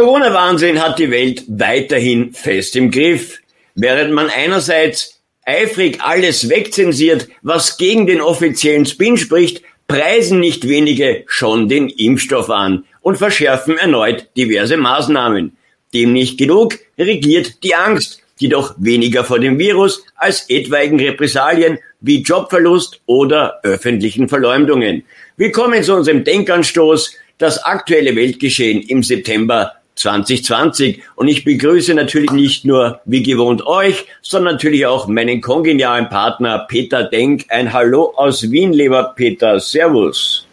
[0.00, 3.38] Corona-Wahnsinn hat die Welt weiterhin fest im Griff,
[3.74, 11.24] während man einerseits eifrig alles wegzensiert, was gegen den offiziellen Spin spricht, preisen nicht wenige
[11.26, 15.58] schon den Impfstoff an und verschärfen erneut diverse Maßnahmen.
[15.92, 22.22] Dem nicht genug regiert die Angst, jedoch weniger vor dem Virus als etwaigen Repressalien wie
[22.22, 25.04] Jobverlust oder öffentlichen Verleumdungen.
[25.36, 31.02] Willkommen zu unserem Denkanstoß, das aktuelle Weltgeschehen im September 2020.
[31.14, 36.66] Und ich begrüße natürlich nicht nur wie gewohnt euch, sondern natürlich auch meinen kongenialen Partner
[36.68, 37.46] Peter Denk.
[37.48, 39.60] Ein Hallo aus Wien, lieber Peter.
[39.60, 40.46] Servus.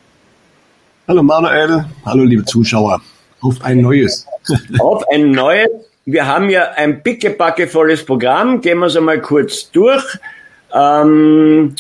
[1.07, 3.01] Hallo Manuel, hallo liebe Zuschauer.
[3.41, 4.27] Auf ein neues.
[4.79, 5.69] Auf ein neues.
[6.05, 8.61] Wir haben ja ein pickepackevolles Programm.
[8.61, 10.03] Gehen wir es einmal kurz durch.
[10.73, 11.75] Ähm,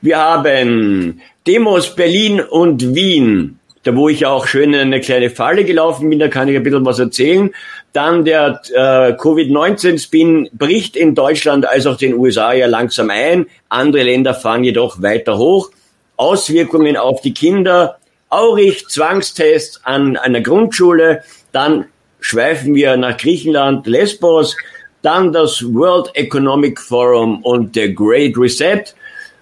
[0.00, 5.64] wir haben Demos Berlin und Wien da wo ich auch schön in eine kleine Falle
[5.64, 7.50] gelaufen bin, da kann ich ein bisschen was erzählen.
[7.92, 13.46] Dann der äh, Covid-19-Spin bricht in Deutschland als auch den USA ja langsam ein.
[13.68, 15.70] Andere Länder fahren jedoch weiter hoch.
[16.16, 17.98] Auswirkungen auf die Kinder.
[18.30, 21.22] Aurich, Zwangstest an einer Grundschule.
[21.52, 21.84] Dann
[22.20, 24.56] schweifen wir nach Griechenland, Lesbos.
[25.02, 28.82] Dann das World Economic Forum und der Great Reset.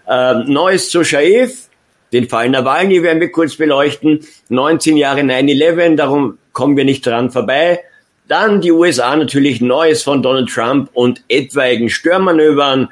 [0.09, 1.69] Äh, Neues zu Shaif
[2.13, 4.21] den Fall Nawalny werden wir kurz beleuchten.
[4.49, 7.81] 19 Jahre 9-11, darum kommen wir nicht dran vorbei.
[8.29, 12.89] Dann die USA natürlich Neues von Donald Trump und etwaigen Störmanövern.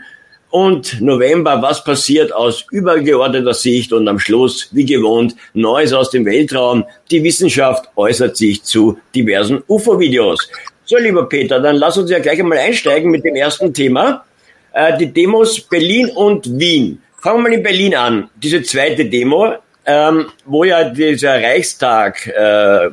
[0.50, 6.26] Und November, was passiert aus übergeordneter Sicht und am Schluss, wie gewohnt, Neues aus dem
[6.26, 6.84] Weltraum.
[7.10, 10.50] Die Wissenschaft äußert sich zu diversen UFO-Videos.
[10.84, 14.24] So, lieber Peter, dann lass uns ja gleich einmal einsteigen mit dem ersten Thema.
[14.72, 17.00] Äh, die Demos Berlin und Wien.
[17.20, 18.30] Fangen wir mal in Berlin an.
[18.42, 22.88] Diese zweite Demo, ähm, wo ja dieser Reichstag äh,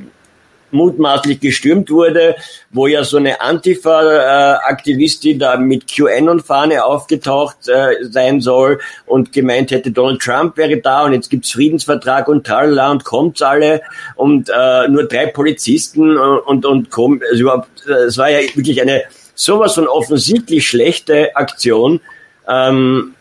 [0.71, 2.35] mutmaßlich gestürmt wurde,
[2.71, 9.91] wo ja so eine Antifa-Aktivistin da mit QAnon-Fahne aufgetaucht äh, sein soll und gemeint hätte,
[9.91, 13.81] Donald Trump wäre da und jetzt gibt's Friedensvertrag und tralala und kommt's alle
[14.15, 18.39] und äh, nur drei Polizisten und, und, und kommt, also überhaupt, äh, es war ja
[18.55, 19.03] wirklich eine
[19.35, 22.01] sowas von offensichtlich schlechte Aktion.
[22.49, 23.13] Ähm,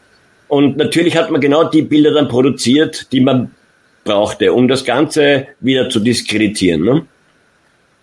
[0.49, 3.51] und natürlich hat man genau die Bilder dann produziert, die man
[4.05, 6.83] brauchte, um das Ganze wieder zu diskreditieren.
[6.83, 7.03] Ne?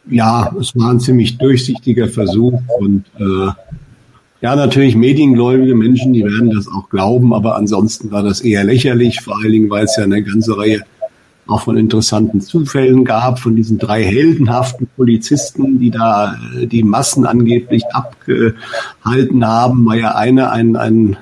[0.10, 3.52] Ja, es war ein ziemlich durchsichtiger Versuch und äh,
[4.42, 9.22] ja, natürlich mediengläubige Menschen, die werden das auch glauben, aber ansonsten war das eher lächerlich,
[9.22, 10.82] vor allen Dingen, weil es ja eine ganze Reihe
[11.48, 17.26] auch von interessanten Zufällen gab, von diesen drei heldenhaften Polizisten, die da äh, die Massen
[17.26, 21.18] angeblich abgehalten haben, war ja einer ein, ein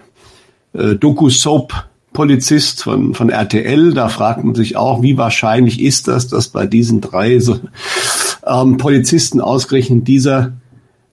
[0.73, 3.93] äh, Doku-Soap Polizist von, von RTL.
[3.93, 7.59] Da fragt man sich auch, wie wahrscheinlich ist das, dass bei diesen drei so,
[8.45, 10.53] ähm, Polizisten ausgerechnet dieser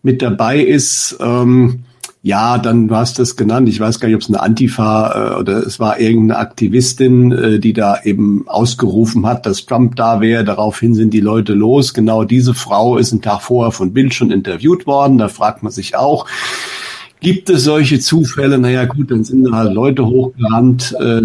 [0.02, 1.16] mit dabei ist.
[1.20, 1.84] Ähm,
[2.22, 3.68] ja, dann du hast es genannt.
[3.68, 7.58] Ich weiß gar nicht, ob es eine Antifa äh, oder es war irgendeine Aktivistin, äh,
[7.60, 10.44] die da eben ausgerufen hat, dass Trump da wäre.
[10.44, 11.94] Daraufhin sind die Leute los.
[11.94, 15.18] Genau diese Frau ist einen Tag vorher von Bild schon interviewt worden.
[15.18, 16.26] Da fragt man sich auch,
[17.20, 18.58] Gibt es solche Zufälle?
[18.58, 20.94] Naja, gut, dann sind da halt Leute hochgerannt.
[21.00, 21.22] Äh,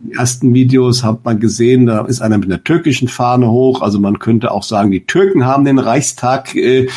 [0.00, 3.82] die ersten Videos hat man gesehen, da ist einer mit einer türkischen Fahne hoch.
[3.82, 6.88] Also man könnte auch sagen, die Türken haben den Reichstag äh,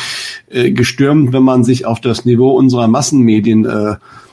[0.48, 3.66] äh, gestürmt, wenn man sich auf das Niveau unserer Massenmedien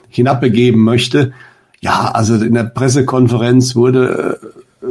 [0.10, 1.32] hinabbegeben möchte.
[1.80, 4.40] Ja, also in der Pressekonferenz wurde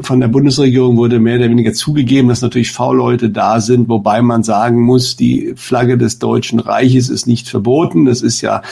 [0.02, 4.44] von der Bundesregierung wurde mehr oder weniger zugegeben, dass natürlich V-Leute da sind, wobei man
[4.44, 8.06] sagen muss, die Flagge des Deutschen Reiches ist nicht verboten.
[8.06, 8.62] Das ist ja,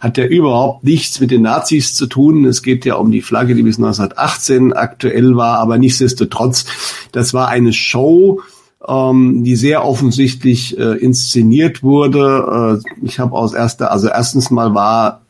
[0.00, 2.44] hat ja überhaupt nichts mit den Nazis zu tun.
[2.44, 6.66] Es geht ja um die Flagge, die bis 1918 aktuell war, aber nichtsdestotrotz,
[7.12, 8.40] das war eine Show,
[8.86, 12.82] ähm, die sehr offensichtlich äh, inszeniert wurde.
[12.82, 15.20] Äh, ich habe aus erster, also erstens mal war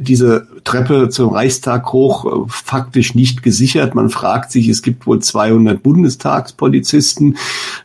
[0.00, 3.94] diese Treppe zum Reichstag hoch äh, faktisch nicht gesichert.
[3.94, 7.36] Man fragt sich, es gibt wohl 200 Bundestagspolizisten.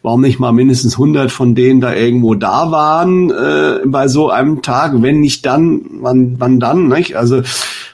[0.02, 4.62] Warum nicht mal mindestens 100 von denen da irgendwo da waren äh, bei so einem
[4.62, 4.94] Tag?
[5.02, 6.88] Wenn nicht dann, wann, wann dann?
[6.88, 7.16] Nicht?
[7.16, 7.42] Also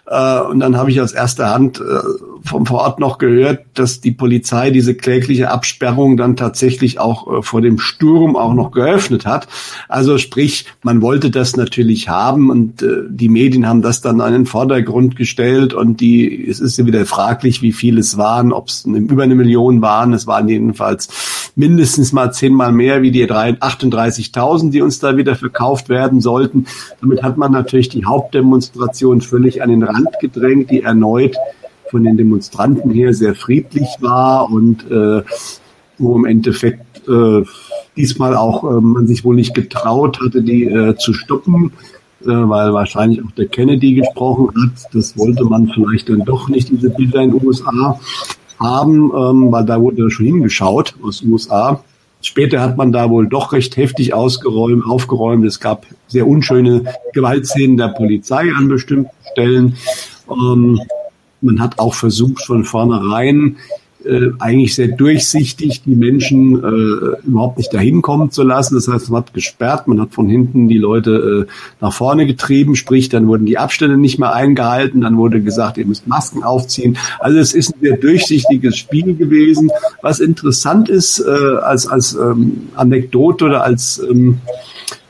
[0.08, 2.00] äh, und dann habe ich aus erster Hand äh,
[2.44, 7.42] vom vor Ort noch gehört, dass die Polizei diese klägliche Absperrung dann tatsächlich auch äh,
[7.42, 9.48] vor dem Sturm auch noch geöffnet hat.
[9.90, 14.34] Also sprich, man wollte das natürlich haben und äh, die Medien haben das dann an
[14.34, 18.68] den Vordergrund gestellt und die, es ist ja wieder fraglich, wie viele es waren, ob
[18.70, 20.14] es über eine Million waren.
[20.14, 25.90] Es waren jedenfalls mindestens mal zehnmal mehr wie die 38.000, die uns da wieder verkauft
[25.90, 26.68] werden sollten.
[27.02, 31.36] Damit hat man natürlich die Hauptdemonstration völlig an den Rand gedrängt, die erneut
[31.90, 35.24] von den Demonstranten her sehr friedlich war und äh,
[35.98, 37.44] wo im Endeffekt äh,
[37.96, 41.72] diesmal auch äh, man sich wohl nicht getraut hatte, die äh, zu stoppen,
[42.26, 44.94] äh, weil wahrscheinlich auch der Kennedy gesprochen hat.
[44.94, 48.00] Das wollte man vielleicht dann doch nicht, diese Bilder in den USA
[48.60, 51.84] haben, ähm, weil da wurde schon hingeschaut aus USA.
[52.22, 55.46] Später hat man da wohl doch recht heftig ausgeräumt, aufgeräumt.
[55.46, 56.84] Es gab sehr unschöne
[57.14, 59.76] Gewaltszenen der Polizei an bestimmten Stellen.
[60.30, 60.80] Ähm,
[61.42, 63.58] man hat auch versucht, von vornherein
[64.06, 68.76] äh, eigentlich sehr durchsichtig die Menschen äh, überhaupt nicht dahin kommen zu lassen.
[68.76, 72.76] Das heißt, man hat gesperrt, man hat von hinten die Leute äh, nach vorne getrieben,
[72.76, 76.98] sprich, dann wurden die Abstände nicht mehr eingehalten, dann wurde gesagt, ihr müsst Masken aufziehen.
[77.20, 79.72] Also es ist ein sehr durchsichtiges Spiel gewesen.
[80.02, 84.40] Was interessant ist äh, als, als ähm, Anekdote oder als ähm,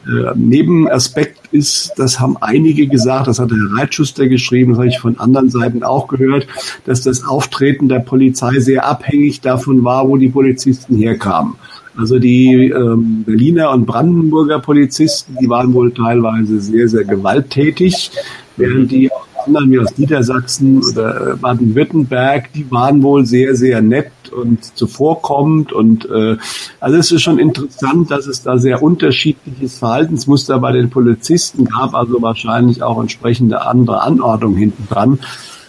[0.07, 4.99] äh, Nebenaspekt ist, das haben einige gesagt, das hat der Reitschuster geschrieben, das habe ich
[4.99, 6.47] von anderen Seiten auch gehört,
[6.85, 11.55] dass das Auftreten der Polizei sehr abhängig davon war, wo die Polizisten herkamen.
[11.97, 18.11] Also die ähm, Berliner und Brandenburger Polizisten, die waren wohl teilweise sehr, sehr gewalttätig,
[18.57, 19.09] während die
[19.45, 25.73] anderen wie aus Niedersachsen oder äh, Baden-Württemberg, die waren wohl sehr, sehr nett und zuvorkommend.
[25.73, 26.37] Und äh,
[26.79, 31.95] also es ist schon interessant, dass es da sehr unterschiedliches Verhaltensmuster bei den Polizisten gab,
[31.95, 35.19] also wahrscheinlich auch entsprechende andere Anordnung hinten dran.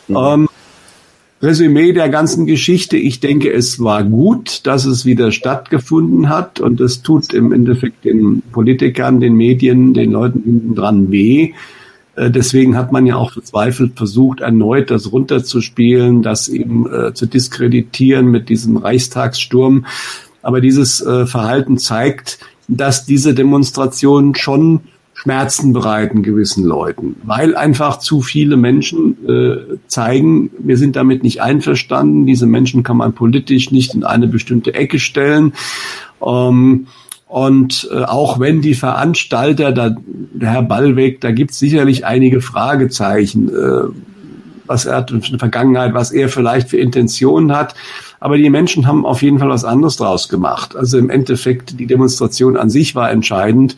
[0.09, 0.17] Mhm.
[0.17, 0.49] Ähm,
[1.43, 2.97] Resümee der ganzen Geschichte.
[2.97, 8.05] Ich denke, es war gut, dass es wieder stattgefunden hat und es tut im Endeffekt
[8.05, 11.53] den Politikern, den Medien, den Leuten hinten dran weh.
[12.17, 17.27] Äh, deswegen hat man ja auch verzweifelt versucht, erneut das runterzuspielen, das eben äh, zu
[17.27, 19.87] diskreditieren mit diesem Reichstagssturm.
[20.43, 24.81] Aber dieses äh, Verhalten zeigt, dass diese Demonstrationen schon
[25.15, 31.41] Schmerzen bereiten gewissen Leuten, weil einfach zu viele Menschen äh, zeigen, wir sind damit nicht
[31.41, 32.27] einverstanden.
[32.27, 35.55] Diese Menschen kann man politisch nicht in eine bestimmte Ecke stellen.
[36.25, 36.87] Ähm,
[37.27, 42.41] und äh, auch wenn die Veranstalter, da, der Herr Ballweg, da gibt es sicherlich einige
[42.41, 43.89] Fragezeichen, äh,
[44.67, 47.75] was er hat in der Vergangenheit, was er vielleicht für Intentionen hat.
[48.21, 50.77] Aber die Menschen haben auf jeden Fall was anderes draus gemacht.
[50.77, 53.77] Also im Endeffekt, die Demonstration an sich war entscheidend.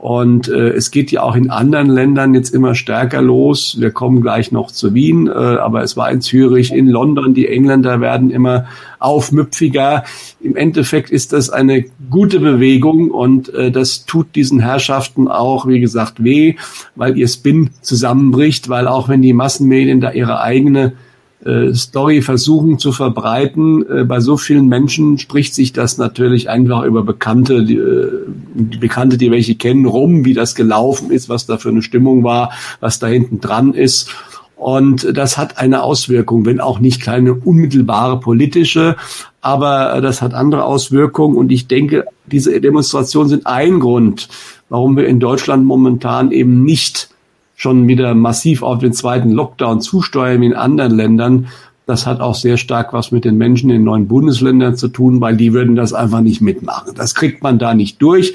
[0.00, 3.76] Und äh, es geht ja auch in anderen Ländern jetzt immer stärker los.
[3.80, 7.34] Wir kommen gleich noch zu Wien, äh, aber es war in Zürich, in London.
[7.34, 8.66] Die Engländer werden immer
[9.00, 10.04] aufmüpfiger.
[10.40, 15.80] Im Endeffekt ist das eine gute Bewegung und äh, das tut diesen Herrschaften auch, wie
[15.80, 16.54] gesagt, weh,
[16.94, 20.92] weil ihr Spin zusammenbricht, weil auch wenn die Massenmedien da ihre eigene
[21.72, 23.84] Story versuchen zu verbreiten.
[23.88, 28.24] Äh, bei so vielen Menschen spricht sich das natürlich einfach über Bekannte, die, äh,
[28.80, 32.52] Bekannte, die welche kennen, rum, wie das gelaufen ist, was da für eine Stimmung war,
[32.80, 34.10] was da hinten dran ist.
[34.56, 38.96] Und das hat eine Auswirkung, wenn auch nicht keine unmittelbare politische,
[39.40, 41.36] aber das hat andere Auswirkungen.
[41.36, 44.28] Und ich denke, diese Demonstrationen sind ein Grund,
[44.68, 47.10] warum wir in Deutschland momentan eben nicht
[47.58, 51.48] schon wieder massiv auf den zweiten Lockdown zusteuern wie in anderen Ländern.
[51.86, 55.36] Das hat auch sehr stark was mit den Menschen in neuen Bundesländern zu tun, weil
[55.36, 56.94] die würden das einfach nicht mitmachen.
[56.94, 58.34] Das kriegt man da nicht durch.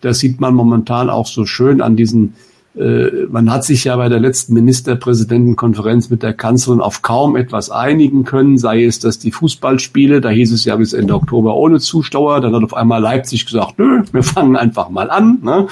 [0.00, 2.32] Das sieht man momentan auch so schön an diesen
[2.74, 7.68] äh, man hat sich ja bei der letzten Ministerpräsidentenkonferenz mit der Kanzlerin auf kaum etwas
[7.68, 11.80] einigen können, sei es, dass die Fußballspiele, da hieß es ja bis Ende Oktober ohne
[11.80, 15.40] Zuschauer, dann hat auf einmal Leipzig gesagt, nö, wir fangen einfach mal an.
[15.42, 15.66] Ne?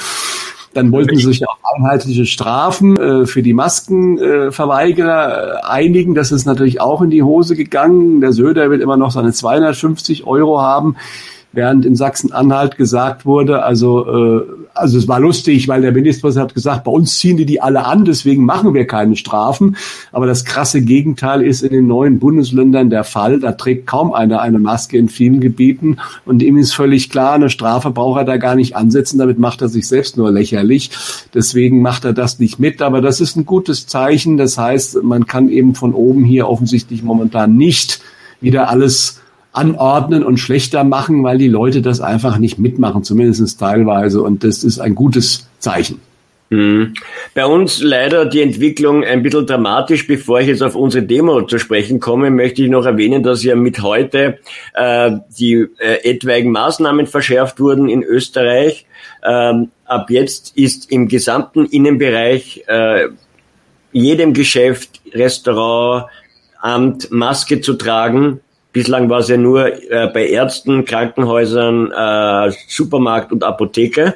[0.73, 6.15] Dann wollten sie sich auf einheitliche Strafen äh, für die Maskenverweigerer äh, einigen.
[6.15, 8.21] Das ist natürlich auch in die Hose gegangen.
[8.21, 10.97] Der Söder will immer noch seine 250 Euro haben
[11.53, 16.55] während in Sachsen-Anhalt gesagt wurde, also, äh, also es war lustig, weil der Ministerpräsident hat
[16.55, 19.77] gesagt, bei uns ziehen die die alle an, deswegen machen wir keine Strafen.
[20.12, 23.41] Aber das krasse Gegenteil ist in den neuen Bundesländern der Fall.
[23.41, 27.50] Da trägt kaum einer eine Maske in vielen Gebieten und ihm ist völlig klar, eine
[27.50, 30.91] Strafe braucht er da gar nicht ansetzen, damit macht er sich selbst nur lächerlich.
[31.35, 32.83] Deswegen macht er das nicht mit.
[32.83, 34.37] Aber das ist ein gutes Zeichen.
[34.37, 38.00] Das heißt, man kann eben von oben hier offensichtlich momentan nicht
[38.41, 39.21] wieder alles
[39.52, 44.23] anordnen und schlechter machen, weil die Leute das einfach nicht mitmachen, zumindest teilweise.
[44.23, 46.00] Und das ist ein gutes Zeichen.
[46.50, 46.95] Hm.
[47.33, 50.07] Bei uns leider die Entwicklung ein bisschen dramatisch.
[50.09, 53.54] Bevor ich jetzt auf unsere Demo zu sprechen komme, möchte ich noch erwähnen, dass ja
[53.54, 54.38] mit heute
[54.75, 58.87] äh, die äh, etwaigen Maßnahmen verschärft wurden in Österreich.
[59.25, 63.09] Ähm, ab jetzt ist im gesamten Innenbereich äh,
[63.92, 66.07] jedem Geschäft, Restaurant,
[66.61, 68.40] Amt Maske zu tragen
[68.73, 74.15] Bislang war es ja nur äh, bei Ärzten, Krankenhäusern, äh, Supermarkt und Apotheke.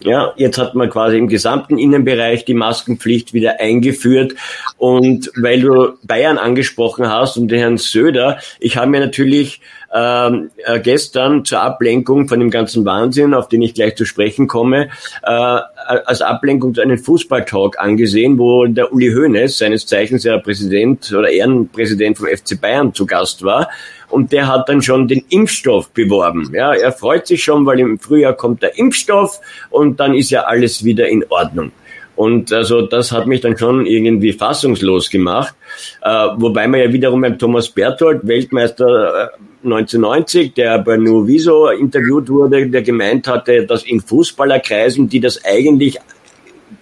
[0.00, 4.34] Ja, jetzt hat man quasi im gesamten Innenbereich die Maskenpflicht wieder eingeführt.
[4.76, 9.60] Und weil du Bayern angesprochen hast und den Herrn Söder, ich habe mir natürlich
[9.94, 14.48] ähm, äh, gestern zur Ablenkung von dem ganzen Wahnsinn, auf den ich gleich zu sprechen
[14.48, 14.90] komme,
[15.22, 21.30] äh, als Ablenkung einen Fußballtalk angesehen, wo der Uli Hoeneß, seines Zeichens ja Präsident oder
[21.30, 23.68] Ehrenpräsident vom FC Bayern zu Gast war.
[24.08, 26.50] Und der hat dann schon den Impfstoff beworben.
[26.54, 29.40] Ja, er freut sich schon, weil im Frühjahr kommt der Impfstoff
[29.70, 31.72] und dann ist ja alles wieder in Ordnung.
[32.16, 35.54] Und also das hat mich dann schon irgendwie fassungslos gemacht.
[36.02, 39.32] Äh, wobei man ja wiederum beim Thomas Berthold, Weltmeister
[39.62, 45.44] 1990, äh, der bei Nuoviso interviewt wurde, der gemeint hatte, dass in Fußballerkreisen, die das
[45.44, 45.98] eigentlich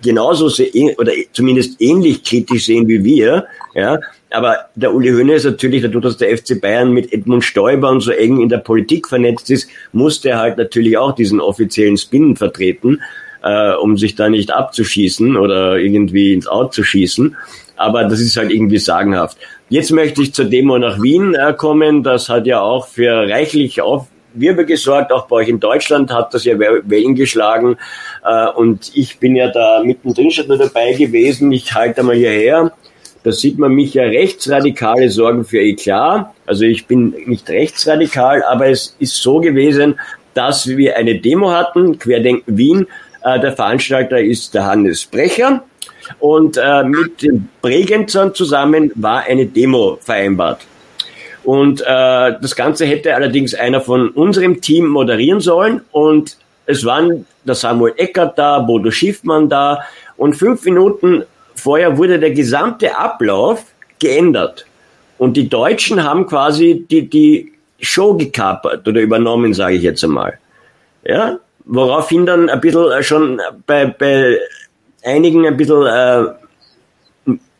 [0.03, 3.99] genauso sehen oder zumindest ähnlich kritisch sehen wie wir, ja,
[4.31, 8.11] aber der Uli Hoeneß natürlich, dadurch, dass der FC Bayern mit Edmund Stoiber und so
[8.11, 13.01] eng in der Politik vernetzt ist, musste er halt natürlich auch diesen offiziellen Spin vertreten
[13.45, 17.37] äh, um sich da nicht abzuschießen oder irgendwie ins Out zu schießen.
[17.77, 19.37] Aber das ist halt irgendwie sagenhaft.
[19.69, 22.03] Jetzt möchte ich zur Demo nach Wien äh, kommen.
[22.03, 25.13] Das hat ja auch für reichlich Aufwirbel gesorgt.
[25.13, 27.77] Auch bei euch in Deutschland hat das ja Wellen geschlagen.
[28.25, 31.53] Äh, und ich bin ja da mittendrin schon dabei gewesen.
[31.53, 32.73] Ich halte mal hierher.
[33.25, 36.31] Da sieht man mich ja rechtsradikale Sorgen für Eklat.
[36.47, 39.99] Also ich bin nicht rechtsradikal, aber es ist so gewesen,
[40.35, 42.87] dass wir eine Demo hatten, Querdenken Wien,
[43.25, 45.65] äh, der Veranstalter ist der Hannes Brecher.
[46.19, 50.67] Und äh, mit den Bregenzern zusammen war eine Demo vereinbart.
[51.43, 55.81] Und äh, das Ganze hätte allerdings einer von unserem Team moderieren sollen.
[55.93, 59.81] Und es waren der Samuel Eckert da, Bodo Schiffmann da.
[60.17, 63.65] Und fünf Minuten vorher wurde der gesamte Ablauf
[63.99, 64.67] geändert.
[65.19, 70.39] Und die Deutschen haben quasi die, die Show gekapert oder übernommen, sage ich jetzt einmal.
[71.05, 74.39] Ja, woraufhin dann ein bisschen äh, schon bei, bei
[75.03, 76.25] einigen ein bisschen äh,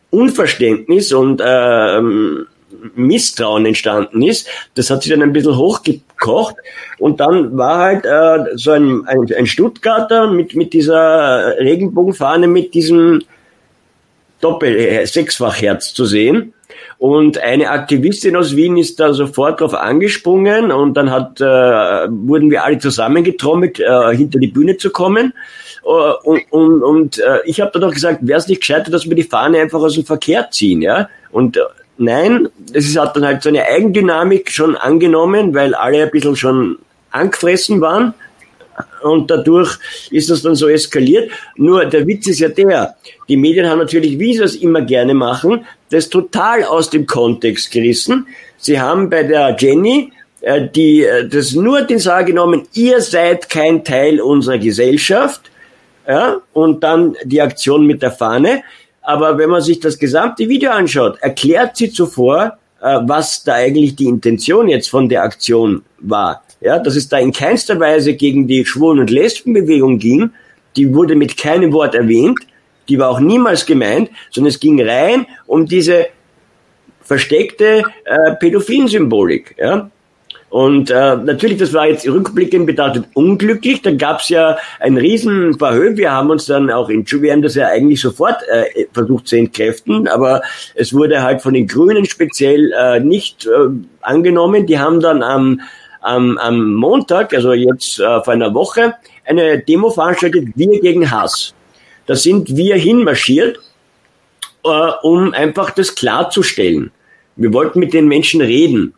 [0.09, 2.01] Unverständnis und äh,
[2.95, 4.47] Misstrauen entstanden ist.
[4.75, 6.55] Das hat sich dann ein bisschen hochgekocht
[6.99, 12.73] und dann war halt äh, so ein, ein, ein Stuttgarter mit, mit dieser Regenbogenfahne mit
[12.73, 13.21] diesem
[14.41, 16.53] Doppel-Sechsfachherz zu sehen
[17.05, 21.43] und eine Aktivistin aus Wien ist da sofort drauf angesprungen und dann hat, äh,
[22.09, 25.31] wurden wir alle zusammengetrommelt, äh, hinter die Bühne zu kommen.
[25.83, 29.07] Uh, und, und, und äh, ich habe dann doch gesagt, wäre es nicht gescheiter, dass
[29.07, 31.07] wir die Fahne einfach aus dem Verkehr ziehen, ja?
[31.31, 31.61] Und äh,
[31.99, 36.79] nein, es hat dann halt so eine Eigendynamik schon angenommen, weil alle ein bisschen schon
[37.11, 38.15] angefressen waren
[39.03, 39.77] und dadurch
[40.11, 41.31] ist das dann so eskaliert.
[41.55, 42.95] Nur der Witz ist ja der,
[43.29, 47.71] die Medien haben natürlich, wie sie das immer gerne machen, das total aus dem Kontext
[47.71, 48.27] gerissen.
[48.57, 50.11] Sie haben bei der Jenny
[50.41, 55.49] äh, die, äh, das nur den Saal genommen, ihr seid kein Teil unserer Gesellschaft,
[56.07, 58.63] ja, und dann die Aktion mit der Fahne.
[59.01, 63.95] Aber wenn man sich das gesamte Video anschaut, erklärt sie zuvor, äh, was da eigentlich
[63.95, 68.47] die Intention jetzt von der Aktion war ja, dass es da in keinster Weise gegen
[68.47, 70.31] die Schwulen- und Lesbenbewegung ging,
[70.75, 72.39] die wurde mit keinem Wort erwähnt,
[72.89, 76.07] die war auch niemals gemeint, sondern es ging rein um diese
[77.01, 79.55] versteckte äh, Pädophilen-Symbolik.
[79.57, 79.89] Ja?
[80.49, 83.81] Und äh, natürlich, das war jetzt rückblickend bedeutet unglücklich.
[83.81, 85.97] Da gab es ja ein riesen Verhöhe.
[85.97, 89.35] Wir haben uns dann auch entschuldigt, wir haben das ja eigentlich sofort äh, versucht zu
[89.35, 90.41] entkräften, aber
[90.73, 93.49] es wurde halt von den Grünen speziell äh, nicht äh,
[94.01, 94.65] angenommen.
[94.65, 95.61] Die haben dann am
[96.05, 98.93] am, am Montag, also jetzt äh, vor einer Woche,
[99.25, 101.53] eine Demo veranstaltet, Wir gegen Hass.
[102.05, 103.59] Da sind wir hinmarschiert,
[104.63, 106.91] äh, um einfach das klarzustellen.
[107.35, 108.93] Wir wollten mit den Menschen reden.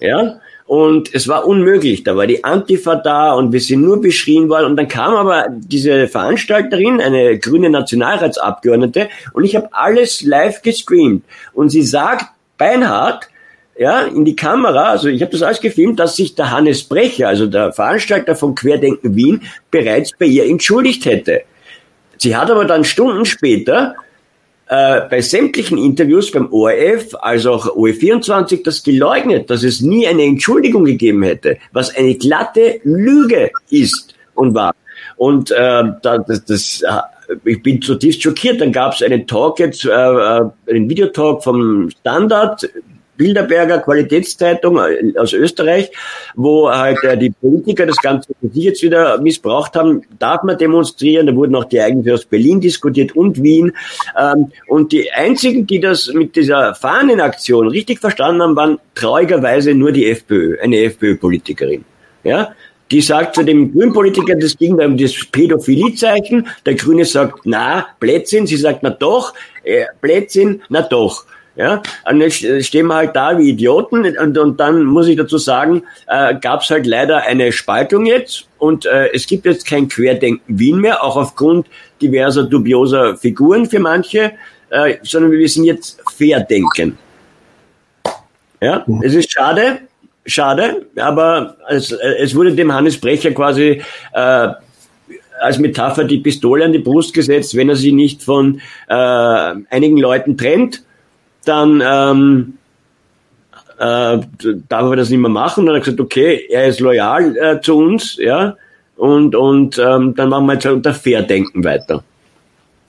[0.00, 2.04] Ja, und es war unmöglich.
[2.04, 4.66] Da war die Antifa da und wir sind nur beschrien worden.
[4.66, 11.24] Und dann kam aber diese Veranstalterin, eine grüne Nationalratsabgeordnete, und ich habe alles live gestreamt.
[11.54, 12.26] Und sie sagt
[12.58, 13.28] beinhart,
[13.78, 17.28] ja, in die Kamera, also ich habe das alles gefilmt, dass sich der Hannes Brecher,
[17.28, 21.42] also der Veranstalter von Querdenken Wien, bereits bei ihr entschuldigt hätte.
[22.18, 23.94] Sie hat aber dann Stunden später
[24.68, 30.24] äh, bei sämtlichen Interviews beim ORF, also auch OE24, das geleugnet, dass es nie eine
[30.24, 34.74] Entschuldigung gegeben hätte, was eine glatte Lüge ist und war.
[35.16, 38.60] Und äh, das, das, äh, ich bin zutiefst schockiert.
[38.60, 42.68] Dann gab es einen Talk jetzt, äh, äh einen Videotalk vom Standard
[43.18, 45.90] Bilderberger Qualitätszeitung äh, aus Österreich,
[46.34, 50.02] wo halt äh, die Politiker das Ganze für sich jetzt wieder missbraucht haben.
[50.18, 51.26] Darf man demonstrieren?
[51.26, 53.72] Da wurden auch die Ereignisse aus Berlin diskutiert und Wien.
[54.18, 59.92] Ähm, und die einzigen, die das mit dieser Fahnenaktion richtig verstanden haben, waren traurigerweise nur
[59.92, 61.84] die FPÖ, eine FPÖ-Politikerin.
[62.24, 62.54] Ja,
[62.90, 66.46] Die sagt zu dem Grünpolitiker, das ging da um das Pädophiliezeichen.
[66.64, 68.46] Der Grüne sagt, na, Blödsinn.
[68.46, 71.26] Sie sagt, na doch, äh, Blödsinn, na doch.
[71.58, 75.38] Ja, und jetzt stehen wir halt da wie Idioten und, und dann muss ich dazu
[75.38, 79.88] sagen, äh, gab es halt leider eine Spaltung jetzt und äh, es gibt jetzt kein
[79.88, 81.66] Querdenken Wien mehr, auch aufgrund
[82.00, 84.34] diverser dubioser Figuren für manche,
[84.70, 86.96] äh, sondern wir sind jetzt Fairdenken.
[88.60, 89.80] Ja, es ist schade,
[90.26, 94.48] schade, aber es, es wurde dem Hannes Brecher quasi äh,
[95.40, 99.96] als Metapher die Pistole an die Brust gesetzt, wenn er sie nicht von äh, einigen
[99.96, 100.84] Leuten trennt,
[101.48, 102.54] dann ähm,
[103.78, 104.18] äh,
[104.68, 105.66] darf er das nicht mehr machen.
[105.66, 108.56] Dann hat er gesagt, okay, er ist loyal äh, zu uns, ja,
[108.96, 112.02] und, und ähm, dann machen wir jetzt unter Fairdenken weiter.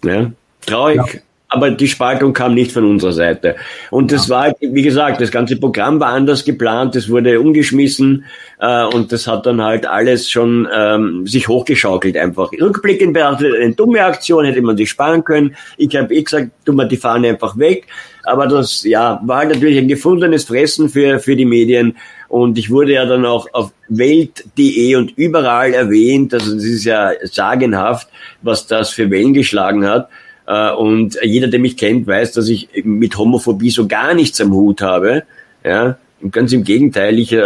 [0.03, 0.31] Ja?
[0.65, 0.97] Traurig.
[0.97, 3.55] Ja aber die Spaltung kam nicht von unserer Seite.
[3.89, 8.25] Und das war, wie gesagt, das ganze Programm war anders geplant, es wurde umgeschmissen
[8.59, 12.51] äh, und das hat dann halt alles schon ähm, sich hochgeschaukelt einfach.
[12.51, 15.55] Rückblickend betrachtet eine dumme Aktion, hätte man sich sparen können.
[15.77, 17.87] Ich habe eh gesagt, tun wir die Fahne einfach weg.
[18.25, 21.97] Aber das ja, war halt natürlich ein gefundenes Fressen für, für die Medien.
[22.27, 26.31] Und ich wurde ja dann auch auf Welt.de und überall erwähnt.
[26.33, 28.07] Also das ist ja sagenhaft,
[28.43, 30.09] was das für Wellen geschlagen hat.
[30.49, 34.51] Äh, und jeder, der mich kennt, weiß, dass ich mit Homophobie so gar nichts am
[34.51, 35.23] Hut habe.
[35.63, 35.97] Ja,
[36.31, 37.41] ganz im Gegenteil, ich äh,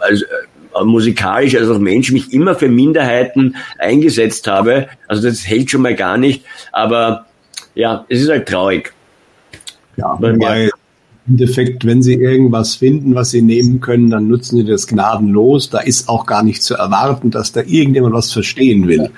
[0.00, 4.88] als, äh, musikalisch als auch Mensch mich immer für Minderheiten eingesetzt habe.
[5.08, 6.44] Also das hält schon mal gar nicht.
[6.72, 7.24] Aber
[7.74, 8.92] ja, es ist halt traurig.
[9.96, 10.70] Ja, weil
[11.26, 15.70] im Endeffekt, wenn Sie irgendwas finden, was Sie nehmen können, dann nutzen Sie das gnadenlos.
[15.70, 19.10] Da ist auch gar nicht zu erwarten, dass da irgendjemand was verstehen will.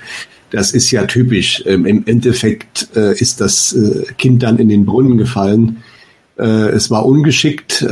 [0.54, 1.64] Das ist ja typisch.
[1.66, 5.78] Ähm, Im Endeffekt äh, ist das äh, Kind dann in den Brunnen gefallen.
[6.38, 7.84] Äh, es war ungeschickt,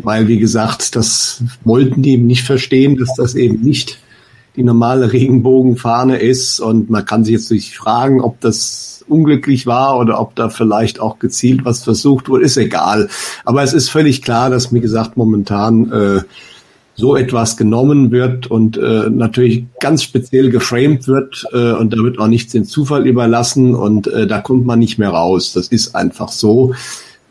[0.00, 3.98] weil, wie gesagt, das wollten die eben nicht verstehen, dass das eben nicht
[4.54, 6.60] die normale Regenbogenfahne ist.
[6.60, 11.00] Und man kann sich jetzt nicht fragen, ob das unglücklich war oder ob da vielleicht
[11.00, 13.08] auch gezielt was versucht wurde, ist egal.
[13.44, 16.20] Aber es ist völlig klar, dass, wie gesagt, momentan äh,
[16.94, 22.18] so etwas genommen wird und äh, natürlich ganz speziell geframed wird äh, und da wird
[22.18, 25.52] auch nichts dem Zufall überlassen und äh, da kommt man nicht mehr raus.
[25.54, 26.74] Das ist einfach so,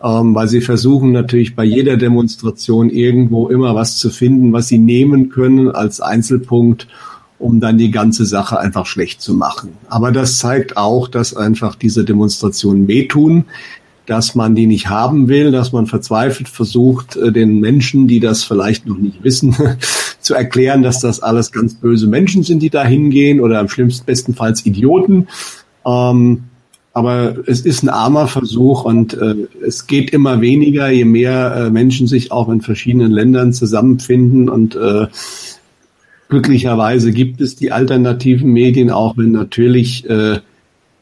[0.03, 4.79] ähm, weil sie versuchen natürlich bei jeder Demonstration irgendwo immer was zu finden, was sie
[4.79, 6.87] nehmen können als Einzelpunkt,
[7.37, 9.69] um dann die ganze Sache einfach schlecht zu machen.
[9.89, 13.45] Aber das zeigt auch, dass einfach diese Demonstrationen wehtun
[14.11, 18.43] dass man die nicht haben will, dass man verzweifelt versucht, äh, den Menschen, die das
[18.43, 19.55] vielleicht noch nicht wissen,
[20.19, 24.05] zu erklären, dass das alles ganz böse Menschen sind, die da hingehen oder am schlimmsten
[24.05, 25.29] bestenfalls Idioten.
[25.85, 26.43] Ähm,
[26.91, 31.69] aber es ist ein armer Versuch und äh, es geht immer weniger, je mehr äh,
[31.69, 35.07] Menschen sich auch in verschiedenen Ländern zusammenfinden und äh,
[36.27, 40.41] glücklicherweise gibt es die alternativen Medien, auch wenn natürlich äh,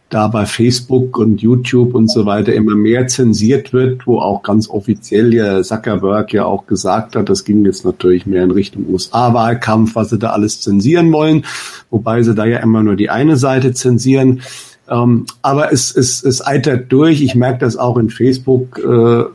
[0.10, 4.68] da bei Facebook und YouTube und so weiter immer mehr zensiert wird, wo auch ganz
[4.68, 9.96] offiziell ja Zuckerberg ja auch gesagt hat, das ging jetzt natürlich mehr in Richtung USA-Wahlkampf,
[9.96, 11.46] was sie da alles zensieren wollen,
[11.92, 14.42] wobei sie da ja immer nur die eine Seite zensieren.
[14.90, 17.22] Ähm, aber es, es, es eitert durch.
[17.22, 18.80] Ich merke das auch in Facebook.
[18.80, 19.26] Äh,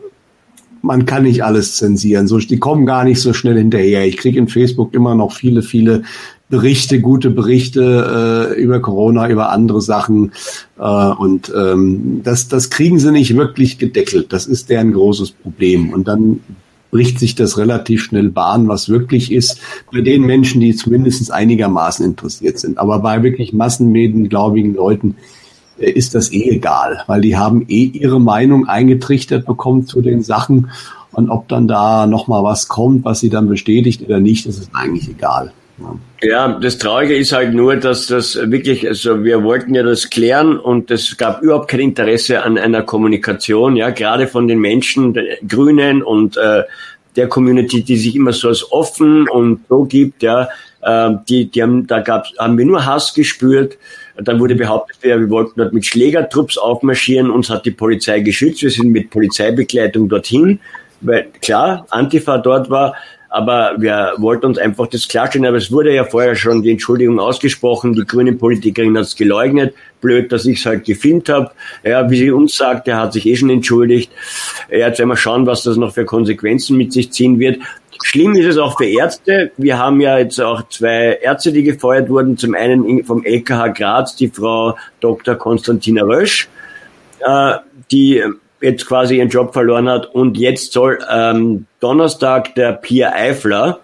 [0.85, 2.29] man kann nicht alles zensieren.
[2.29, 4.07] So, die kommen gar nicht so schnell hinterher.
[4.07, 6.03] Ich kriege in Facebook immer noch viele, viele
[6.51, 10.33] Berichte, gute Berichte äh, über Corona, über andere Sachen.
[10.79, 14.33] Äh, und ähm, das, das kriegen sie nicht wirklich gedeckelt.
[14.33, 15.93] Das ist deren großes Problem.
[15.93, 16.41] Und dann
[16.91, 22.05] bricht sich das relativ schnell Bahn, was wirklich ist, bei den Menschen, die zumindest einigermaßen
[22.05, 22.79] interessiert sind.
[22.79, 25.44] Aber bei wirklich massenmediengläubigen Leuten äh,
[25.77, 30.71] ist das eh egal, weil die haben eh ihre Meinung eingetrichtert bekommen zu den Sachen.
[31.13, 34.71] Und ob dann da nochmal was kommt, was sie dann bestätigt oder nicht, das ist
[34.73, 35.53] eigentlich egal.
[36.23, 40.57] Ja, das Traurige ist halt nur, dass das wirklich, also wir wollten ja das klären
[40.57, 45.27] und es gab überhaupt kein Interesse an einer Kommunikation, ja, gerade von den Menschen, den
[45.47, 46.63] Grünen und äh,
[47.17, 50.49] der Community, die sich immer so als offen und so gibt, ja,
[50.83, 53.77] äh, die, die haben, da gab, haben wir nur Hass gespürt.
[54.17, 58.63] Dann wurde behauptet, wir, wir wollten dort mit Schlägertrupps aufmarschieren, uns hat die Polizei geschützt,
[58.63, 60.61] wir sind mit Polizeibegleitung dorthin,
[61.01, 62.95] weil klar, Antifa dort war,
[63.35, 65.45] aber wir wollten uns einfach das klarstellen.
[65.45, 67.93] Aber es wurde ja vorher schon die Entschuldigung ausgesprochen.
[67.93, 69.75] Die grünen Politikerin hat es geleugnet.
[70.01, 71.51] Blöd, dass ich es halt gefilmt habe.
[71.83, 74.13] Ja, wie sie uns sagt, er hat sich eh schon entschuldigt.
[74.71, 77.59] Ja, jetzt werden wir schauen, was das noch für Konsequenzen mit sich ziehen wird.
[78.07, 79.51] Schlimm ist es auch für Ärzte.
[79.57, 82.37] Wir haben ja jetzt auch zwei Ärzte, die gefeuert wurden.
[82.37, 85.37] Zum einen vom LKH Graz die Frau Dr.
[85.37, 86.47] Konstantina Rösch,
[87.21, 87.55] äh,
[87.91, 88.23] die
[88.61, 93.81] jetzt quasi ihren Job verloren hat und jetzt soll ähm, Donnerstag der Pierre Eifler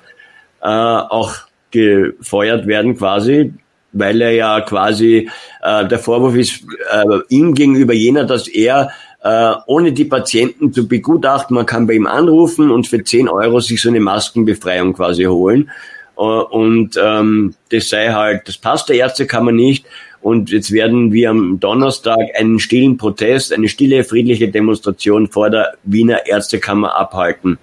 [0.61, 1.37] äh, auch
[1.71, 3.55] gefeuert werden quasi,
[3.93, 5.31] weil er ja quasi,
[5.63, 8.91] äh, der Vorwurf ist äh, ihm gegenüber jener, dass er
[9.23, 13.61] äh, ohne die Patienten zu begutachten, man kann bei ihm anrufen und für 10 Euro
[13.61, 15.71] sich so eine Maskenbefreiung quasi holen.
[16.17, 19.87] Äh, und ähm, das sei halt, das passt der Ärztekammer nicht.
[20.23, 25.75] Und jetzt werden wir am Donnerstag einen stillen Protest, eine stille, friedliche Demonstration vor der
[25.83, 27.59] Wiener Ärztekammer abhalten,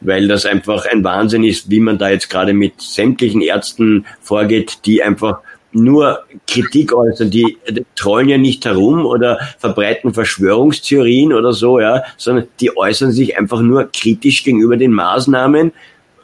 [0.00, 4.86] weil das einfach ein Wahnsinn ist, wie man da jetzt gerade mit sämtlichen Ärzten vorgeht,
[4.86, 5.40] die einfach
[5.76, 12.02] nur Kritik äußern, die, die trollen ja nicht herum oder verbreiten Verschwörungstheorien oder so, ja,
[12.16, 15.72] sondern die äußern sich einfach nur kritisch gegenüber den Maßnahmen,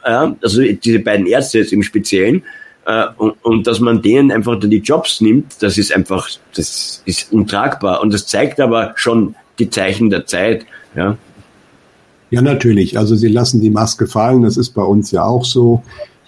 [0.05, 2.43] ja, also diese beiden Ärzte jetzt im Speziellen,
[2.85, 7.31] äh, und, und dass man denen einfach die Jobs nimmt, das ist einfach, das ist
[7.31, 8.01] untragbar.
[8.01, 10.65] Und das zeigt aber schon die Zeichen der Zeit.
[10.95, 11.17] Ja.
[12.29, 12.97] Ja, natürlich.
[12.97, 14.41] Also sie lassen die Maske fallen.
[14.41, 15.83] Das ist bei uns ja auch so.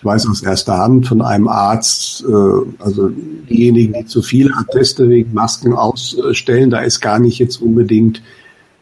[0.06, 3.10] Ich weiß aus erster Hand von einem Arzt, äh, also
[3.50, 8.22] diejenigen, die zu viele Atteste wegen Masken ausstellen, da ist gar nicht jetzt unbedingt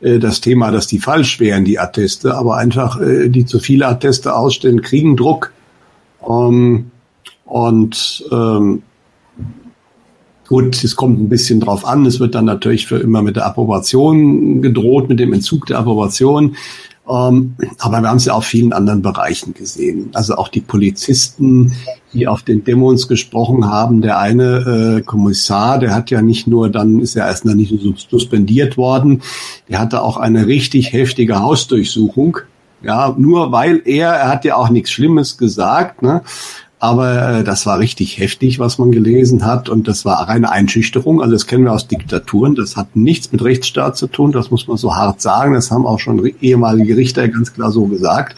[0.02, 3.88] äh, das Thema, dass die falsch wären, die Atteste, aber einfach äh, die zu viele
[3.88, 5.54] Atteste ausstellen, kriegen Druck.
[6.28, 6.92] Ähm,
[7.46, 8.84] und ähm,
[10.50, 12.06] gut, es kommt ein bisschen drauf an.
[12.06, 16.58] Es wird dann natürlich für immer mit der Approbation gedroht, mit dem Entzug der Approbation.
[17.10, 20.10] Ähm, aber wir haben es ja auch vielen anderen Bereichen gesehen.
[20.14, 21.74] Also auch die Polizisten,
[22.14, 24.02] die auf den Demos gesprochen haben.
[24.02, 27.74] Der eine äh, Kommissar, der hat ja nicht nur, dann ist er erst noch nicht
[28.10, 29.22] suspendiert worden,
[29.68, 32.38] der hatte auch eine richtig heftige Hausdurchsuchung.
[32.82, 36.22] Ja, nur weil er, er hat ja auch nichts Schlimmes gesagt, ne?
[36.84, 39.70] Aber äh, das war richtig heftig, was man gelesen hat.
[39.70, 41.22] Und das war reine Einschüchterung.
[41.22, 42.56] Also das kennen wir aus Diktaturen.
[42.56, 44.34] Das hat nichts mit Rechtsstaat zu tun.
[44.34, 45.54] Das muss man so hart sagen.
[45.54, 48.36] Das haben auch schon ehemalige Richter ganz klar so gesagt.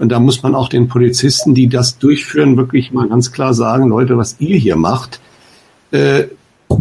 [0.00, 3.86] Und da muss man auch den Polizisten, die das durchführen, wirklich mal ganz klar sagen,
[3.86, 5.20] Leute, was ihr hier macht,
[5.92, 6.24] äh,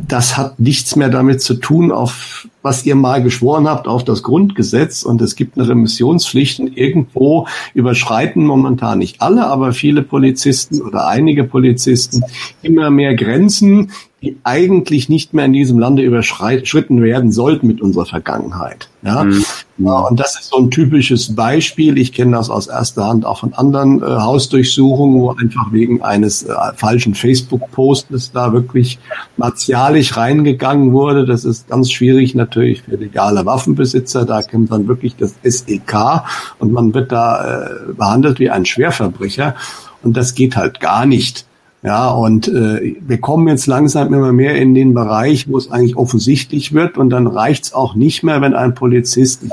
[0.07, 4.23] das hat nichts mehr damit zu tun, auf was ihr mal geschworen habt, auf das
[4.23, 5.03] Grundgesetz.
[5.03, 6.60] Und es gibt eine Remissionspflicht.
[6.60, 12.25] Und irgendwo überschreiten momentan nicht alle, aber viele Polizisten oder einige Polizisten
[12.62, 18.06] immer mehr Grenzen, die eigentlich nicht mehr in diesem Lande überschritten werden sollten mit unserer
[18.06, 18.89] Vergangenheit.
[19.01, 19.23] Ja?
[19.23, 19.45] Mhm.
[19.78, 21.98] Ja und das ist so ein typisches Beispiel.
[21.98, 26.44] Ich kenne das aus erster Hand auch von anderen äh, Hausdurchsuchungen, wo einfach wegen eines
[26.44, 29.00] äh, falschen Facebook-Postes da wirklich
[29.38, 31.26] martialisch reingegangen wurde.
[31.26, 34.26] Das ist ganz schwierig natürlich für legale Waffenbesitzer.
[34.26, 36.24] Da kommt dann wirklich das SEK
[36.60, 39.56] und man wird da äh, behandelt wie ein Schwerverbrecher.
[40.04, 41.48] Und das geht halt gar nicht.
[41.84, 45.96] Ja, und äh, wir kommen jetzt langsam immer mehr in den Bereich, wo es eigentlich
[45.96, 49.44] offensichtlich wird und dann reicht's auch nicht mehr, wenn ein Polizist,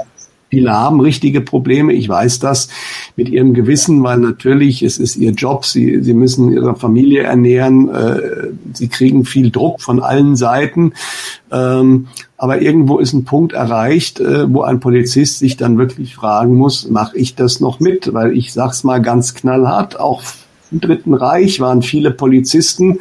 [0.55, 2.69] viele haben richtige Probleme, ich weiß das,
[3.17, 7.89] mit ihrem Gewissen, weil natürlich es ist ihr Job, sie, sie müssen ihre Familie ernähren,
[7.89, 10.93] äh, sie kriegen viel Druck von allen Seiten.
[11.51, 16.55] Ähm, aber irgendwo ist ein Punkt erreicht, äh, wo ein Polizist sich dann wirklich fragen
[16.55, 18.15] muss, mache ich das noch mit?
[18.15, 20.23] Weil ich sag's mal ganz knallhart, auch
[20.71, 23.01] im Dritten Reich waren viele Polizisten,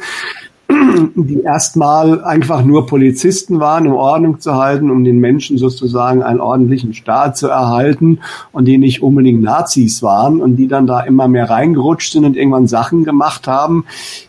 [1.14, 6.40] die erstmal einfach nur Polizisten waren, um Ordnung zu halten, um den Menschen sozusagen einen
[6.40, 8.20] ordentlichen Staat zu erhalten
[8.52, 12.36] und die nicht unbedingt Nazis waren und die dann da immer mehr reingerutscht sind und
[12.36, 13.84] irgendwann Sachen gemacht haben,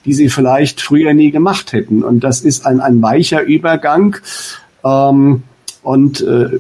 [0.06, 2.04] die sie vielleicht früher nie gemacht hätten.
[2.04, 4.18] Und das ist ein, ein weicher Übergang.
[4.84, 5.44] Ähm,
[5.84, 6.60] und äh,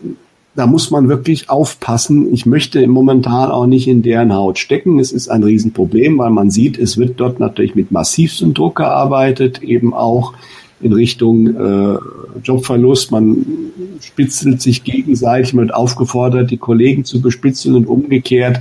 [0.56, 2.34] da muss man wirklich aufpassen.
[2.34, 5.00] Ich möchte momentan auch nicht in deren Haut stecken.
[5.00, 9.62] Es ist ein Riesenproblem, weil man sieht, es wird dort natürlich mit massivstem Druck gearbeitet,
[9.62, 10.34] eben auch
[10.82, 11.98] in Richtung äh,
[12.44, 13.12] Jobverlust.
[13.12, 13.46] Man
[14.02, 18.60] spitzelt sich gegenseitig, man wird aufgefordert, die Kollegen zu bespitzeln und umgekehrt.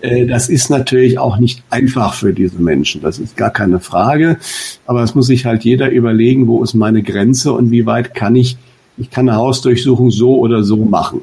[0.00, 3.02] Äh, das ist natürlich auch nicht einfach für diese Menschen.
[3.02, 4.38] Das ist gar keine Frage.
[4.86, 8.36] Aber es muss sich halt jeder überlegen, wo ist meine Grenze und wie weit kann
[8.36, 8.56] ich
[8.96, 11.22] ich kann eine Hausdurchsuchung so oder so machen.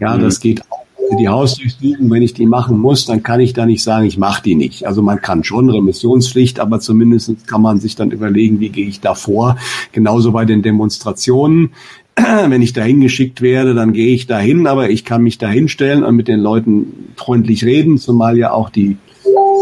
[0.00, 0.22] Ja, mhm.
[0.22, 0.84] das geht auch.
[1.18, 4.42] Die Hausdurchsuchung, wenn ich die machen muss, dann kann ich da nicht sagen, ich mache
[4.42, 4.86] die nicht.
[4.86, 9.00] Also man kann schon Remissionspflicht, aber zumindest kann man sich dann überlegen, wie gehe ich
[9.00, 9.56] da vor.
[9.92, 11.72] Genauso bei den Demonstrationen.
[12.16, 16.04] Wenn ich dahin geschickt werde, dann gehe ich dahin, aber ich kann mich da hinstellen
[16.04, 18.96] und mit den Leuten freundlich reden, zumal ja auch die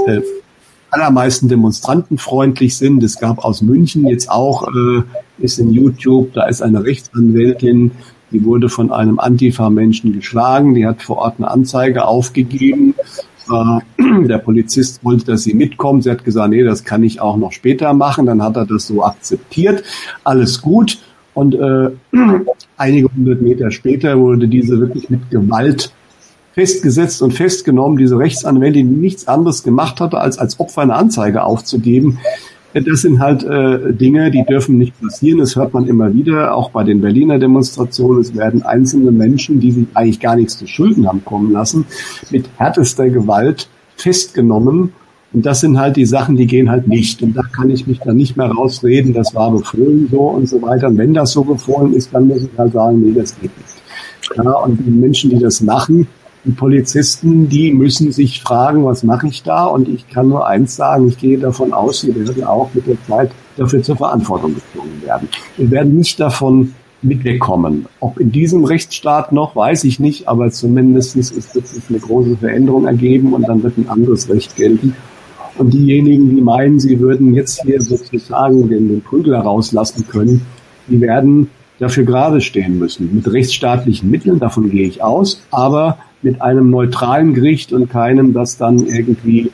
[0.07, 0.20] äh,
[0.92, 3.02] allermeisten Demonstranten freundlich sind.
[3.02, 5.02] Es gab aus München jetzt auch, äh,
[5.38, 7.90] ist in YouTube, da ist eine Rechtsanwältin,
[8.31, 12.94] die wurde von einem Antifa-Menschen geschlagen, die hat vor Ort eine Anzeige aufgegeben.
[13.50, 16.05] Äh, der Polizist wollte, dass sie mitkommt.
[16.05, 18.26] Sie hat gesagt, nee, das kann ich auch noch später machen.
[18.26, 19.83] Dann hat er das so akzeptiert.
[20.24, 20.98] Alles gut.
[21.35, 21.90] Und äh,
[22.76, 25.92] einige hundert Meter später wurde diese wirklich mit Gewalt
[26.54, 31.44] festgesetzt und festgenommen, diese Rechtsanwältin, die nichts anderes gemacht hatte, als als Opfer eine Anzeige
[31.44, 32.18] aufzugeben.
[32.74, 35.40] Das sind halt äh, Dinge, die dürfen nicht passieren.
[35.40, 38.22] Das hört man immer wieder, auch bei den Berliner Demonstrationen.
[38.22, 41.84] Es werden einzelne Menschen, die sich eigentlich gar nichts zu Schulden haben kommen lassen,
[42.30, 44.92] mit härtester Gewalt festgenommen.
[45.34, 47.22] Und das sind halt die Sachen, die gehen halt nicht.
[47.22, 50.60] Und da kann ich mich dann nicht mehr rausreden, das war befohlen so und so
[50.62, 50.88] weiter.
[50.88, 54.36] Und wenn das so befohlen ist, dann muss ich halt sagen, nee, das geht nicht.
[54.36, 56.06] Ja, und die Menschen, die das machen,
[56.44, 59.66] die Polizisten, die müssen sich fragen, was mache ich da?
[59.66, 63.00] Und ich kann nur eins sagen, ich gehe davon aus, sie werden auch mit der
[63.07, 65.28] Zeit dafür zur Verantwortung gezogen werden.
[65.57, 67.87] Wir werden nicht davon mit wegkommen.
[68.00, 72.87] Ob in diesem Rechtsstaat noch, weiß ich nicht, aber zumindest ist sich eine große Veränderung
[72.87, 74.94] ergeben und dann wird ein anderes Recht gelten.
[75.59, 80.42] Und diejenigen, die meinen, sie würden jetzt hier sozusagen den, den Prügel rauslassen können,
[80.88, 81.50] die werden
[81.82, 83.12] dafür gerade stehen müssen.
[83.12, 88.56] Mit rechtsstaatlichen Mitteln, davon gehe ich aus, aber mit einem neutralen Gericht und keinem, das
[88.56, 89.50] dann irgendwie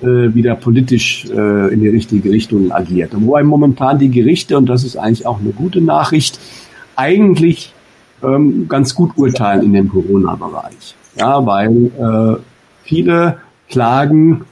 [0.00, 3.10] äh, wieder politisch äh, in die richtige Richtung agiert.
[3.12, 6.40] Wobei momentan die Gerichte, und das ist eigentlich auch eine gute Nachricht,
[6.96, 7.74] eigentlich
[8.22, 10.94] ähm, ganz gut urteilen in dem Corona-Bereich.
[11.18, 12.40] Ja, weil äh,
[12.84, 13.36] viele
[13.68, 14.46] Klagen,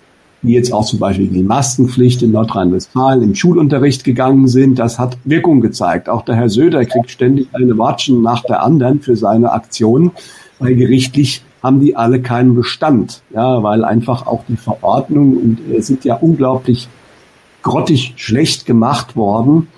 [0.44, 5.16] die jetzt auch zum Beispiel die Maskenpflicht in Nordrhein-Westfalen im Schulunterricht gegangen sind, das hat
[5.24, 6.08] Wirkung gezeigt.
[6.08, 10.12] Auch der Herr Söder kriegt ständig eine Watschen nach der anderen für seine Aktionen,
[10.58, 15.80] weil gerichtlich haben die alle keinen Bestand, ja, weil einfach auch die Verordnungen und äh,
[15.80, 16.88] sind ja unglaublich
[17.62, 19.68] grottig schlecht gemacht worden.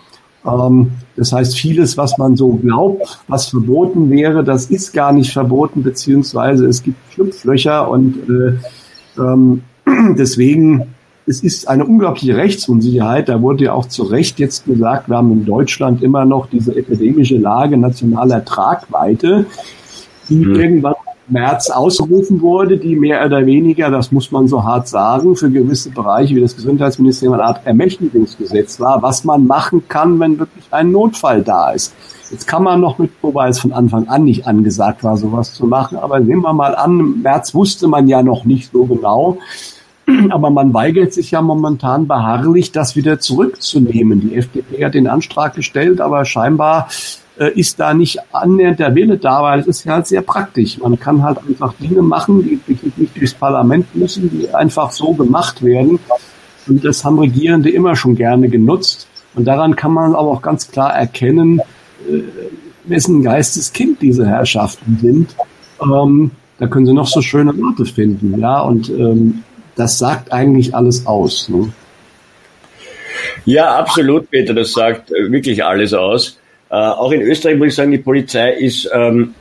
[0.44, 5.32] Ähm, das heißt, vieles, was man so glaubt, was verboten wäre, das ist gar nicht
[5.32, 9.62] verboten, beziehungsweise es gibt Schlupflöcher und äh, ähm,
[10.16, 10.94] deswegen
[11.26, 13.28] es ist eine unglaubliche Rechtsunsicherheit.
[13.28, 16.76] Da wurde ja auch zu Recht jetzt gesagt, wir haben in Deutschland immer noch diese
[16.76, 19.46] epidemische Lage nationaler Tragweite,
[20.28, 20.54] die mhm.
[20.54, 20.94] irgendwann
[21.28, 25.90] März ausgerufen wurde, die mehr oder weniger, das muss man so hart sagen, für gewisse
[25.90, 30.92] Bereiche wie das Gesundheitsministerium eine Art Ermächtigungsgesetz war, was man machen kann, wenn wirklich ein
[30.92, 31.92] Notfall da ist.
[32.30, 35.66] Jetzt kann man noch mit, wobei es von Anfang an nicht angesagt war, sowas zu
[35.66, 39.38] machen, aber nehmen wir mal an, im März wusste man ja noch nicht so genau,
[40.30, 44.20] aber man weigert sich ja momentan beharrlich, das wieder zurückzunehmen.
[44.20, 46.88] Die FDP hat den Antrag gestellt, aber scheinbar
[47.38, 50.78] äh, ist da nicht annähernd der Wille da, weil es ist ja halt sehr praktisch.
[50.78, 52.60] Man kann halt einfach Dinge machen, die
[52.96, 55.98] nicht durchs Parlament müssen, die einfach so gemacht werden.
[56.66, 59.08] Und das haben Regierende immer schon gerne genutzt.
[59.34, 61.60] Und daran kann man aber auch ganz klar erkennen,
[62.08, 62.22] äh,
[62.84, 65.36] wessen Geisteskind diese Herrschaften sind.
[65.82, 68.60] Ähm, da können sie noch so schöne Worte finden, ja.
[68.60, 69.42] Und ähm,
[69.76, 71.48] das sagt eigentlich alles aus.
[71.48, 71.72] Ne?
[73.44, 74.54] Ja, absolut, Peter.
[74.54, 76.38] Das sagt wirklich alles aus.
[76.70, 79.34] Äh, auch in Österreich muss ich sagen, die Polizei ist, ähm,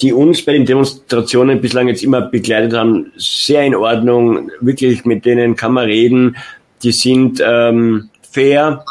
[0.00, 4.50] die uns bei den Demonstrationen bislang jetzt immer begleitet haben, sehr in Ordnung.
[4.60, 6.36] Wirklich, mit denen kann man reden.
[6.82, 8.84] Die sind ähm, fair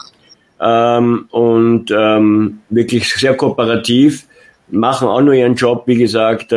[0.59, 4.25] ähm, und ähm, wirklich sehr kooperativ,
[4.69, 6.51] machen auch nur ihren Job, wie gesagt.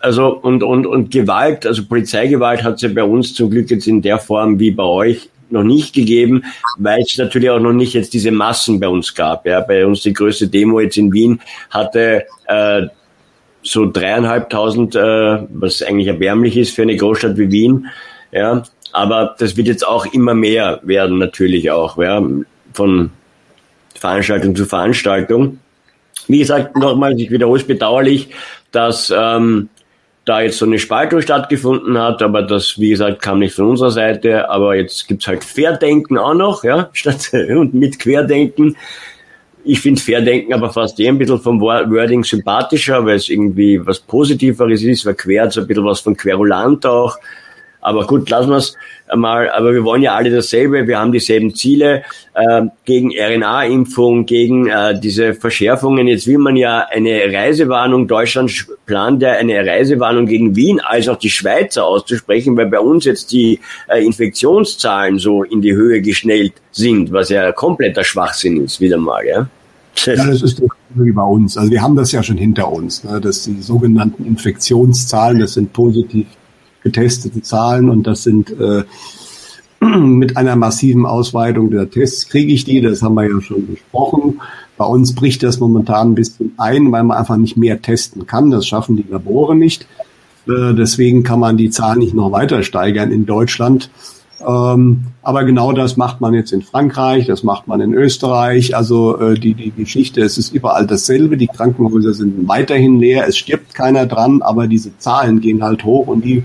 [0.00, 3.86] Also und, und, und Gewalt, also Polizeigewalt hat es ja bei uns zum Glück jetzt
[3.86, 6.44] in der Form wie bei euch noch nicht gegeben,
[6.78, 9.46] weil es natürlich auch noch nicht jetzt diese Massen bei uns gab.
[9.46, 11.40] Ja, bei uns die größte Demo jetzt in Wien
[11.70, 12.82] hatte äh,
[13.62, 17.86] so dreieinhalbtausend, äh, was eigentlich erbärmlich ist für eine Großstadt wie Wien.
[18.32, 18.62] Ja,
[18.92, 22.22] aber das wird jetzt auch immer mehr werden natürlich auch, ja,
[22.72, 23.10] von
[23.94, 25.58] Veranstaltung zu Veranstaltung.
[26.28, 28.28] Wie gesagt, nochmal, ich wiederhole es bedauerlich,
[28.72, 29.68] dass ähm,
[30.24, 33.90] da jetzt so eine Spaltung stattgefunden hat, aber das, wie gesagt, kam nicht von unserer
[33.90, 34.48] Seite.
[34.48, 38.76] Aber jetzt gibt's halt Fairdenken auch noch, ja, statt und mit Querdenken.
[39.64, 44.00] Ich finde Fairdenken aber fast eher ein bisschen vom Wording sympathischer, weil es irgendwie was
[44.00, 47.18] Positiveres ist, weil quer so ein bisschen was von Querulant auch.
[47.80, 48.76] Aber gut, lassen wir es
[49.14, 49.50] mal.
[49.50, 50.86] Aber wir wollen ja alle dasselbe.
[50.86, 52.02] Wir haben dieselben Ziele
[52.34, 56.06] äh, gegen RNA-Impfung, gegen äh, diese Verschärfungen.
[56.06, 58.06] Jetzt will man ja eine Reisewarnung.
[58.06, 63.04] Deutschland plant ja eine Reisewarnung gegen Wien als auch die Schweizer auszusprechen, weil bei uns
[63.04, 68.80] jetzt die äh, Infektionszahlen so in die Höhe geschnellt sind, was ja kompletter Schwachsinn ist,
[68.80, 69.24] wieder mal.
[69.26, 69.48] Ja.
[70.06, 70.62] Ja, das ist
[70.94, 71.56] wie bei uns.
[71.58, 75.72] Also wir haben das ja schon hinter uns, ne, dass die sogenannten Infektionszahlen, das sind
[75.72, 76.26] positiv
[76.82, 78.84] getestete Zahlen und das sind äh,
[79.80, 84.40] mit einer massiven Ausweitung der Tests kriege ich die, das haben wir ja schon besprochen.
[84.76, 88.50] Bei uns bricht das momentan ein bisschen ein, weil man einfach nicht mehr testen kann.
[88.50, 89.86] Das schaffen die Labore nicht.
[90.48, 93.90] Äh, deswegen kann man die Zahlen nicht noch weiter steigern in Deutschland.
[94.46, 98.76] Ähm, aber genau das macht man jetzt in Frankreich, das macht man in Österreich.
[98.76, 101.36] Also äh, die, die Geschichte, es ist überall dasselbe.
[101.36, 106.06] Die Krankenhäuser sind weiterhin leer, es stirbt keiner dran, aber diese Zahlen gehen halt hoch
[106.06, 106.44] und die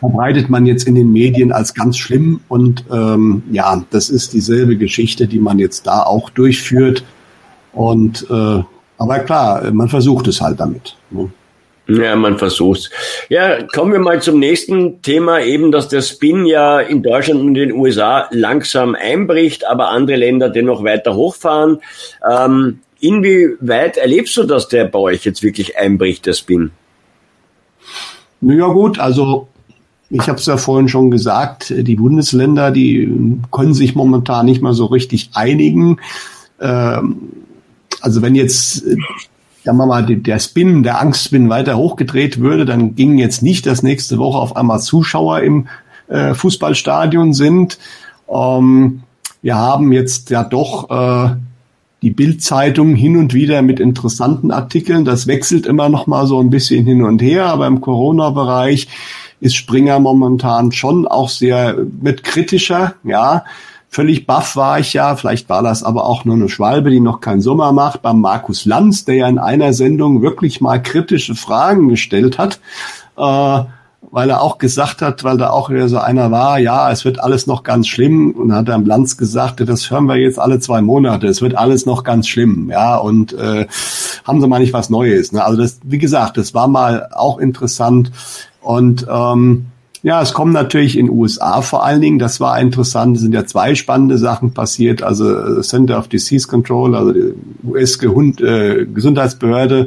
[0.00, 2.40] verbreitet man jetzt in den Medien als ganz schlimm.
[2.48, 7.04] Und ähm, ja, das ist dieselbe Geschichte, die man jetzt da auch durchführt.
[7.72, 8.62] Und äh,
[8.98, 10.96] aber klar, man versucht es halt damit.
[11.10, 11.30] Ne?
[11.86, 12.90] Ja, man versucht's.
[13.28, 17.54] Ja, kommen wir mal zum nächsten Thema, eben, dass der Spin ja in Deutschland und
[17.54, 21.80] den USA langsam einbricht, aber andere Länder dennoch weiter hochfahren.
[22.28, 26.70] Ähm, inwieweit erlebst du, dass der bei euch jetzt wirklich einbricht, der Spin?
[28.40, 29.48] Naja gut, also
[30.08, 34.72] ich habe es ja vorhin schon gesagt, die Bundesländer, die können sich momentan nicht mal
[34.72, 35.98] so richtig einigen.
[36.60, 37.30] Ähm,
[38.00, 38.84] also wenn jetzt
[39.64, 43.82] sagen wir mal, der Spin, der Angstspin weiter hochgedreht würde, dann ging jetzt nicht, dass
[43.82, 45.68] nächste Woche auf einmal Zuschauer im
[46.08, 47.78] äh, Fußballstadion sind.
[48.28, 49.02] Ähm,
[49.40, 51.36] wir haben jetzt ja doch äh,
[52.02, 55.06] die Bildzeitung hin und wieder mit interessanten Artikeln.
[55.06, 58.88] Das wechselt immer noch mal so ein bisschen hin und her, aber im Corona-Bereich
[59.40, 63.44] ist Springer momentan schon auch sehr mit kritischer, ja.
[63.94, 67.20] Völlig baff war ich ja, vielleicht war das aber auch nur eine Schwalbe, die noch
[67.20, 71.90] keinen Sommer macht, beim Markus Lanz, der ja in einer Sendung wirklich mal kritische Fragen
[71.90, 72.58] gestellt hat,
[73.16, 73.64] äh,
[74.10, 77.20] weil er auch gesagt hat, weil da auch wieder so einer war, ja, es wird
[77.20, 78.32] alles noch ganz schlimm.
[78.32, 81.54] Und dann hat im Lanz gesagt, das hören wir jetzt alle zwei Monate, es wird
[81.54, 83.68] alles noch ganz schlimm, ja, und äh,
[84.24, 85.30] haben sie mal nicht was Neues.
[85.30, 85.44] Ne?
[85.44, 88.10] Also das, wie gesagt, das war mal auch interessant.
[88.60, 89.66] Und ähm,
[90.04, 93.46] ja, es kommen natürlich in USA vor allen Dingen, das war interessant, es sind ja
[93.46, 95.02] zwei spannende Sachen passiert.
[95.02, 97.32] Also äh, Center of Disease Control, also die
[97.66, 99.86] US-Gesundheitsbehörde,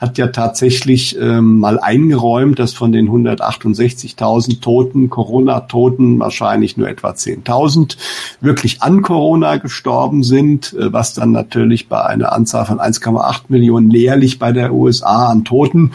[0.00, 7.10] hat ja tatsächlich ähm, mal eingeräumt, dass von den 168.000 Toten, Corona-Toten, wahrscheinlich nur etwa
[7.10, 7.96] 10.000
[8.40, 13.92] wirklich an Corona gestorben sind, äh, was dann natürlich bei einer Anzahl von 1,8 Millionen
[13.92, 15.92] jährlich bei der USA an Toten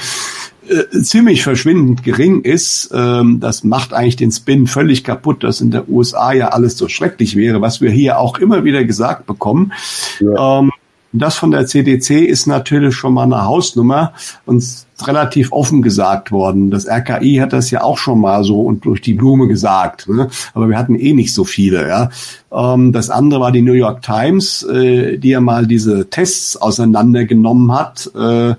[0.69, 2.91] äh, ziemlich verschwindend gering ist.
[2.93, 6.87] Ähm, das macht eigentlich den Spin völlig kaputt, dass in der USA ja alles so
[6.87, 9.73] schrecklich wäre, was wir hier auch immer wieder gesagt bekommen.
[10.19, 10.59] Ja.
[10.59, 10.71] Ähm,
[11.11, 14.13] das von der CDC ist natürlich schon mal eine Hausnummer
[14.45, 14.63] und
[15.01, 16.69] relativ offen gesagt worden.
[16.69, 20.29] Das RKI hat das ja auch schon mal so und durch die Blume gesagt, ne?
[20.53, 21.87] aber wir hatten eh nicht so viele.
[21.87, 22.09] Ja?
[22.51, 27.71] Ähm, das andere war die New York Times, äh, die ja mal diese Tests auseinandergenommen
[27.73, 28.11] hat.
[28.15, 28.53] Äh,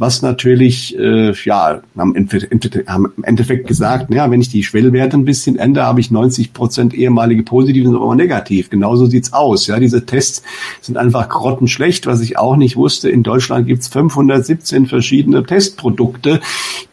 [0.00, 5.58] was natürlich, äh, ja, haben im Endeffekt gesagt, ja, wenn ich die Schwellwerte ein bisschen
[5.58, 8.70] ändere, habe ich 90 Prozent ehemalige positiv und aber negativ.
[8.70, 9.66] Genauso sieht's aus.
[9.66, 10.42] Ja, diese Tests
[10.80, 13.10] sind einfach grottenschlecht, was ich auch nicht wusste.
[13.10, 16.40] In Deutschland gibt's 517 verschiedene Testprodukte,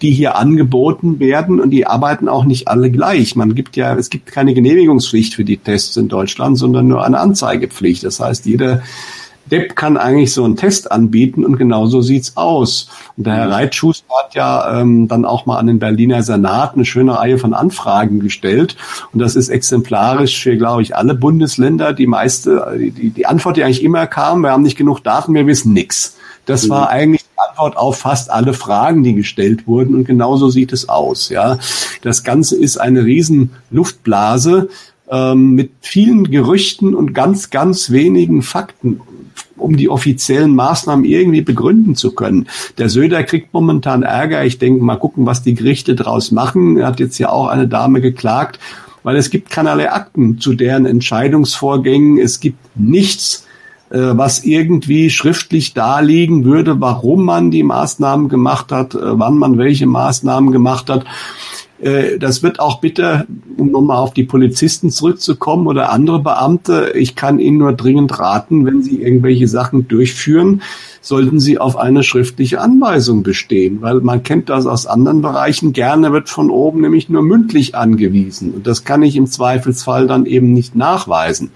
[0.02, 3.38] die hier angeboten werden und die arbeiten auch nicht alle gleich.
[3.38, 7.20] Man gibt ja, es gibt keine Genehmigungspflicht für die Tests in Deutschland, sondern nur eine
[7.20, 8.04] Anzeigepflicht.
[8.04, 8.82] Das heißt, jeder
[9.52, 12.90] Depp kann eigentlich so einen Test anbieten und genauso sieht's aus.
[13.16, 13.52] Und der Herr.
[13.52, 17.54] Reitschuster hat ja ähm, dann auch mal an den Berliner Senat eine schöne Reihe von
[17.54, 18.76] Anfragen gestellt.
[19.14, 21.94] Und das ist exemplarisch für, glaube ich, alle Bundesländer.
[21.94, 25.48] Die meiste, die, die Antwort, die eigentlich immer kam, wir haben nicht genug Daten, wir
[25.48, 26.18] wissen nichts.
[26.46, 26.70] Das mhm.
[26.70, 29.96] war eigentlich die Antwort auf fast alle Fragen, die gestellt wurden.
[29.96, 31.30] Und genauso sieht es aus.
[31.30, 31.60] Ja,
[32.02, 34.70] das Ganze ist eine riesen Luftblase
[35.10, 39.02] ähm, mit vielen Gerüchten und ganz, ganz wenigen Fakten
[39.58, 42.48] um die offiziellen Maßnahmen irgendwie begründen zu können.
[42.78, 44.46] Der Söder kriegt momentan Ärger.
[44.46, 46.78] Ich denke, mal gucken, was die Gerichte draus machen.
[46.78, 48.60] Er hat jetzt ja auch eine Dame geklagt,
[49.04, 52.17] weil es gibt keinerlei Akten zu deren Entscheidungsvorgängen.
[52.20, 53.46] Es gibt nichts,
[53.89, 59.58] äh, was irgendwie schriftlich darlegen würde, warum man die Maßnahmen gemacht hat, äh, wann man
[59.58, 61.06] welche Maßnahmen gemacht hat.
[61.80, 67.16] Äh, das wird auch bitte, um nochmal auf die Polizisten zurückzukommen oder andere Beamte, ich
[67.16, 70.62] kann Ihnen nur dringend raten, wenn Sie irgendwelche Sachen durchführen,
[71.02, 75.74] sollten Sie auf eine schriftliche Anweisung bestehen, weil man kennt das aus anderen Bereichen.
[75.74, 80.26] Gerne wird von oben nämlich nur mündlich angewiesen und das kann ich im Zweifelsfall dann
[80.26, 81.52] eben nicht nachweisen.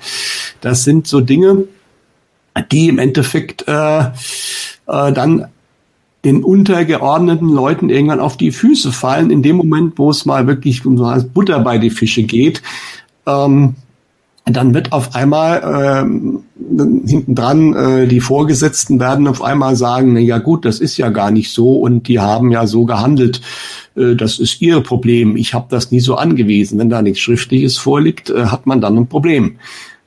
[0.61, 1.65] Das sind so Dinge,
[2.71, 4.11] die im Endeffekt äh, äh,
[4.85, 5.47] dann
[6.23, 10.85] den untergeordneten Leuten irgendwann auf die Füße fallen, in dem Moment, wo es mal wirklich
[10.85, 12.61] um so als Butter bei die Fische geht.
[13.25, 13.75] Ähm,
[14.45, 16.43] dann wird auf einmal ähm,
[17.05, 21.09] hinten dran äh, die Vorgesetzten werden auf einmal sagen, na ja gut, das ist ja
[21.09, 23.41] gar nicht so und die haben ja so gehandelt.
[23.95, 25.37] Äh, das ist ihr Problem.
[25.37, 26.79] Ich habe das nie so angewiesen.
[26.79, 29.57] Wenn da nichts Schriftliches vorliegt, äh, hat man dann ein Problem.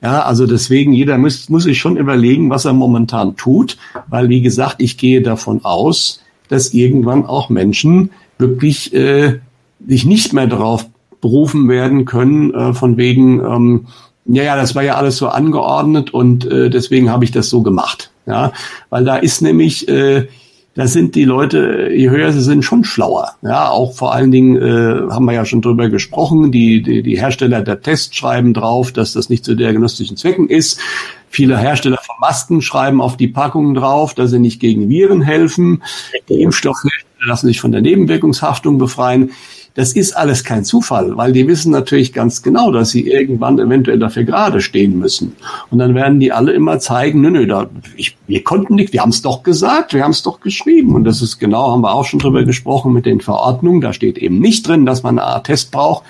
[0.05, 4.43] Ja, also deswegen, jeder muss, muss sich schon überlegen, was er momentan tut, weil wie
[4.43, 9.41] gesagt, ich gehe davon aus, dass irgendwann auch Menschen wirklich äh,
[9.89, 10.87] sich nicht mehr darauf
[11.23, 13.87] berufen werden können, äh, von wegen, ähm,
[14.27, 17.63] ja, ja, das war ja alles so angeordnet und äh, deswegen habe ich das so
[17.63, 18.11] gemacht.
[18.27, 18.53] Ja,
[18.91, 20.29] weil da ist nämlich, äh,
[20.75, 23.37] da sind die Leute, je höher sie sind, schon schlauer.
[23.43, 26.51] Ja, auch vor allen Dingen äh, haben wir ja schon drüber gesprochen.
[26.51, 30.81] Die, die, die Hersteller der Tests schreiben drauf, dass das nicht zu diagnostischen Zwecken ist.
[31.29, 35.83] Viele Hersteller von Masken schreiben auf die Packungen drauf, dass sie nicht gegen Viren helfen.
[36.29, 36.85] Die Impfstoffe
[37.25, 39.31] lassen sich von der Nebenwirkungshaftung befreien.
[39.75, 43.99] Das ist alles kein Zufall, weil die wissen natürlich ganz genau, dass sie irgendwann eventuell
[43.99, 45.35] dafür gerade stehen müssen.
[45.69, 49.01] Und dann werden die alle immer zeigen, nö, nö, da, ich, wir konnten nicht, wir
[49.01, 50.95] haben es doch gesagt, wir haben es doch geschrieben.
[50.95, 53.81] Und das ist genau, haben wir auch schon drüber gesprochen mit den Verordnungen.
[53.81, 56.05] Da steht eben nicht drin, dass man eine Art Test braucht,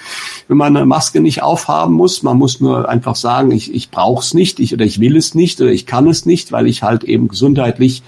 [0.46, 2.22] wenn man eine Maske nicht aufhaben muss.
[2.22, 5.34] Man muss nur einfach sagen, ich, ich brauche es nicht, ich, oder ich will es
[5.34, 8.02] nicht, oder ich kann es nicht, weil ich halt eben gesundheitlich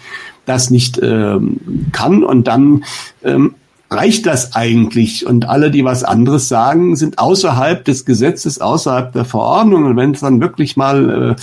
[0.44, 1.60] das nicht ähm,
[1.92, 2.24] kann.
[2.24, 2.84] Und dann
[3.24, 3.54] ähm,
[3.96, 5.26] reicht das eigentlich?
[5.26, 9.84] Und alle, die was anderes sagen, sind außerhalb des Gesetzes, außerhalb der Verordnung.
[9.84, 11.42] Und wenn es dann wirklich mal äh,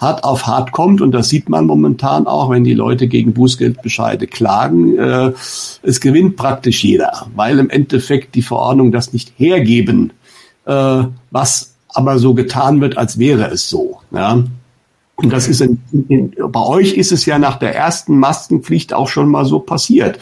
[0.00, 4.26] hart auf hart kommt, und das sieht man momentan auch, wenn die Leute gegen Bußgeldbescheide
[4.26, 5.32] klagen, äh,
[5.82, 10.12] es gewinnt praktisch jeder, weil im Endeffekt die Verordnung das nicht hergeben,
[10.66, 14.00] äh, was aber so getan wird, als wäre es so.
[14.12, 14.44] Ja.
[15.16, 19.08] Und das ist in, in, bei euch ist es ja nach der ersten Maskenpflicht auch
[19.08, 20.20] schon mal so passiert.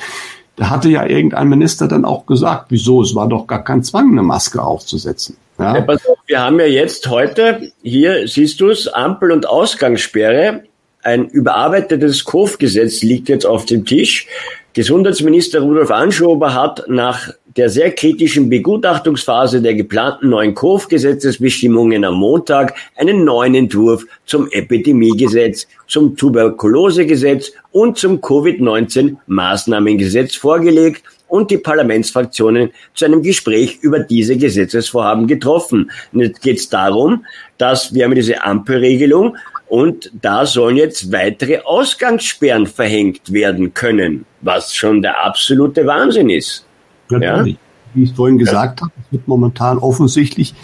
[0.56, 4.12] Da hatte ja irgendein Minister dann auch gesagt, wieso, es war doch gar kein Zwang,
[4.12, 5.36] eine Maske aufzusetzen.
[5.58, 5.76] Ja?
[5.76, 5.96] Ja,
[6.26, 10.62] wir haben ja jetzt heute, hier siehst du es, Ampel- und Ausgangssperre.
[11.02, 14.26] Ein überarbeitetes KOF-Gesetz liegt jetzt auf dem Tisch.
[14.72, 22.74] Gesundheitsminister Rudolf Anschober hat nach der sehr kritischen Begutachtungsphase der geplanten neuen KOF-Gesetzesbestimmungen am Montag
[22.96, 33.04] einen neuen Entwurf zum Epidemiegesetz, zum Tuberkulosegesetz und zum Covid-19-Maßnahmengesetz vorgelegt und die Parlamentsfraktionen zu
[33.04, 35.90] einem Gespräch über diese Gesetzesvorhaben getroffen.
[36.12, 37.24] Und jetzt geht es darum,
[37.58, 39.36] dass wir haben diese Ampelregelung
[39.68, 46.65] und da sollen jetzt weitere Ausgangssperren verhängt werden können, was schon der absolute Wahnsinn ist.
[47.10, 47.54] Natürlich.
[47.54, 47.60] Ja?
[47.94, 48.86] Wie ich vorhin gesagt ja.
[48.86, 50.54] habe, es wird momentan offensichtlich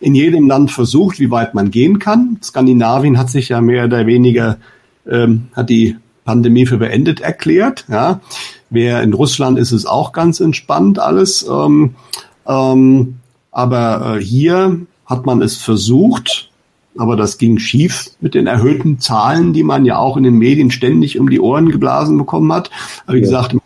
[0.00, 2.38] in jedem Land versucht, wie weit man gehen kann.
[2.42, 4.58] Skandinavien hat sich ja mehr oder weniger,
[5.08, 7.86] ähm, hat die Pandemie für beendet erklärt.
[7.88, 8.20] Ja.
[8.70, 11.46] Wer in Russland ist es auch ganz entspannt alles.
[11.48, 11.94] Ähm,
[12.46, 13.16] ähm,
[13.50, 16.50] aber äh, hier hat man es versucht,
[16.96, 20.70] aber das ging schief mit den erhöhten Zahlen, die man ja auch in den Medien
[20.70, 22.70] ständig um die Ohren geblasen bekommen hat.
[23.06, 23.24] Aber wie ja.
[23.24, 23.56] gesagt,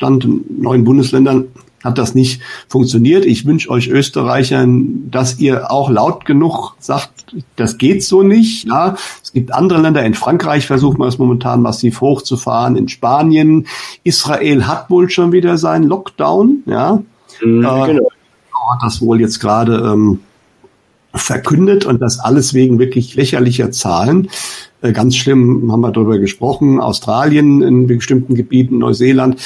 [0.00, 1.48] in neuen Bundesländern
[1.82, 3.24] hat das nicht funktioniert.
[3.24, 8.66] Ich wünsche euch Österreichern, dass ihr auch laut genug sagt, das geht so nicht.
[8.66, 10.04] Ja, es gibt andere Länder.
[10.04, 12.76] In Frankreich versucht man es momentan massiv hochzufahren.
[12.76, 13.66] In Spanien,
[14.02, 16.64] Israel hat wohl schon wieder seinen Lockdown.
[16.66, 17.02] Ja,
[17.42, 18.10] mhm, äh, genau.
[18.72, 20.20] hat das wohl jetzt gerade ähm,
[21.14, 24.28] verkündet und das alles wegen wirklich lächerlicher Zahlen.
[24.82, 26.80] Äh, ganz schlimm haben wir darüber gesprochen.
[26.80, 29.40] Australien in bestimmten Gebieten, Neuseeland.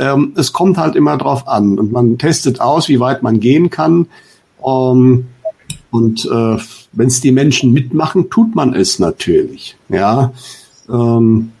[0.00, 3.68] Ähm, es kommt halt immer drauf an und man testet aus, wie weit man gehen
[3.68, 4.06] kann.
[4.66, 5.26] Ähm,
[5.90, 6.56] und äh,
[6.92, 9.76] wenn es die Menschen mitmachen, tut man es natürlich.
[9.90, 10.32] Ja.
[10.88, 11.52] Ähm,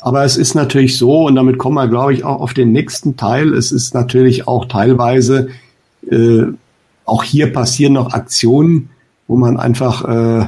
[0.00, 3.16] aber es ist natürlich so, und damit kommen wir, glaube ich, auch auf den nächsten
[3.16, 3.52] Teil.
[3.52, 5.48] Es ist natürlich auch teilweise
[6.10, 6.44] äh,
[7.04, 8.88] auch hier passieren noch Aktionen,
[9.26, 10.46] wo man einfach, äh,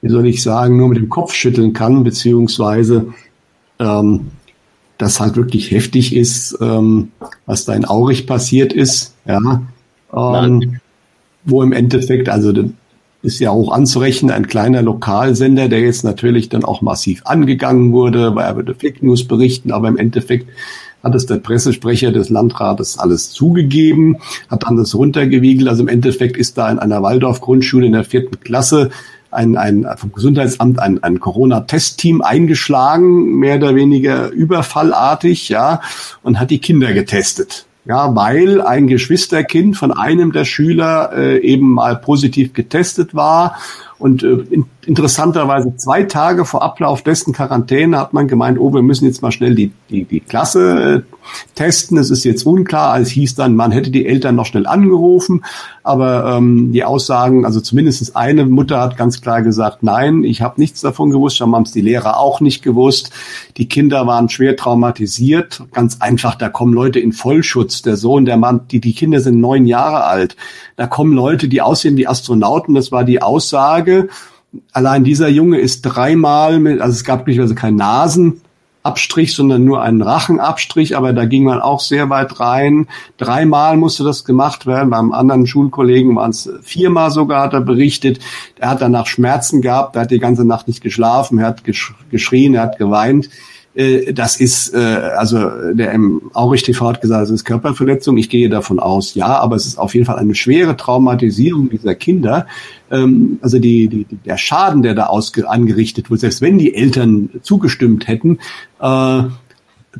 [0.00, 3.08] wie soll ich sagen, nur mit dem Kopf schütteln kann, beziehungsweise
[3.78, 4.28] ähm,
[4.98, 7.08] das halt wirklich heftig ist, ähm,
[7.46, 9.62] was da in Aurich passiert ist, ja,
[10.14, 10.80] ähm,
[11.44, 12.52] wo im Endeffekt, also
[13.22, 18.34] ist ja auch anzurechnen, ein kleiner Lokalsender, der jetzt natürlich dann auch massiv angegangen wurde,
[18.34, 20.48] weil er würde Fake News berichten, aber im Endeffekt
[21.02, 24.16] hat es der Pressesprecher des Landrates alles zugegeben,
[24.48, 25.68] hat dann das runtergewiegelt.
[25.68, 28.90] Also im Endeffekt ist da in einer Waldorf-Grundschule in der vierten Klasse
[29.34, 35.80] ein, ein vom Gesundheitsamt ein, ein Corona-Testteam eingeschlagen, mehr oder weniger überfallartig, ja,
[36.22, 37.66] und hat die Kinder getestet.
[37.86, 43.58] Ja, weil ein Geschwisterkind von einem der Schüler äh, eben mal positiv getestet war
[44.04, 48.82] und äh, in, interessanterweise zwei Tage vor Ablauf dessen Quarantäne hat man gemeint, oh, wir
[48.82, 51.14] müssen jetzt mal schnell die, die, die Klasse äh,
[51.54, 51.96] testen.
[51.96, 53.00] Es ist jetzt unklar.
[53.00, 55.42] Es hieß dann, man hätte die Eltern noch schnell angerufen.
[55.82, 60.60] Aber ähm, die Aussagen, also zumindest eine Mutter hat ganz klar gesagt, nein, ich habe
[60.60, 61.38] nichts davon gewusst.
[61.38, 63.10] Schon haben es die Lehrer auch nicht gewusst.
[63.56, 65.62] Die Kinder waren schwer traumatisiert.
[65.72, 67.80] Ganz einfach, da kommen Leute in Vollschutz.
[67.80, 70.36] Der Sohn, der Mann, die, die Kinder sind neun Jahre alt.
[70.76, 72.74] Da kommen Leute, die aussehen wie Astronauten.
[72.74, 73.93] Das war die Aussage.
[74.72, 78.40] Allein dieser Junge ist dreimal mit, also es gab glücklicherweise keine Nasen,
[78.84, 82.86] Abstrich, sondern nur einen Rachenabstrich, aber da ging man auch sehr weit rein.
[83.16, 88.20] Dreimal musste das gemacht werden, beim anderen Schulkollegen waren es viermal sogar, hat er berichtet.
[88.58, 92.54] Er hat danach Schmerzen gehabt, er hat die ganze Nacht nicht geschlafen, er hat geschrien,
[92.54, 93.30] er hat geweint.
[93.74, 95.38] Äh, das ist, äh, also
[95.72, 95.98] der
[96.32, 98.16] Aurich TV hat gesagt, es ist Körperverletzung.
[98.16, 101.94] Ich gehe davon aus, ja, aber es ist auf jeden Fall eine schwere Traumatisierung dieser
[101.94, 102.46] Kinder.
[102.90, 107.30] Ähm, also die, die, der Schaden, der da ausge angerichtet wird, selbst wenn die Eltern
[107.42, 108.38] zugestimmt hätten,
[108.80, 109.22] äh,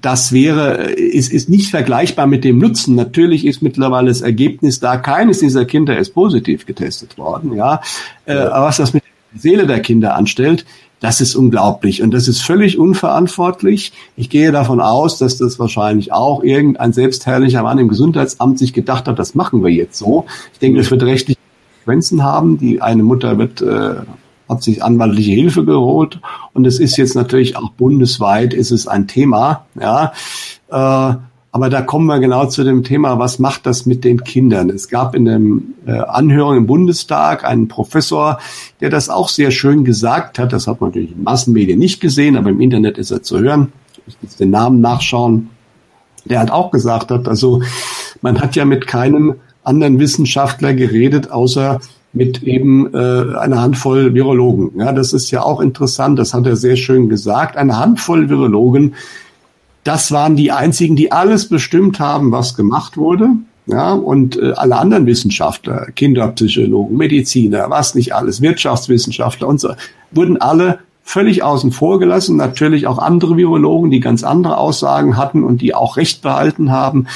[0.01, 2.97] das wäre, ist, ist nicht vergleichbar mit dem Nutzen.
[2.97, 7.81] Natürlich ist mittlerweile das Ergebnis da, keines dieser Kinder ist positiv getestet worden, ja.
[8.27, 8.51] ja.
[8.51, 10.65] Aber was das mit der Seele der Kinder anstellt,
[11.05, 13.93] das ist unglaublich und das ist völlig unverantwortlich.
[14.17, 19.07] Ich gehe davon aus, dass das wahrscheinlich auch irgendein selbstherrlicher Mann im Gesundheitsamt sich gedacht
[19.07, 20.25] hat, das machen wir jetzt so.
[20.55, 21.39] Ich denke, es wird rechtliche
[21.75, 22.57] Konsequenzen haben.
[22.57, 23.97] Die eine Mutter wird äh,
[24.49, 26.21] hat sich anwaltliche Hilfe geholt
[26.55, 29.67] und es ist jetzt natürlich auch bundesweit ist es ein Thema.
[29.79, 30.15] Ja,
[30.71, 31.17] äh,
[31.55, 34.71] aber da kommen wir genau zu dem Thema, was macht das mit den Kindern?
[34.71, 38.41] Es gab in dem äh, Anhörung im Bundestag einen Professor,
[38.81, 40.53] der das auch sehr schön gesagt hat.
[40.53, 43.71] Das hat man natürlich in Massenmedien nicht gesehen, aber im Internet ist er zu hören.
[44.09, 45.51] Ich muss den Namen nachschauen.
[46.25, 47.63] Der hat auch gesagt hat, also
[48.21, 51.79] man hat ja mit keinem anderen Wissenschaftler geredet, außer
[52.13, 54.73] mit eben äh, einer Handvoll Virologen.
[54.81, 56.19] Ja, das ist ja auch interessant.
[56.19, 57.57] Das hat er sehr schön gesagt.
[57.57, 58.97] Eine Handvoll Virologen
[59.85, 63.29] das waren die einzigen, die alles bestimmt haben, was gemacht wurde.
[63.67, 69.71] Ja, und äh, alle anderen Wissenschaftler, Kinderpsychologen, Mediziner, was nicht alles, Wirtschaftswissenschaftler und so,
[70.11, 72.37] wurden alle völlig außen vor gelassen.
[72.37, 77.07] Natürlich auch andere Virologen, die ganz andere Aussagen hatten und die auch Recht behalten haben.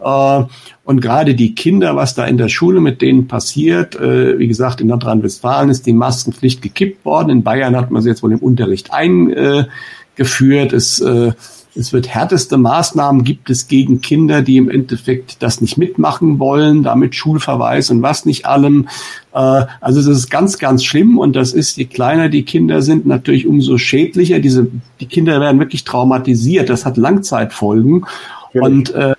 [0.00, 0.42] Äh,
[0.84, 4.82] und gerade die Kinder, was da in der Schule mit denen passiert, äh, wie gesagt,
[4.82, 7.30] in Nordrhein-Westfalen ist die Maskenpflicht gekippt worden.
[7.30, 10.72] In Bayern hat man sie jetzt wohl im Unterricht eingeführt.
[10.72, 11.32] Es äh,
[11.76, 16.82] es wird härteste Maßnahmen gibt es gegen Kinder, die im Endeffekt das nicht mitmachen wollen,
[16.82, 18.88] damit Schulverweis und was nicht allem.
[19.32, 23.06] Äh, also das ist ganz, ganz schlimm und das ist, je kleiner die Kinder sind,
[23.06, 24.38] natürlich umso schädlicher.
[24.38, 24.68] Diese,
[25.00, 26.68] die Kinder werden wirklich traumatisiert.
[26.68, 28.06] Das hat Langzeitfolgen.
[28.52, 28.62] Ja.
[28.62, 29.14] Und äh,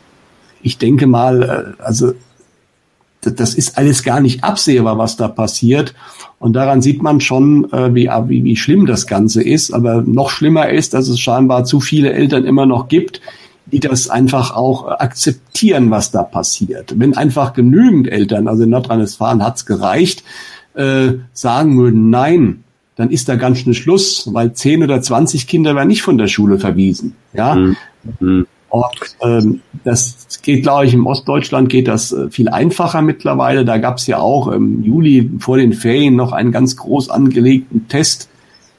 [0.61, 2.13] ich denke mal, äh, also
[3.21, 5.93] das ist alles gar nicht absehbar, was da passiert.
[6.37, 9.73] Und daran sieht man schon, äh, wie, wie, wie schlimm das Ganze ist.
[9.73, 13.21] Aber noch schlimmer ist, dass es scheinbar zu viele Eltern immer noch gibt,
[13.67, 16.93] die das einfach auch akzeptieren, was da passiert.
[16.99, 20.23] Wenn einfach genügend Eltern, also in Nordrhein-Westfalen hat's gereicht,
[20.75, 22.63] äh, sagen würden, nein,
[22.95, 26.27] dann ist da ganz schnell Schluss, weil zehn oder zwanzig Kinder werden nicht von der
[26.27, 27.15] Schule verwiesen.
[27.33, 27.55] Ja.
[28.19, 28.45] Mhm.
[28.75, 33.63] Und ähm, das geht, glaube ich, im Ostdeutschland geht das äh, viel einfacher mittlerweile.
[33.63, 37.87] Da gab es ja auch im Juli vor den Ferien noch einen ganz groß angelegten
[37.87, 38.29] Test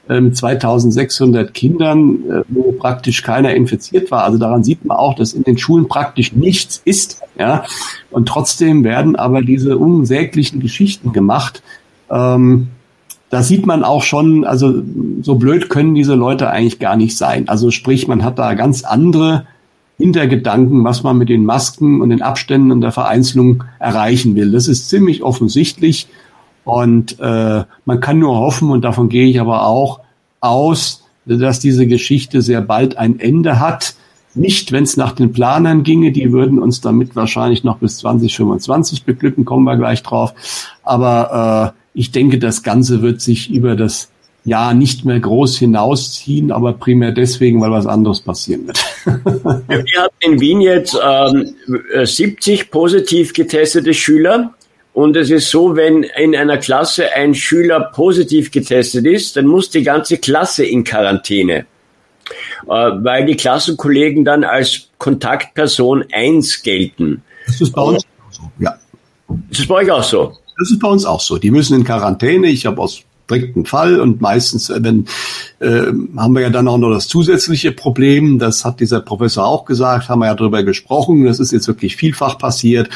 [0.09, 4.23] mit 2600 Kindern, äh, wo praktisch keiner infiziert war.
[4.23, 7.21] Also daran sieht man auch, dass in den Schulen praktisch nichts ist.
[7.37, 7.63] Ja?
[8.11, 11.61] Und trotzdem werden aber diese unsäglichen Geschichten gemacht.
[12.09, 12.69] Ähm,
[13.29, 14.81] da sieht man auch schon, also
[15.21, 17.49] so blöd können diese Leute eigentlich gar nicht sein.
[17.49, 19.45] Also sprich, man hat da ganz andere
[19.97, 24.51] Hintergedanken, was man mit den Masken und den Abständen und der Vereinzelung erreichen will.
[24.51, 26.07] Das ist ziemlich offensichtlich
[26.67, 30.01] und äh, man kann nur hoffen, und davon gehe ich aber auch
[30.41, 33.95] aus, dass diese Geschichte sehr bald ein Ende hat.
[34.35, 39.05] Nicht, wenn es nach den Planern ginge, die würden uns damit wahrscheinlich noch bis 2025
[39.05, 40.33] beglücken, kommen wir gleich drauf.
[40.83, 44.11] Aber äh, ich denke, das Ganze wird sich über das
[44.43, 48.83] ja nicht mehr groß hinausziehen, aber primär deswegen, weil was anderes passieren wird.
[49.07, 51.55] Wir haben in Wien jetzt ähm,
[52.03, 54.53] 70 positiv getestete Schüler.
[54.93, 59.69] Und es ist so, wenn in einer Klasse ein Schüler positiv getestet ist, dann muss
[59.69, 61.65] die ganze Klasse in Quarantäne,
[62.63, 67.21] äh, weil die Klassenkollegen dann als Kontaktperson eins gelten.
[67.45, 68.75] Das ist bei uns auch so, ja.
[69.49, 70.33] Das ist bei euch auch so.
[70.57, 71.37] Das ist bei uns auch so.
[71.37, 72.47] Die müssen in Quarantäne.
[72.47, 75.05] Ich habe aus direkten Fall und meistens, äh, wenn
[75.59, 79.65] äh, haben wir ja dann auch noch das zusätzliche Problem, das hat dieser Professor auch
[79.65, 82.89] gesagt, haben wir ja darüber gesprochen, das ist jetzt wirklich vielfach passiert,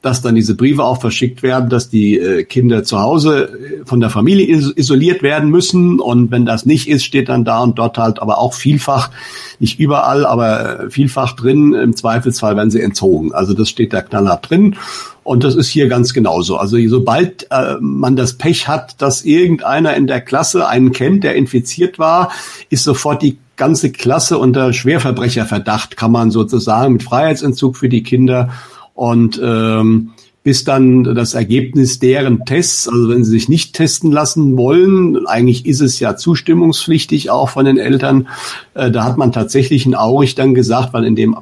[0.00, 3.98] dass dann diese Briefe auch verschickt werden, dass die äh, Kinder zu Hause äh, von
[3.98, 5.98] der Familie isoliert werden müssen.
[5.98, 9.10] Und wenn das nicht ist, steht dann da und dort halt aber auch vielfach,
[9.58, 13.34] nicht überall, aber äh, vielfach drin, im Zweifelsfall werden sie entzogen.
[13.34, 14.76] Also das steht da knallhart drin.
[15.24, 16.56] Und das ist hier ganz genauso.
[16.56, 21.34] Also sobald äh, man das Pech hat, dass irgendeiner in der Klasse einen kennt, der
[21.34, 22.30] infiziert war,
[22.70, 28.50] ist sofort die ganze Klasse unter Schwerverbrecherverdacht, kann man sozusagen mit Freiheitsentzug für die Kinder
[28.98, 30.10] und ähm,
[30.42, 35.66] bis dann das Ergebnis deren Tests, also wenn sie sich nicht testen lassen wollen, eigentlich
[35.66, 38.26] ist es ja zustimmungspflichtig auch von den Eltern,
[38.74, 41.36] äh, da hat man tatsächlich ein Aurich dann gesagt, weil in dem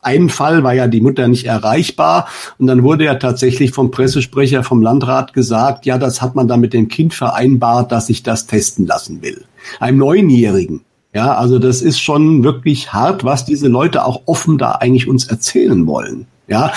[0.00, 2.28] einen Fall war ja die Mutter nicht erreichbar
[2.58, 6.60] und dann wurde ja tatsächlich vom Pressesprecher vom Landrat gesagt, ja, das hat man dann
[6.60, 9.42] mit dem Kind vereinbart, dass ich das testen lassen will.
[9.80, 10.82] Einem Neunjährigen.
[11.12, 15.26] Ja, also das ist schon wirklich hart, was diese Leute auch offen da eigentlich uns
[15.26, 16.26] erzählen wollen.
[16.52, 16.70] Ja,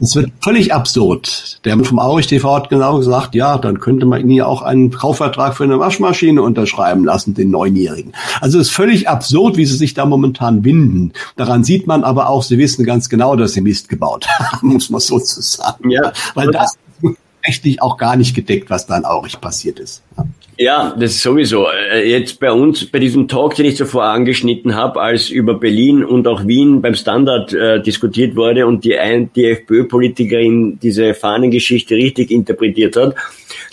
[0.00, 1.60] es wird völlig absurd.
[1.66, 4.90] Der vom Aurich TV hat genau gesagt, ja, dann könnte man ihn ja auch einen
[4.90, 8.14] Kaufvertrag für eine Waschmaschine unterschreiben lassen, den Neunjährigen.
[8.40, 11.12] Also es ist völlig absurd, wie sie sich da momentan winden.
[11.36, 14.88] Daran sieht man aber auch, sie wissen ganz genau, dass sie Mist gebaut haben, muss
[14.88, 15.90] man sozusagen.
[15.90, 16.10] Ja.
[16.34, 16.78] Weil das
[17.46, 20.02] rechtlich auch gar nicht gedeckt, was da in Aurich passiert ist.
[20.58, 20.94] Ja.
[20.98, 21.68] Das ist sowieso.
[21.70, 26.04] Äh, jetzt bei uns, bei diesem Talk, den ich zuvor angeschnitten habe, als über Berlin
[26.04, 28.98] und auch Wien beim Standard äh, diskutiert wurde und die,
[29.36, 33.14] die FPÖ-Politikerin diese Fahnengeschichte richtig interpretiert hat,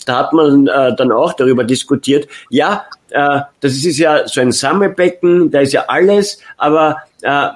[0.06, 4.52] da hat man äh, dann auch darüber diskutiert, ja, äh, das ist ja so ein
[4.52, 7.48] Sammelbecken, da ist ja alles, aber äh,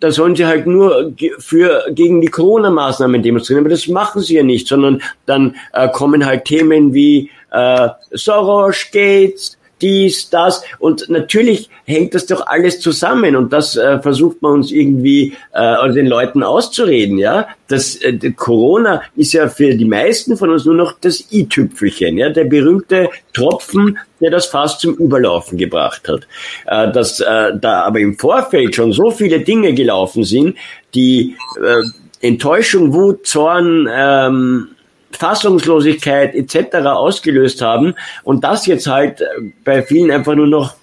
[0.00, 4.42] da sollen sie halt nur für gegen die Corona-Maßnahmen demonstrieren, aber das machen sie ja
[4.42, 10.62] nicht, sondern dann äh, kommen halt Themen wie äh, Soros, Gates, dies, das.
[10.78, 15.92] Und natürlich hängt das doch alles zusammen und das äh, versucht man uns irgendwie äh,
[15.92, 17.48] den Leuten auszureden, ja.
[17.68, 22.30] Das äh, Corona ist ja für die meisten von uns nur noch das i-Tüpfelchen, ja,
[22.30, 26.26] der berühmte Tropfen, der das fast zum Überlaufen gebracht hat.
[26.66, 30.56] Äh, dass äh, da aber im Vorfeld schon so viele Dinge gelaufen sind,
[30.94, 31.82] die äh,
[32.26, 34.68] Enttäuschung, Wut, Zorn, ähm,
[35.12, 36.76] Fassungslosigkeit etc.
[36.86, 37.94] ausgelöst haben
[38.24, 39.26] und das jetzt halt äh,
[39.64, 40.74] bei vielen einfach nur noch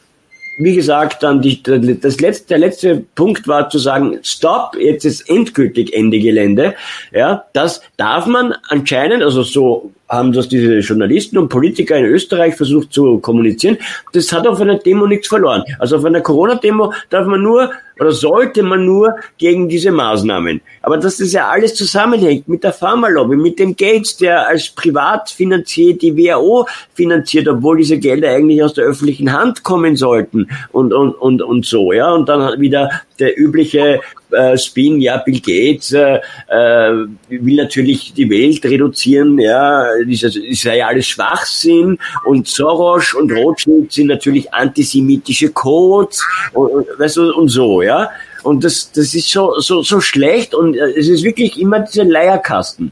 [0.57, 5.29] wie gesagt, dann die, das letzte, der letzte Punkt war zu sagen, stopp, jetzt ist
[5.29, 6.75] endgültig Ende Gelände.
[7.11, 12.55] Ja, das darf man anscheinend, also so haben das diese Journalisten und Politiker in Österreich
[12.55, 13.77] versucht zu kommunizieren.
[14.13, 15.63] Das hat auf einer Demo nichts verloren.
[15.79, 20.61] Also auf einer Corona-Demo darf man nur oder sollte man nur gegen diese Maßnahmen.
[20.81, 25.97] Aber dass das ja alles zusammenhängt mit der Pharmalobby, mit dem Gates, der als Privatfinanzier
[25.97, 31.13] die WHO finanziert, obwohl diese Gelder eigentlich aus der öffentlichen Hand kommen sollten und, und,
[31.13, 32.11] und, und so, ja.
[32.11, 32.89] Und dann wieder
[33.19, 34.01] der übliche
[34.35, 40.77] äh, Spin, ja, Bill Gates äh, äh, will natürlich die Welt reduzieren, ja, das sei
[40.77, 46.23] ja alles Schwachsinn und Soros und Rothschild sind natürlich antisemitische Codes
[46.53, 48.09] und, und, weißt du, und so, ja.
[48.43, 52.03] Und das, das ist so, so, so schlecht und äh, es ist wirklich immer dieser
[52.03, 52.91] Leierkasten.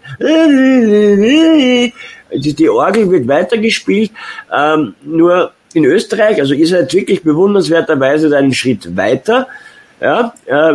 [2.35, 4.11] Die Orgel wird weitergespielt,
[4.51, 9.47] ähm, nur in Österreich, also ihr seid wirklich bewundernswerterweise einen Schritt weiter.
[10.03, 10.33] Ja,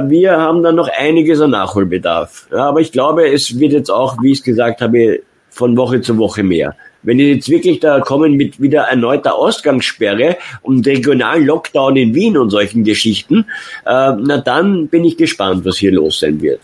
[0.08, 2.48] wir haben da noch einiges an Nachholbedarf.
[2.50, 5.20] Ja, aber ich glaube, es wird jetzt auch, wie ich es gesagt habe,
[5.50, 6.74] von Woche zu Woche mehr.
[7.02, 12.38] Wenn die jetzt wirklich da kommen mit wieder erneuter Ausgangssperre und regionalen Lockdown in Wien
[12.38, 13.44] und solchen Geschichten,
[13.84, 16.60] äh, na dann bin ich gespannt, was hier los sein wird.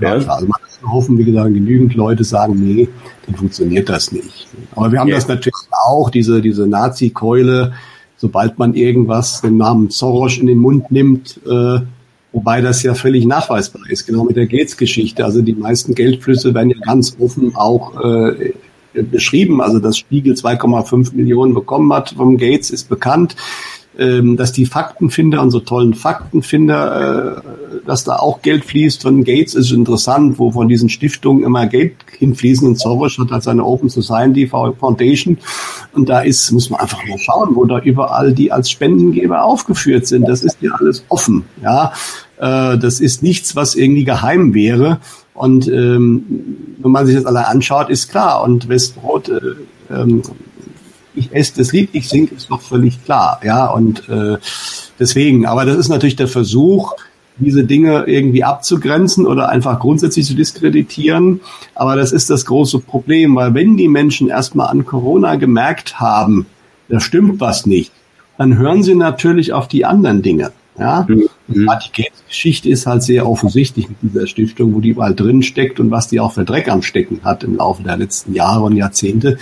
[0.00, 2.88] Ja, ja also man hoffen, wie gesagt, genügend Leute sagen, nee,
[3.26, 4.46] dann funktioniert das nicht.
[4.76, 5.16] Aber wir haben ja.
[5.16, 7.72] das natürlich auch, diese, diese Nazi-Keule,
[8.16, 11.80] sobald man irgendwas den Namen Soros in den Mund nimmt, äh,
[12.34, 15.24] Wobei das ja völlig nachweisbar ist, genau mit der Gates-Geschichte.
[15.24, 18.52] Also die meisten Geldflüsse werden ja ganz offen auch äh,
[18.92, 19.60] beschrieben.
[19.60, 23.36] Also dass Spiegel 2,5 Millionen bekommen hat vom Gates, ist bekannt.
[23.96, 29.54] Ähm, dass die Faktenfinder, unsere tollen Faktenfinder, äh, dass da auch Geld fließt von Gates,
[29.54, 32.66] ist interessant, wo von diesen Stiftungen immer Geld hinfließen.
[32.66, 35.38] Und Soros hat halt seine Open Society Foundation.
[35.92, 40.08] Und da ist, muss man einfach mal schauen, wo da überall die als Spendengeber aufgeführt
[40.08, 40.28] sind.
[40.28, 41.44] Das ist ja alles offen.
[41.62, 41.92] Ja,
[42.38, 44.98] äh, das ist nichts, was irgendwie geheim wäre.
[45.34, 46.24] Und ähm,
[46.78, 48.42] wenn man sich das alle anschaut, ist klar.
[48.42, 49.40] Und Westbrot, äh,
[49.90, 50.22] ähm,
[51.14, 53.40] ich esse das Lied, ich singe, ist doch völlig klar.
[53.44, 54.38] Ja, und äh,
[54.98, 56.94] deswegen, aber das ist natürlich der Versuch,
[57.36, 61.40] diese Dinge irgendwie abzugrenzen oder einfach grundsätzlich zu diskreditieren.
[61.74, 66.46] Aber das ist das große Problem, weil wenn die Menschen erstmal an Corona gemerkt haben,
[66.88, 67.92] da stimmt was nicht,
[68.38, 70.52] dann hören sie natürlich auf die anderen Dinge.
[70.76, 71.28] Ja, mhm.
[71.46, 75.92] die Geschichte ist halt sehr offensichtlich mit dieser Stiftung, wo die überall drin steckt und
[75.92, 79.38] was die auch für Dreck am Stecken hat im Laufe der letzten Jahre und Jahrzehnte.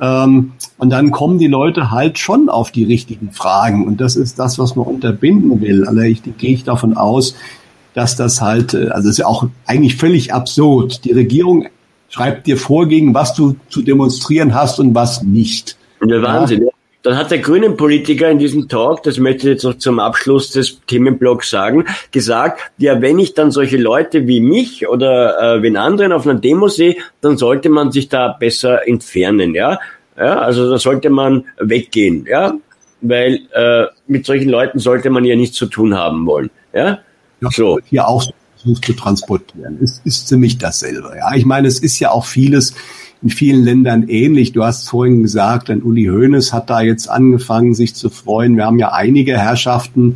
[0.00, 3.86] Ähm, und dann kommen die Leute halt schon auf die richtigen Fragen.
[3.86, 5.86] Und das ist das, was man unterbinden will.
[5.86, 7.34] Also ich gehe ich davon aus,
[7.94, 11.04] dass das halt, äh, also ist ja auch eigentlich völlig absurd.
[11.04, 11.66] Die Regierung
[12.08, 15.76] schreibt dir vor, gegen was du zu demonstrieren hast und was nicht.
[16.02, 16.64] Der Wahnsinn.
[16.64, 16.68] Ja.
[17.06, 20.50] Dann hat der grünen Politiker in diesem Talk, das möchte ich jetzt noch zum Abschluss
[20.50, 25.76] des Themenblocks sagen, gesagt, ja, wenn ich dann solche Leute wie mich oder äh, wenn
[25.76, 29.78] anderen auf einer Demo sehe, dann sollte man sich da besser entfernen, ja.
[30.18, 32.54] Ja, also da sollte man weggehen, ja,
[33.02, 36.98] weil äh, mit solchen Leuten sollte man ja nichts zu tun haben wollen, ja.
[37.40, 37.78] ja so.
[37.84, 38.24] Hier auch
[38.56, 39.78] versucht zu transportieren.
[39.80, 41.12] Es ist ziemlich dasselbe.
[41.16, 42.74] Ja, ich meine, es ist ja auch vieles
[43.26, 44.52] in vielen Ländern ähnlich.
[44.52, 48.56] Du hast vorhin gesagt, ein Uli Hoeneß hat da jetzt angefangen, sich zu freuen.
[48.56, 50.14] Wir haben ja einige Herrschaften,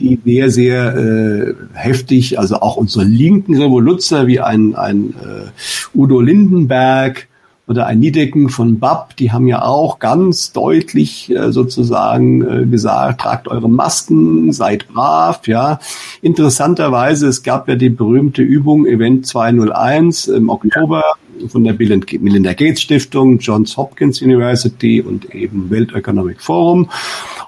[0.00, 6.20] die sehr, sehr äh, heftig, also auch unsere linken Revoluzer wie ein, ein äh, Udo
[6.20, 7.28] Lindenberg,
[7.68, 13.20] oder ein Niedecken von BAP, die haben ja auch ganz deutlich äh, sozusagen äh, gesagt,
[13.20, 15.78] tragt eure Masken, seid brav, ja.
[16.20, 21.04] Interessanterweise, es gab ja die berühmte Übung Event 201 im Oktober
[21.48, 26.90] von der Melinda Gates Stiftung, Johns Hopkins University und eben World Economic Forum.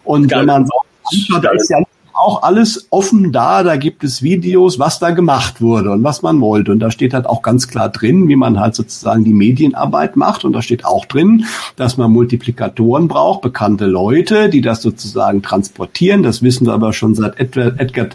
[0.05, 1.79] Und wenn man so, da ist ja
[2.15, 3.63] auch alles offen da.
[3.63, 6.73] Da gibt es Videos, was da gemacht wurde und was man wollte.
[6.73, 10.45] Und da steht halt auch ganz klar drin, wie man halt sozusagen die Medienarbeit macht.
[10.45, 16.23] Und da steht auch drin, dass man Multiplikatoren braucht, bekannte Leute, die das sozusagen transportieren.
[16.23, 18.09] Das wissen wir aber schon seit Edward, Edgar,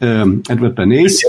[0.00, 1.22] ähm, Edward Bernays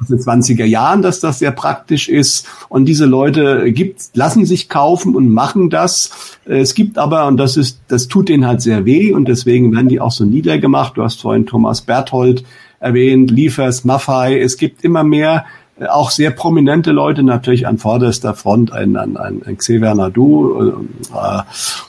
[0.00, 2.46] aus den 20er Jahren, dass das sehr praktisch ist.
[2.68, 6.38] Und diese Leute gibt, lassen sich kaufen und machen das.
[6.44, 9.88] Es gibt aber, und das ist, das tut denen halt sehr weh und deswegen werden
[9.88, 10.96] die auch so niedergemacht.
[10.96, 12.44] Du hast vorhin Thomas Berthold
[12.80, 14.40] erwähnt, Liefers, Maffei.
[14.40, 15.44] Es gibt immer mehr
[15.86, 20.72] auch sehr prominente Leute natürlich an vorderster Front, ein, ein, ein Xavier Nadu äh,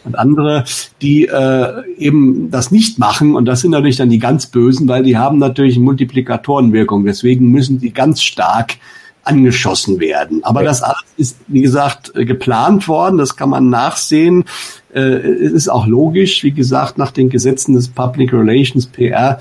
[0.05, 0.63] und andere,
[1.01, 3.35] die äh, eben das nicht machen.
[3.35, 7.05] Und das sind natürlich dann die ganz Bösen, weil die haben natürlich Multiplikatorenwirkung.
[7.05, 8.77] Deswegen müssen die ganz stark
[9.23, 10.43] angeschossen werden.
[10.43, 13.17] Aber das alles ist, wie gesagt, geplant worden.
[13.17, 14.45] Das kann man nachsehen.
[14.93, 19.39] Äh, es ist auch logisch, wie gesagt, nach den Gesetzen des Public Relations PR.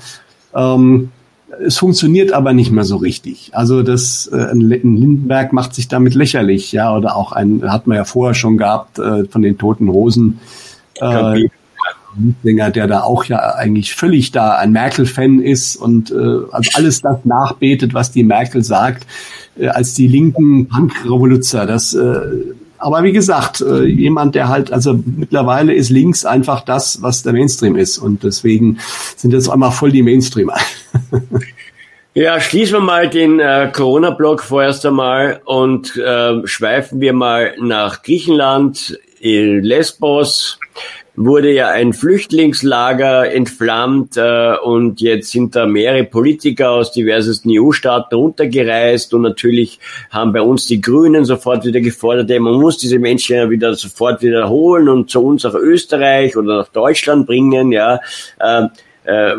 [0.53, 1.09] Ähm,
[1.65, 3.51] es funktioniert aber nicht mehr so richtig.
[3.53, 7.97] Also das äh, ein Lindenberg macht sich damit lächerlich, ja, oder auch ein hat man
[7.97, 10.39] ja vorher schon gehabt äh, von den Toten Rosen.
[10.95, 11.49] Äh,
[12.43, 16.15] Sänger, der da auch ja eigentlich völlig da ein Merkel-Fan ist und äh,
[16.51, 19.05] also alles das nachbetet, was die Merkel sagt,
[19.57, 21.65] äh, als die linken Punk-Revoluzer.
[21.65, 22.19] Das äh,
[22.79, 27.33] aber wie gesagt, äh, jemand, der halt, also mittlerweile ist links einfach das, was der
[27.33, 27.97] Mainstream ist.
[27.97, 28.77] Und deswegen
[29.17, 30.55] sind jetzt einmal voll die Mainstreamer.
[32.15, 38.01] Ja, schließen wir mal den äh, Corona-Block vorerst einmal und äh, schweifen wir mal nach
[38.01, 40.59] Griechenland, Lesbos
[41.15, 48.15] wurde ja ein Flüchtlingslager entflammt äh, und jetzt sind da mehrere Politiker aus diversesten EU-Staaten
[48.15, 49.79] runtergereist und natürlich
[50.11, 54.21] haben bei uns die Grünen sofort wieder gefordert, man muss diese Menschen ja wieder sofort
[54.21, 57.99] wiederholen und zu uns nach Österreich oder nach Deutschland bringen, ja.
[58.39, 58.67] Äh,
[59.09, 59.35] äh,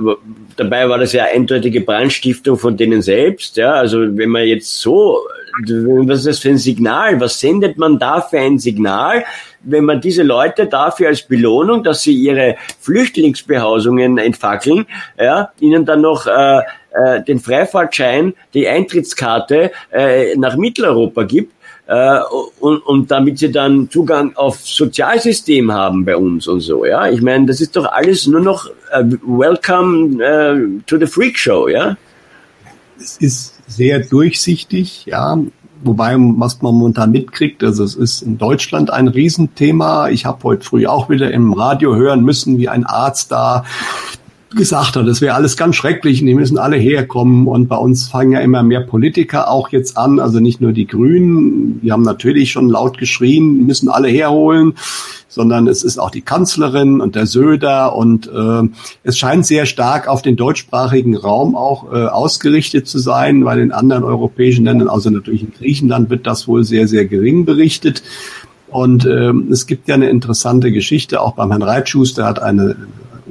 [0.57, 3.57] dabei war das ja eindeutige Brandstiftung von denen selbst.
[3.57, 5.21] Ja, also wenn man jetzt so,
[5.67, 7.21] was ist das für ein Signal?
[7.21, 9.25] Was sendet man da für ein Signal?
[9.63, 14.87] wenn man diese Leute dafür als Belohnung, dass sie ihre Flüchtlingsbehausungen entfackeln,
[15.19, 16.61] ja, ihnen dann noch äh,
[16.93, 21.55] äh, den Freifahrtschein, die Eintrittskarte äh, nach Mitteleuropa gibt,
[21.91, 22.21] äh,
[22.61, 27.09] und, und damit sie dann Zugang auf Sozialsystem haben bei uns und so, ja.
[27.09, 31.67] Ich meine, das ist doch alles nur noch äh, Welcome äh, to the Freak Show,
[31.67, 31.97] ja.
[32.97, 35.37] Es ist sehr durchsichtig, ja.
[35.83, 40.11] Wobei, was man momentan mitkriegt, also es ist in Deutschland ein Riesenthema.
[40.11, 43.65] Ich habe heute früh auch wieder im Radio hören müssen, wie ein Arzt da
[44.51, 47.47] gesagt hat, das wäre alles ganz schrecklich und die müssen alle herkommen.
[47.47, 50.87] Und bei uns fangen ja immer mehr Politiker auch jetzt an, also nicht nur die
[50.87, 54.75] Grünen, die haben natürlich schon laut geschrien, müssen alle herholen,
[55.29, 58.69] sondern es ist auch die Kanzlerin und der Söder und äh,
[59.05, 63.71] es scheint sehr stark auf den deutschsprachigen Raum auch äh, ausgerichtet zu sein, weil in
[63.71, 68.03] anderen europäischen Ländern, also natürlich in Griechenland, wird das wohl sehr, sehr gering berichtet.
[68.69, 72.77] Und ähm, es gibt ja eine interessante Geschichte, auch beim Herrn Reitschuster hat eine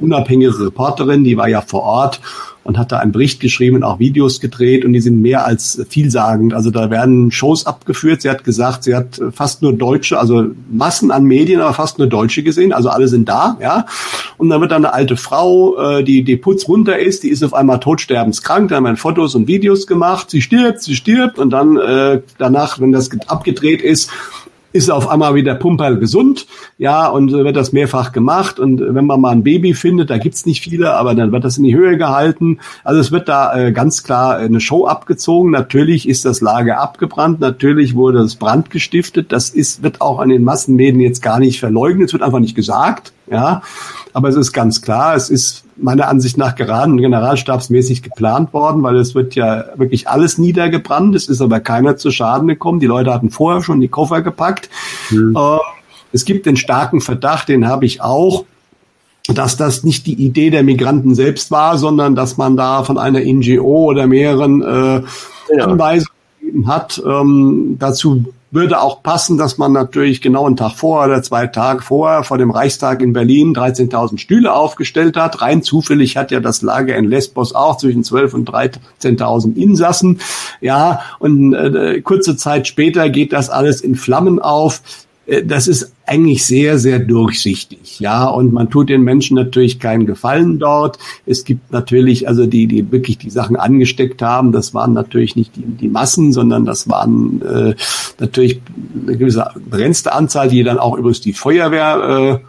[0.00, 2.20] unabhängige Reporterin, die war ja vor Ort
[2.62, 5.84] und hat da einen Bericht geschrieben und auch Videos gedreht und die sind mehr als
[5.88, 6.52] vielsagend.
[6.52, 8.22] Also da werden Shows abgeführt.
[8.22, 12.06] Sie hat gesagt, sie hat fast nur Deutsche, also Massen an Medien, aber fast nur
[12.06, 12.72] Deutsche gesehen.
[12.72, 13.86] Also alle sind da, ja.
[14.36, 17.42] Und dann wird da eine alte Frau, äh, die die Putz runter ist, die ist
[17.42, 18.68] auf einmal totsterbenskrank.
[18.68, 20.30] Da haben wir Fotos und Videos gemacht.
[20.30, 24.10] Sie stirbt, sie stirbt und dann äh, danach, wenn das abgedreht ist,
[24.72, 26.46] ist auf einmal wieder Pumperl gesund,
[26.78, 28.60] ja, und wird das mehrfach gemacht.
[28.60, 31.58] Und wenn man mal ein Baby findet, da gibt's nicht viele, aber dann wird das
[31.58, 32.58] in die Höhe gehalten.
[32.84, 35.50] Also es wird da äh, ganz klar eine Show abgezogen.
[35.50, 39.32] Natürlich ist das Lager abgebrannt, natürlich wurde das Brand gestiftet.
[39.32, 42.54] Das ist, wird auch an den Massenmedien jetzt gar nicht verleugnet, es wird einfach nicht
[42.54, 43.12] gesagt.
[43.30, 43.62] Ja,
[44.12, 48.96] Aber es ist ganz klar, es ist meiner Ansicht nach gerade generalstabsmäßig geplant worden, weil
[48.96, 51.14] es wird ja wirklich alles niedergebrannt.
[51.14, 52.80] Es ist aber keiner zu Schaden gekommen.
[52.80, 54.68] Die Leute hatten vorher schon die Koffer gepackt.
[55.10, 55.36] Mhm.
[55.36, 55.58] Äh,
[56.12, 58.44] es gibt den starken Verdacht, den habe ich auch,
[59.28, 63.20] dass das nicht die Idee der Migranten selbst war, sondern dass man da von einer
[63.20, 65.02] NGO oder mehreren äh,
[65.56, 65.64] ja.
[65.64, 67.00] Anweisungen gegeben hat.
[67.06, 71.82] Ähm, dazu würde auch passen, dass man natürlich genau einen Tag vorher oder zwei Tage
[71.82, 75.40] vorher vor dem Reichstag in Berlin 13.000 Stühle aufgestellt hat.
[75.40, 80.20] Rein zufällig hat ja das Lager in Lesbos auch zwischen 12 und 13.000 Insassen.
[80.60, 84.82] Ja, und äh, kurze Zeit später geht das alles in Flammen auf.
[85.26, 88.00] Äh, das ist eigentlich sehr, sehr durchsichtig.
[88.00, 90.98] Ja, und man tut den Menschen natürlich keinen Gefallen dort.
[91.26, 95.54] Es gibt natürlich, also die, die wirklich die Sachen angesteckt haben, das waren natürlich nicht
[95.56, 97.74] die, die Massen, sondern das waren äh,
[98.18, 98.60] natürlich
[99.06, 102.46] eine gewisse begrenzte Anzahl, die dann auch übrigens die Feuerwehr äh,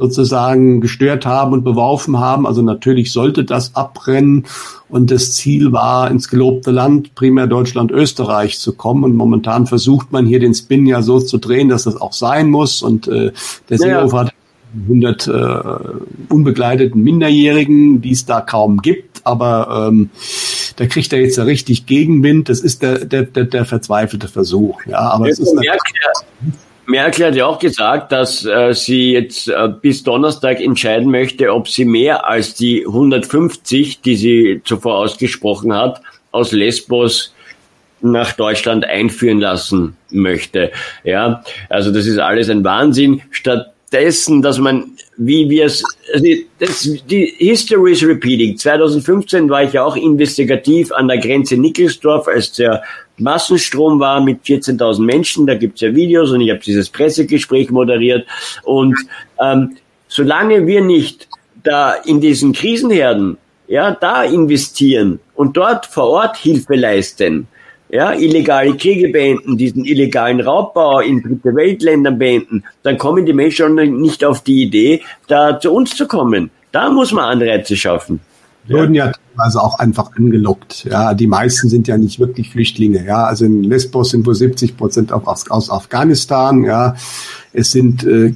[0.00, 2.46] sozusagen gestört haben und beworfen haben.
[2.46, 4.46] Also natürlich sollte das abbrennen
[4.88, 9.04] und das Ziel war, ins gelobte Land, primär Deutschland, Österreich zu kommen.
[9.04, 12.50] Und momentan versucht man hier den Spin ja so zu drehen, dass das auch sein
[12.50, 12.82] muss.
[12.82, 13.32] Und äh,
[13.68, 14.24] der Seehofer ja.
[14.24, 14.34] hat
[14.74, 20.10] 100 äh, unbegleiteten Minderjährigen, die es da kaum gibt, aber ähm,
[20.76, 22.48] da kriegt er jetzt ja richtig Gegenwind.
[22.48, 24.80] Das ist der, der, der, der verzweifelte Versuch.
[24.86, 25.54] Ja, aber es ist
[26.90, 31.68] Merkel hat ja auch gesagt, dass äh, sie jetzt äh, bis Donnerstag entscheiden möchte, ob
[31.68, 37.32] sie mehr als die 150, die sie zuvor ausgesprochen hat, aus Lesbos
[38.02, 40.72] nach Deutschland einführen lassen möchte.
[41.04, 43.22] Ja, also das ist alles ein Wahnsinn.
[43.30, 48.56] Stattdessen, dass man, wie wir es, also die History is repeating.
[48.56, 52.82] 2015 war ich ja auch investigativ an der Grenze Nickelsdorf, als der
[53.20, 55.46] Massenstrom war mit 14.000 Menschen.
[55.46, 58.26] Da gibt's ja Videos und ich habe dieses Pressegespräch moderiert.
[58.64, 58.96] Und
[59.40, 59.76] ähm,
[60.08, 61.28] solange wir nicht
[61.62, 63.36] da in diesen Krisenherden
[63.68, 67.46] ja da investieren und dort vor Ort Hilfe leisten,
[67.92, 73.74] ja, illegale Kriege beenden, diesen illegalen Raubbau in dritte Weltländern beenden, dann kommen die Menschen
[74.00, 76.50] nicht auf die Idee, da zu uns zu kommen.
[76.70, 78.20] Da muss man Anreize schaffen
[78.70, 80.84] wurden ja teilweise auch einfach angelockt.
[80.84, 83.04] Ja, die meisten sind ja nicht wirklich Flüchtlinge.
[83.04, 86.64] Ja, also in Lesbos sind wohl 70 Prozent aus, aus Afghanistan.
[86.64, 86.94] Ja,
[87.52, 88.34] es sind äh,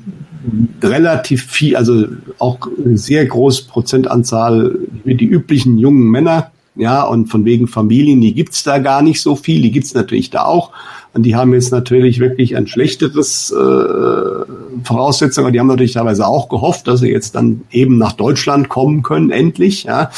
[0.83, 2.07] relativ viel, also
[2.39, 6.51] auch eine sehr große Prozentanzahl wie die üblichen jungen Männer.
[6.77, 9.63] Ja, und von wegen Familien, die gibt's da gar nicht so viel.
[9.63, 10.73] Die gibt's natürlich da auch.
[11.15, 14.45] Und die haben jetzt natürlich wirklich ein schlechteres äh,
[14.83, 15.45] Voraussetzung.
[15.45, 19.03] Und die haben natürlich teilweise auch gehofft, dass sie jetzt dann eben nach Deutschland kommen
[19.05, 19.85] können, endlich.
[19.85, 20.11] Ja.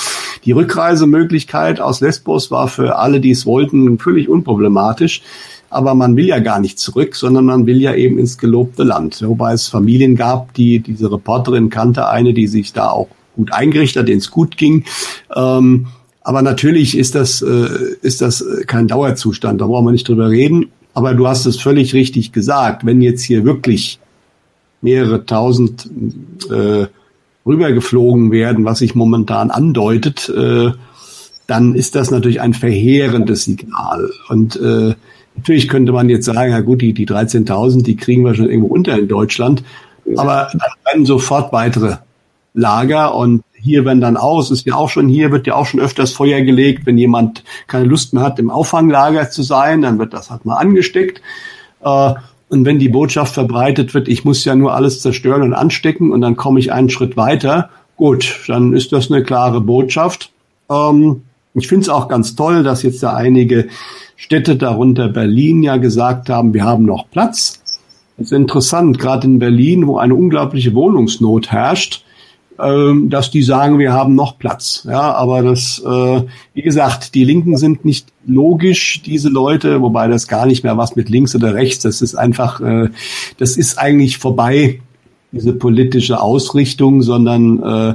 [0.47, 5.23] Die Rückreisemöglichkeit aus Lesbos war für alle, die es wollten, völlig unproblematisch.
[5.69, 9.23] Aber man will ja gar nicht zurück, sondern man will ja eben ins gelobte Land.
[9.23, 14.03] Wobei es Familien gab, die, diese Reporterin kannte eine, die sich da auch gut eingerichtet
[14.03, 14.85] hat, denen es gut ging.
[15.35, 15.89] Ähm,
[16.23, 17.69] aber natürlich ist das, äh,
[18.03, 20.73] ist das kein Dauerzustand, da brauchen wir nicht drüber reden.
[20.97, 22.87] Aber du hast es völlig richtig gesagt.
[22.87, 23.99] Wenn jetzt hier wirklich
[24.81, 25.91] mehrere tausend
[26.51, 26.87] äh,
[27.45, 30.71] rübergeflogen werden, was sich momentan andeutet, äh,
[31.47, 34.09] dann ist das natürlich ein verheerendes Signal.
[34.31, 34.95] Und äh,
[35.37, 38.75] natürlich könnte man jetzt sagen, ja gut, die, die 13.000, die kriegen wir schon irgendwo
[38.75, 39.65] unter in Deutschland.
[40.17, 41.97] Aber dann werden sofort weitere
[42.55, 45.81] Lager und hier werden dann aus, ist ja auch schon hier, wird ja auch schon
[45.81, 50.15] öfters Feuer gelegt, wenn jemand keine Lust mehr hat, im Auffanglager zu sein, dann wird
[50.15, 51.21] das halt mal angesteckt.
[51.83, 52.15] Äh,
[52.49, 56.21] und wenn die Botschaft verbreitet wird, ich muss ja nur alles zerstören und anstecken und
[56.21, 60.31] dann komme ich einen Schritt weiter, gut, dann ist das eine klare Botschaft.
[60.71, 61.23] Ähm,
[61.55, 63.67] ich finde es auch ganz toll, dass jetzt da einige
[64.15, 67.63] Städte, darunter Berlin, ja gesagt haben, wir haben noch Platz.
[68.17, 72.06] Das ist interessant, gerade in Berlin, wo eine unglaubliche Wohnungsnot herrscht,
[72.57, 74.87] dass die sagen, wir haben noch Platz.
[74.89, 76.23] Ja, aber das, äh,
[76.55, 80.97] wie gesagt, die Linken sind nicht logisch, diese Leute, wobei das gar nicht mehr was
[80.97, 82.89] mit links oder rechts, das ist einfach, äh,
[83.39, 84.81] das ist eigentlich vorbei,
[85.33, 87.95] diese politische Ausrichtung, sondern äh,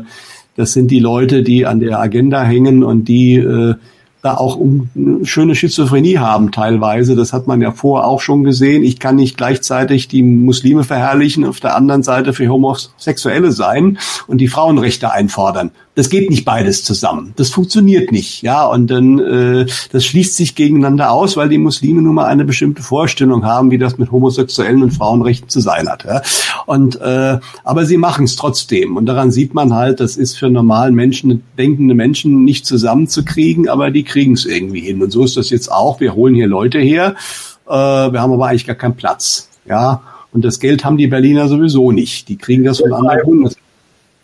[0.55, 3.76] das sind die Leute, die an der Agenda hängen und die äh,
[4.22, 7.16] da auch eine schöne Schizophrenie haben teilweise.
[7.16, 8.84] Das hat man ja vorher auch schon gesehen.
[8.84, 13.98] Ich kann nicht gleichzeitig die Muslime verherrlichen, auf der anderen Seite für Homosexuelle sein
[14.28, 15.72] und die Frauenrechte einfordern.
[15.96, 17.34] Das geht nicht beides zusammen.
[17.36, 18.66] Das funktioniert nicht, ja.
[18.66, 22.82] Und dann äh, das schließt sich gegeneinander aus, weil die Muslime nun mal eine bestimmte
[22.82, 26.06] Vorstellung haben, wie das mit Homosexuellen und Frauenrechten zu sein hat.
[26.06, 26.22] Ja?
[26.66, 28.96] Und äh, aber sie machen es trotzdem.
[28.96, 33.92] Und daran sieht man halt, das ist für normalen Menschen, denkende Menschen nicht zusammenzukriegen, aber
[33.92, 35.01] die kriegen es irgendwie hin.
[35.01, 35.99] Und so ist das jetzt auch.
[35.99, 37.16] Wir holen hier Leute her.
[37.68, 40.01] Äh, wir haben aber eigentlich gar keinen Platz, ja.
[40.34, 42.30] Und das Geld haben die Berliner sowieso nicht.
[42.30, 43.64] Die kriegen das von anderen Bundesländern.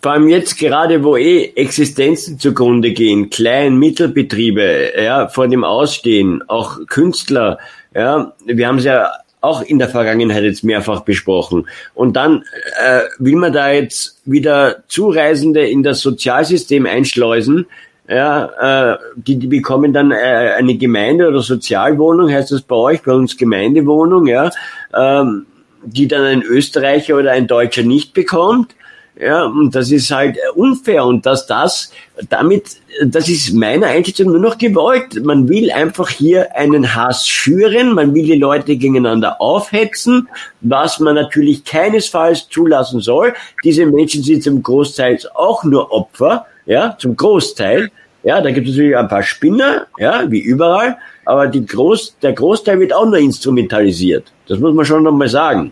[0.02, 6.44] vor allem jetzt gerade, wo eh Existenzen zugrunde gehen, Klein-, Mittelbetriebe, ja, vor dem Ausstehen,
[6.48, 7.58] auch Künstler,
[7.94, 9.10] ja, wir haben es ja
[9.42, 11.68] auch in der Vergangenheit jetzt mehrfach besprochen.
[11.94, 12.44] Und dann
[12.84, 17.68] äh, will man da jetzt wieder Zureisende in das Sozialsystem einschleusen,
[18.08, 23.04] ja, äh, die, die bekommen dann äh, eine Gemeinde- oder Sozialwohnung, heißt das bei euch,
[23.04, 24.50] bei uns Gemeindewohnung, ja,
[24.96, 25.46] ähm,
[25.84, 28.76] die dann ein Österreicher oder ein Deutscher nicht bekommt.
[29.20, 31.92] Ja, und das ist halt unfair und dass das
[32.30, 35.26] damit, das ist meiner Einschätzung nur noch gewollt.
[35.26, 40.30] Man will einfach hier einen Hass schüren, man will die Leute gegeneinander aufhetzen,
[40.62, 43.34] was man natürlich keinesfalls zulassen soll.
[43.64, 47.90] Diese Menschen sind zum Großteil auch nur Opfer, ja, zum Großteil.
[48.24, 52.34] Ja, da gibt es natürlich ein paar Spinner, ja, wie überall, aber die Groß, der
[52.34, 54.32] Großteil wird auch nur instrumentalisiert.
[54.48, 55.72] Das muss man schon nochmal sagen.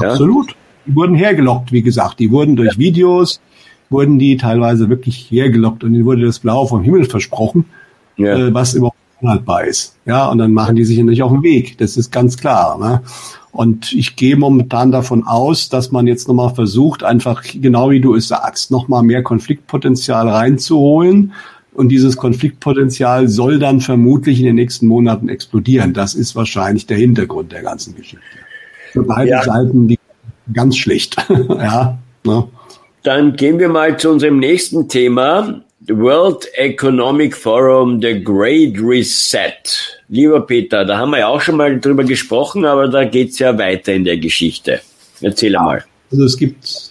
[0.00, 0.10] Ja?
[0.10, 0.54] Absolut
[0.86, 2.20] die wurden hergelockt, wie gesagt.
[2.20, 3.40] Die wurden durch Videos,
[3.90, 7.66] wurden die teilweise wirklich hergelockt und ihnen wurde das Blau vom Himmel versprochen,
[8.16, 8.36] ja.
[8.36, 9.96] äh, was überhaupt unhaltbar ist.
[10.04, 11.78] Ja, und dann machen die sich natürlich auf den Weg.
[11.78, 12.78] Das ist ganz klar.
[12.78, 13.02] Ne?
[13.52, 18.14] Und ich gehe momentan davon aus, dass man jetzt nochmal versucht, einfach genau wie du
[18.14, 21.32] es sagst, nochmal mehr Konfliktpotenzial reinzuholen.
[21.72, 25.92] Und dieses Konfliktpotenzial soll dann vermutlich in den nächsten Monaten explodieren.
[25.92, 28.24] Das ist wahrscheinlich der Hintergrund der ganzen Geschichte.
[28.92, 29.42] Für beide ja.
[29.42, 29.98] Seiten die
[30.52, 31.16] ganz schlecht.
[31.48, 31.98] ja.
[32.24, 32.48] Ne?
[33.02, 35.62] Dann gehen wir mal zu unserem nächsten Thema.
[35.86, 39.52] The World Economic Forum, the Great Reset.
[40.08, 43.56] Lieber Peter, da haben wir ja auch schon mal drüber gesprochen, aber da geht's ja
[43.56, 44.80] weiter in der Geschichte.
[45.20, 45.84] Erzähl ja, mal.
[46.10, 46.90] Also es gibt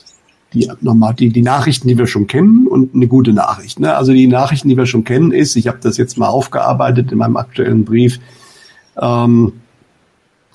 [0.54, 3.82] die, nochmal die, die Nachrichten, die wir schon kennen und eine gute Nachricht.
[3.82, 3.94] Ne?
[3.94, 7.18] Also die Nachrichten, die wir schon kennen, ist, ich habe das jetzt mal aufgearbeitet in
[7.18, 8.22] meinem aktuellen Brief,
[9.02, 9.52] ähm,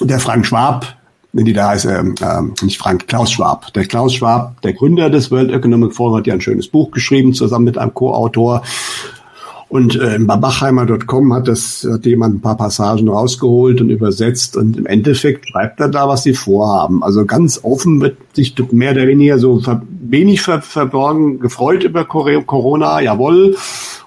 [0.01, 0.97] der Frank Schwab
[1.33, 3.73] nee, da heißt er, ähm, nicht Frank, Klaus Schwab.
[3.75, 7.35] Der Klaus Schwab, der Gründer des World Economic Forum, hat ja ein schönes Buch geschrieben,
[7.35, 8.63] zusammen mit einem Co-Autor.
[9.71, 14.77] Und äh, bei Bachheimer.com hat das hat jemand ein paar Passagen rausgeholt und übersetzt und
[14.77, 17.05] im Endeffekt schreibt er da, was sie vorhaben.
[17.05, 22.05] Also ganz offen wird sich mehr oder weniger so ver wenig ver verborgen gefreut über
[22.05, 23.57] Corona, jawohl.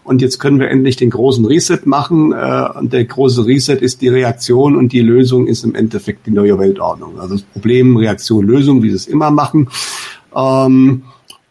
[0.03, 2.33] Und jetzt können wir endlich den großen Reset machen.
[2.33, 6.31] Äh, und der große Reset ist die Reaktion und die Lösung ist im Endeffekt die
[6.31, 7.17] neue Weltordnung.
[7.21, 9.69] Also das Problem, Reaktion, Lösung, wie sie es immer machen.
[10.35, 11.03] Ähm,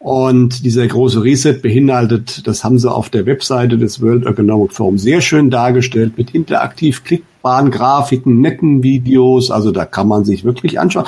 [0.03, 4.97] und dieser große Reset beinhaltet, das haben sie auf der Webseite des World Economic Forum
[4.97, 9.49] sehr schön dargestellt, mit interaktiv klickbaren Grafiken, netten Videos.
[9.49, 11.05] Also da kann man sich wirklich anschauen,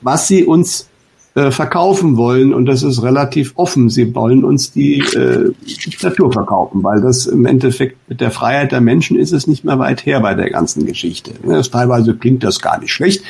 [0.00, 0.88] was sie uns
[1.36, 2.52] äh, verkaufen wollen.
[2.52, 3.88] Und das ist relativ offen.
[3.88, 8.80] Sie wollen uns die äh, Diktatur verkaufen, weil das im Endeffekt mit der Freiheit der
[8.80, 11.30] Menschen ist es nicht mehr weit her bei der ganzen Geschichte.
[11.46, 13.22] Das, teilweise klingt das gar nicht schlecht,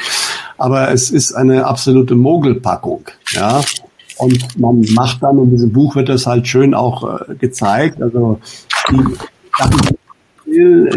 [0.56, 3.04] aber es ist eine absolute Mogelpackung.
[3.32, 3.60] Ja,
[4.22, 8.38] und man macht dann, in diesem Buch wird das halt schön auch äh, gezeigt, also
[8.90, 9.02] die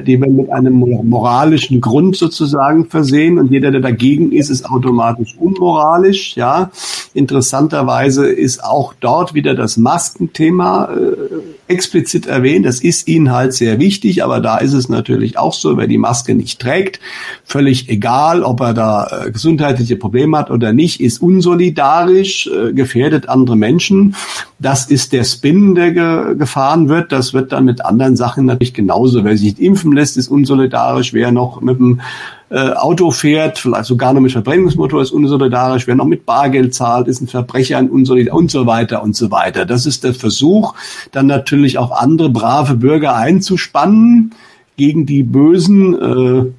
[0.05, 5.36] die werden mit einem moralischen Grund sozusagen versehen und jeder, der dagegen ist, ist automatisch
[5.39, 6.36] unmoralisch.
[6.36, 6.71] Ja,
[7.16, 12.66] interessanterweise ist auch dort wieder das Maskenthema äh, explizit erwähnt.
[12.66, 15.97] Das ist ihnen halt sehr wichtig, aber da ist es natürlich auch so, wer die
[15.97, 16.99] Maske nicht trägt,
[17.45, 23.30] völlig egal, ob er da äh, gesundheitliche Probleme hat oder nicht, ist unsolidarisch, äh, gefährdet
[23.30, 24.16] andere Menschen.
[24.59, 27.11] Das ist der Spin, der ge gefahren wird.
[27.11, 29.24] Das wird dann mit anderen Sachen natürlich genauso.
[29.24, 31.13] Wer sich nicht impfen lässt, ist unsolidarisch.
[31.13, 32.01] Wer noch mit dem
[32.49, 35.87] äh, Auto fährt, vielleicht sogar noch mit Verbrennungsmotor, ist unsolidarisch.
[35.87, 39.31] Wer noch mit Bargeld zahlt, ist ein Verbrecher, ein unsolidarisch und so weiter und so
[39.31, 39.65] weiter.
[39.65, 40.75] Das ist der Versuch,
[41.11, 44.35] dann natürlich auch andere brave Bürger einzuspannen
[44.77, 46.53] gegen die bösen,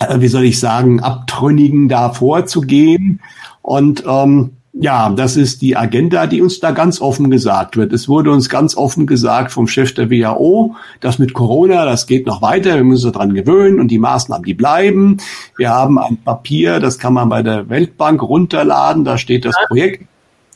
[0.00, 3.20] äh, äh wie soll ich sagen, Abtrünnigen da vorzugehen.
[3.62, 4.50] Und ähm,
[4.80, 7.92] ja, das ist die Agenda, die uns da ganz offen gesagt wird.
[7.92, 12.26] Es wurde uns ganz offen gesagt vom Chef der WHO, dass mit Corona, das geht
[12.26, 15.16] noch weiter, wir müssen uns daran gewöhnen und die Maßnahmen, die bleiben.
[15.56, 20.06] Wir haben ein Papier, das kann man bei der Weltbank runterladen, da steht das Projekt.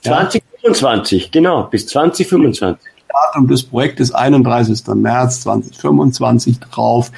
[0.02, 1.28] 2025, ja.
[1.32, 2.92] genau, bis 2025.
[3.12, 4.86] Datum des Projektes 31.
[4.94, 7.10] März 2025 drauf.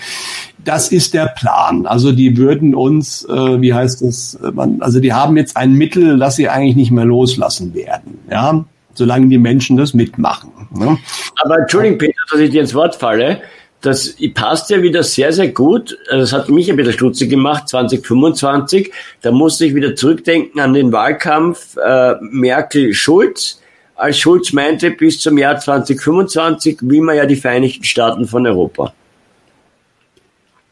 [0.65, 1.87] Das ist der Plan.
[1.87, 5.75] Also die würden uns, äh, wie heißt das, äh, man, also die haben jetzt ein
[5.75, 8.19] Mittel, das sie eigentlich nicht mehr loslassen werden.
[8.31, 10.51] Ja, solange die Menschen das mitmachen.
[10.75, 10.99] Ne?
[11.43, 13.41] Aber Entschuldigung, Peter, dass ich dir ins Wort falle.
[13.81, 15.99] Das passt ja wieder sehr, sehr gut.
[16.09, 18.91] Das hat mich ein bisschen stutzig gemacht, 2025.
[19.21, 23.61] Da musste ich wieder zurückdenken an den Wahlkampf äh, Merkel-Schulz
[23.97, 28.93] als Schulz meinte, bis zum Jahr 2025 will man ja die Vereinigten Staaten von Europa.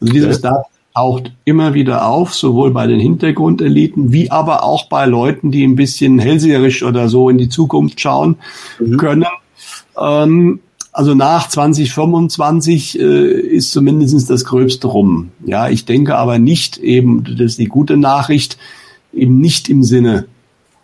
[0.02, 5.06] Also dieses, Dat taucht immer wieder auf, sowohl bei den Hintergrundeliten wie aber auch bei
[5.06, 8.36] Leuten, die ein bisschen hellseherisch oder so in die Zukunft schauen
[8.78, 8.96] mhm.
[8.98, 9.26] können.
[9.98, 10.60] Ähm,
[10.92, 15.30] also nach 2025 äh, ist zumindest das Gröbste rum.
[15.46, 18.58] Ja, ich denke aber nicht eben, das ist die gute Nachricht,
[19.14, 20.26] eben nicht im Sinne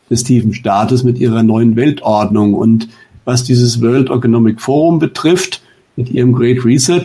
[0.08, 2.54] des tiefen Staates mit ihrer neuen Weltordnung.
[2.54, 2.88] Und
[3.26, 5.60] was dieses World Economic Forum betrifft,
[5.96, 7.04] mit ihrem Great Reset,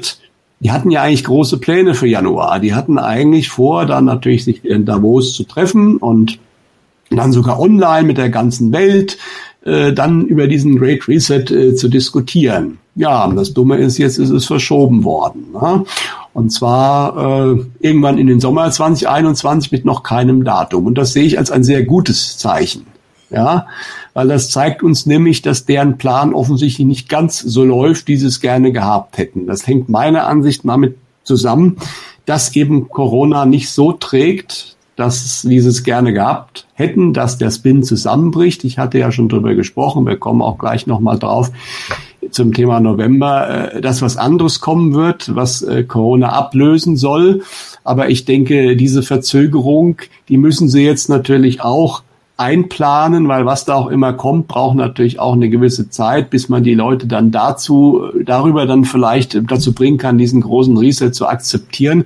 [0.63, 2.59] die hatten ja eigentlich große Pläne für Januar.
[2.59, 6.39] Die hatten eigentlich vor, dann natürlich sich in Davos zu treffen und
[7.09, 9.17] dann sogar online mit der ganzen Welt
[9.65, 12.79] äh, dann über diesen Great Reset äh, zu diskutieren.
[12.95, 15.47] Ja, das Dumme ist, jetzt ist es verschoben worden.
[15.53, 15.83] Ne?
[16.33, 20.85] Und zwar äh, irgendwann in den Sommer 2021 mit noch keinem Datum.
[20.85, 22.85] Und das sehe ich als ein sehr gutes Zeichen.
[23.33, 23.65] Ja,
[24.13, 28.27] weil das zeigt uns nämlich, dass deren Plan offensichtlich nicht ganz so läuft, wie sie
[28.27, 29.47] es gerne gehabt hätten.
[29.47, 31.77] Das hängt meiner Ansicht damit zusammen,
[32.25, 37.81] dass eben Corona nicht so trägt, dass sie es gerne gehabt hätten, dass der Spin
[37.81, 38.63] zusammenbricht.
[38.63, 41.51] Ich hatte ja schon drüber gesprochen, wir kommen auch gleich nochmal drauf
[42.29, 47.41] zum Thema November, äh, dass was anderes kommen wird, was äh, Corona ablösen soll.
[47.83, 49.97] Aber ich denke, diese Verzögerung,
[50.29, 52.03] die müssen sie jetzt natürlich auch
[52.43, 56.61] einplanen, weil was da auch immer kommt, braucht natürlich auch eine gewisse Zeit, bis man
[56.63, 62.03] die Leute dann dazu, darüber dann vielleicht dazu bringen kann, diesen großen Reset zu akzeptieren.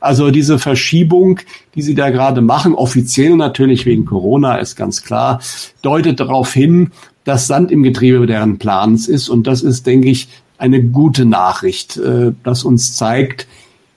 [0.00, 1.40] Also diese Verschiebung,
[1.74, 5.40] die sie da gerade machen, offiziell natürlich wegen Corona, ist ganz klar,
[5.82, 6.92] deutet darauf hin,
[7.24, 9.28] dass Sand im Getriebe deren Plans ist.
[9.28, 13.48] Und das ist, denke ich, eine gute Nachricht, äh, das uns zeigt,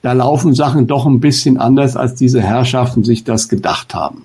[0.01, 4.23] da laufen Sachen doch ein bisschen anders, als diese Herrschaften sich das gedacht haben.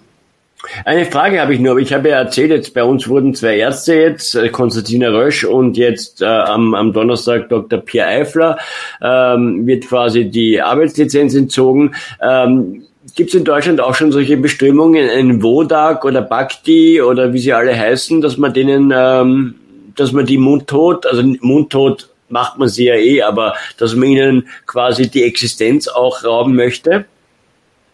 [0.85, 3.95] Eine Frage habe ich nur, ich habe ja erzählt, jetzt bei uns wurden zwei Ärzte
[3.95, 7.79] jetzt, äh, Konstantina Rösch und jetzt äh, am, am Donnerstag Dr.
[7.79, 8.59] Pierre Eifler,
[9.01, 11.95] ähm, wird quasi die Arbeitslizenz entzogen.
[12.21, 12.83] Ähm,
[13.15, 17.53] Gibt es in Deutschland auch schon solche Bestimmungen, ein Wodak oder Bhakti oder wie sie
[17.53, 19.55] alle heißen, dass man denen, ähm,
[19.97, 24.49] dass man die mundtot, also mundtot macht man sie ja eh, aber dass man ihnen
[24.67, 27.07] quasi die Existenz auch rauben möchte?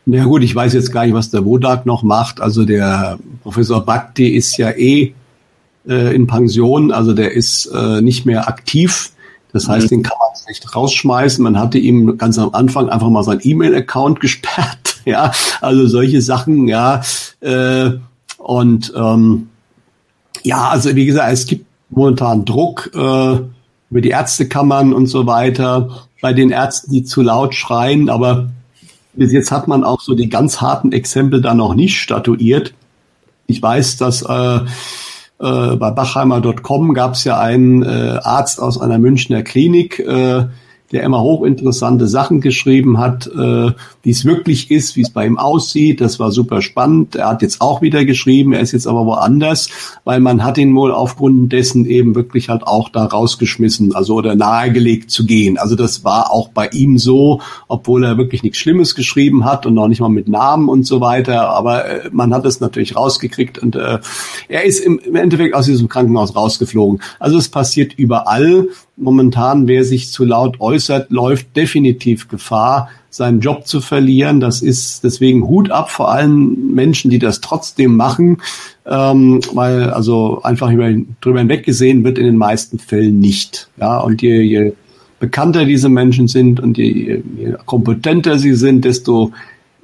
[0.07, 2.41] Na ja, gut, ich weiß jetzt gar nicht, was der Wodak noch macht.
[2.41, 5.15] Also der Professor Bhakti ist ja eh
[5.89, 9.13] äh, in Pension, also der ist äh, nicht mehr aktiv.
[9.53, 9.89] Das heißt, mhm.
[9.89, 11.43] den kann man nicht rausschmeißen.
[11.43, 15.01] Man hatte ihm ganz am Anfang einfach mal sein E-Mail-Account gesperrt.
[15.05, 17.03] ja, also solche Sachen, ja.
[17.41, 17.93] Äh,
[18.39, 19.49] und ähm,
[20.43, 26.07] ja, also wie gesagt, es gibt momentan Druck äh, über die Ärztekammern und so weiter
[26.21, 28.51] bei den Ärzten, die zu laut schreien, aber
[29.17, 32.75] bis jetzt hat man auch so die ganz harten Exempel da noch nicht statuiert.
[33.47, 38.99] Ich weiß, dass äh, äh, bei Bachheimer.com gab es ja einen äh, Arzt aus einer
[38.99, 40.47] Münchner Klinik, äh,
[40.93, 43.73] der immer hochinteressante Sachen geschrieben hat, äh,
[44.03, 46.01] wie es wirklich ist, wie es bei ihm aussieht.
[46.01, 47.17] Das war super spannend.
[47.17, 49.71] Er hat jetzt auch wieder geschrieben, er ist jetzt aber woanders,
[50.05, 54.35] weil man hat ihn wohl aufgrund dessen eben wirklich halt auch da rausgeschmissen, also oder
[54.35, 55.57] nahegelegt zu gehen.
[55.57, 59.75] Also das war auch bei ihm so, obwohl er wirklich nichts Schlimmes geschrieben hat und
[59.75, 61.49] noch nicht mal mit Namen und so weiter.
[61.49, 64.01] Aber äh, man hat es natürlich rausgekriegt und äh,
[64.49, 67.01] er ist im, im Endeffekt aus diesem Krankenhaus rausgeflogen.
[67.19, 68.69] Also es passiert überall.
[68.97, 74.41] Momentan, wer sich zu laut äußert, läuft definitiv Gefahr, seinen Job zu verlieren.
[74.41, 78.39] Das ist deswegen Hut ab vor allen Menschen, die das trotzdem machen,
[78.87, 83.69] ähm, weil also einfach über, drüber hinweg gesehen wird in den meisten Fällen nicht.
[83.81, 84.73] Ja, und je, je
[85.19, 89.33] bekannter diese Menschen sind und je, je kompetenter sie sind, desto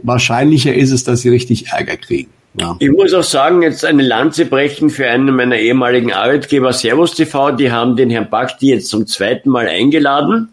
[0.03, 2.31] wahrscheinlicher ist es, dass sie richtig Ärger kriegen.
[2.55, 2.77] Ja.
[2.81, 7.53] Ich muss auch sagen, jetzt eine Lanze brechen für einen meiner ehemaligen Arbeitgeber Servus TV.
[7.53, 10.53] Die haben den Herrn Bakti jetzt zum zweiten Mal eingeladen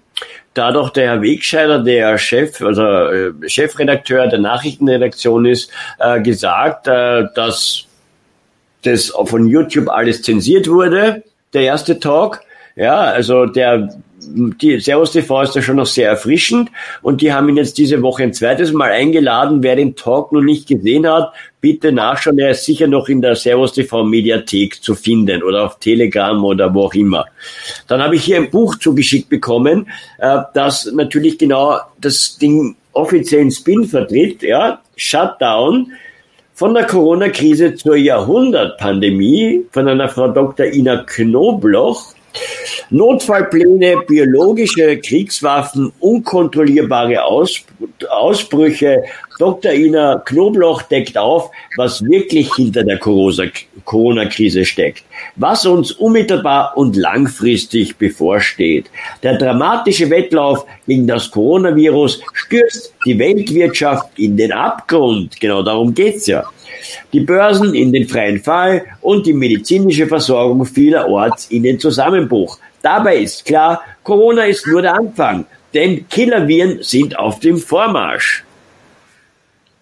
[0.58, 6.88] da doch der Herr Wegscheider, der Chef, also äh, Chefredakteur der Nachrichtenredaktion ist, äh, gesagt,
[6.88, 7.86] äh, dass
[8.84, 11.24] das von YouTube alles zensiert wurde,
[11.54, 12.42] der erste Talk.
[12.76, 13.90] Ja, also der
[14.28, 16.70] die Servus TV ist ja schon noch sehr erfrischend
[17.02, 19.64] und die haben ihn jetzt diese Woche ein zweites Mal eingeladen.
[19.64, 22.40] Wer den Talk noch nicht gesehen hat, bitte nachschauen.
[22.40, 26.74] Er ist sicher noch in der Servus TV Mediathek zu finden oder auf Telegram oder
[26.74, 27.26] wo auch immer.
[27.88, 29.88] Dann habe ich hier ein Buch zugeschickt bekommen,
[30.20, 35.92] äh, das natürlich genau das Ding offiziellen Spin vertritt, ja, Shutdown
[36.54, 40.66] von der Corona-Krise zur Jahrhundertpandemie von einer Frau Dr.
[40.66, 42.17] Ina Knobloch
[42.90, 47.66] Notfallpläne, biologische Kriegswaffen, unkontrollierbare Aus
[48.10, 49.04] Ausbrüche.
[49.40, 49.72] Dr.
[49.72, 55.04] Ina Knobloch deckt auf, was wirklich hinter der Corona-Krise steckt,
[55.36, 58.90] was uns unmittelbar und langfristig bevorsteht.
[59.22, 65.40] Der dramatische Wettlauf gegen das Coronavirus stürzt die Weltwirtschaft in den Abgrund.
[65.40, 66.44] Genau darum geht's ja.
[67.14, 72.60] Die Börsen in den freien Fall und die medizinische Versorgung vielerorts in den Zusammenbruch.
[72.82, 78.44] Dabei ist klar, Corona ist nur der Anfang, denn Killerviren sind auf dem Vormarsch.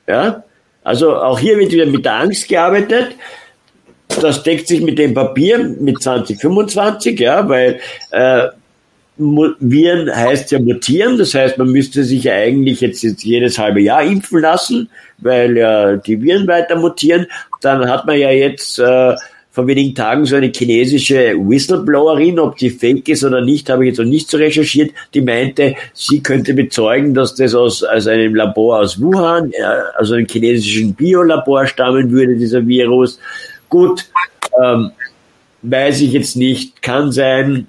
[0.07, 0.43] Ja?
[0.83, 3.15] Also auch hier wird wieder mit der Angst gearbeitet.
[4.21, 7.79] Das deckt sich mit dem Papier mit 2025, ja, weil
[8.11, 8.47] äh,
[9.17, 13.81] Viren heißt ja mutieren, das heißt, man müsste sich ja eigentlich jetzt, jetzt jedes halbe
[13.81, 14.89] Jahr impfen lassen,
[15.19, 17.25] weil ja die Viren weiter mutieren.
[17.61, 19.15] Dann hat man ja jetzt äh,
[19.55, 23.91] vor wenigen Tagen so eine chinesische Whistleblowerin, ob die fake ist oder nicht, habe ich
[23.91, 28.35] jetzt noch nicht so recherchiert, die meinte, sie könnte bezeugen, dass das aus, aus einem
[28.35, 29.53] Labor aus Wuhan,
[29.95, 33.17] also einem chinesischen Biolabor stammen würde, dieser Virus.
[33.69, 34.05] Gut,
[34.61, 34.91] ähm,
[35.61, 37.67] weiß ich jetzt nicht, kann sein,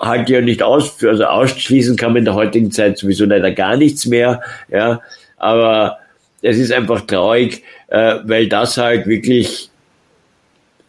[0.00, 3.76] halt ja nicht aus, also ausschließen kann man in der heutigen Zeit sowieso leider gar
[3.76, 4.40] nichts mehr,
[4.70, 5.00] ja,
[5.36, 5.98] aber
[6.42, 9.70] es ist einfach traurig, äh, weil das halt wirklich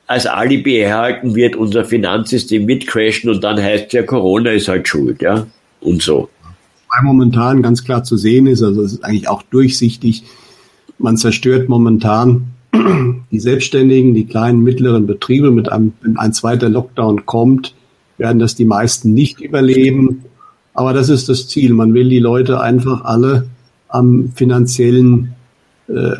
[0.08, 4.88] als Alibi erhalten wird, unser Finanzsystem wird crashen und dann heißt ja, Corona ist halt
[4.88, 5.46] schuld, ja,
[5.82, 6.30] und so.
[6.94, 10.24] Weil momentan ganz klar zu sehen ist, also es ist eigentlich auch durchsichtig,
[10.98, 12.48] man zerstört momentan
[13.32, 17.74] die Selbstständigen, die kleinen, mittleren Betriebe mit einem, wenn ein zweiter Lockdown kommt,
[18.22, 20.24] werden das die meisten nicht überleben.
[20.74, 21.74] Aber das ist das Ziel.
[21.74, 23.48] Man will die Leute einfach alle
[23.90, 25.34] am finanziellen,
[25.90, 26.14] äh,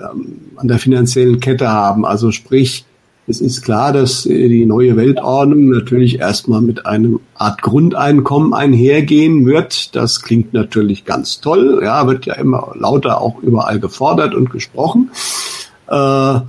[0.56, 2.06] an der finanziellen Kette haben.
[2.06, 2.86] Also sprich,
[3.28, 9.96] es ist klar, dass die neue Weltordnung natürlich erstmal mit einem Art Grundeinkommen einhergehen wird.
[9.96, 11.82] Das klingt natürlich ganz toll.
[11.84, 15.12] Ja, wird ja immer lauter auch überall gefordert und gesprochen.
[15.88, 16.40] Äh,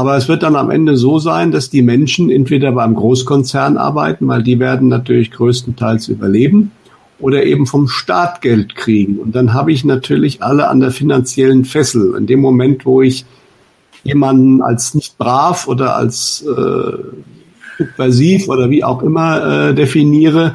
[0.00, 4.26] aber es wird dann am Ende so sein, dass die Menschen entweder beim Großkonzern arbeiten,
[4.28, 6.72] weil die werden natürlich größtenteils überleben,
[7.18, 9.18] oder eben vom Staat Geld kriegen.
[9.18, 12.14] Und dann habe ich natürlich alle an der finanziellen Fessel.
[12.16, 13.26] In dem Moment, wo ich
[14.04, 16.92] jemanden als nicht brav oder als äh,
[17.76, 20.54] subversiv oder wie auch immer äh, definiere,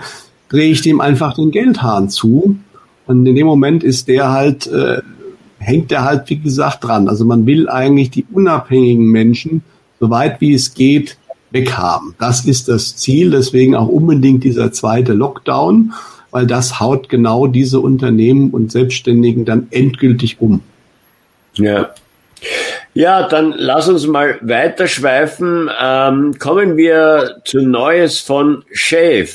[0.50, 2.58] drehe ich dem einfach den Geldhahn zu.
[3.06, 5.04] Und in dem Moment ist der halt, äh,
[5.66, 7.10] hängt der halt, wie gesagt, dran.
[7.10, 9.64] Also man will eigentlich die unabhängigen Menschen,
[10.00, 11.18] so weit wie es geht,
[11.52, 12.16] weghaben.
[12.20, 13.32] Das ist das Ziel.
[13.32, 15.94] Deswegen auch unbedingt dieser zweite Lockdown,
[16.32, 20.62] weil das haut genau diese Unternehmen und Selbstständigen dann endgültig um.
[21.56, 21.94] Ja.
[22.94, 25.70] Ja, dann lass uns mal weiterschweifen.
[25.82, 29.30] Ähm, kommen wir zu Neues von Shave.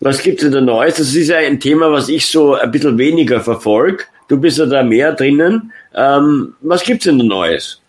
[0.00, 0.96] Was gibt's denn da Neues?
[0.96, 4.04] Das ist ja ein Thema, was ich so ein bisschen weniger verfolge.
[4.28, 5.72] Du bist ja da mehr drinnen.
[5.94, 7.80] Ähm, was gibt's denn da Neues?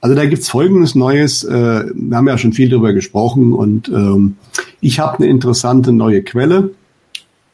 [0.00, 1.44] Also da gibt's folgendes Neues.
[1.44, 4.36] Äh, wir haben ja schon viel darüber gesprochen und ähm,
[4.82, 6.74] ich habe eine interessante neue Quelle,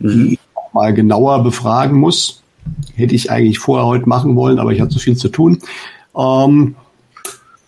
[0.00, 0.08] mhm.
[0.08, 0.38] die ich
[0.74, 2.42] mal genauer befragen muss.
[2.96, 5.60] Hätte ich eigentlich vorher heute machen wollen, aber ich hatte so viel zu tun.
[6.16, 6.74] Ähm,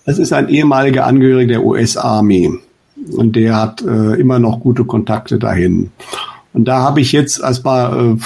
[0.04, 2.50] es ist ein ehemaliger Angehöriger der US-Armee
[3.12, 5.92] und der hat äh, immer noch gute Kontakte dahin.
[6.52, 8.16] Und da habe ich jetzt erstmal, äh,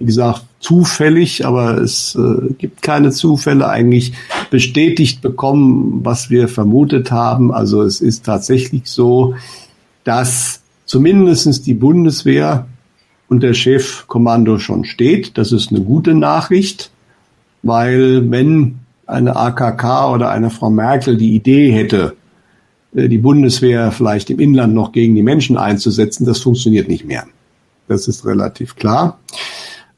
[0.00, 4.12] wie gesagt, zufällig, aber es äh, gibt keine Zufälle, eigentlich
[4.50, 7.52] bestätigt bekommen, was wir vermutet haben.
[7.52, 9.34] Also es ist tatsächlich so,
[10.04, 12.66] dass zumindestens die Bundeswehr
[13.28, 15.38] und der Chefkommando schon steht.
[15.38, 16.90] Das ist eine gute Nachricht,
[17.62, 22.16] weil wenn eine AKK oder eine Frau Merkel die Idee hätte,
[22.94, 27.26] äh, die Bundeswehr vielleicht im Inland noch gegen die Menschen einzusetzen, das funktioniert nicht mehr.
[27.86, 29.18] Das ist relativ klar.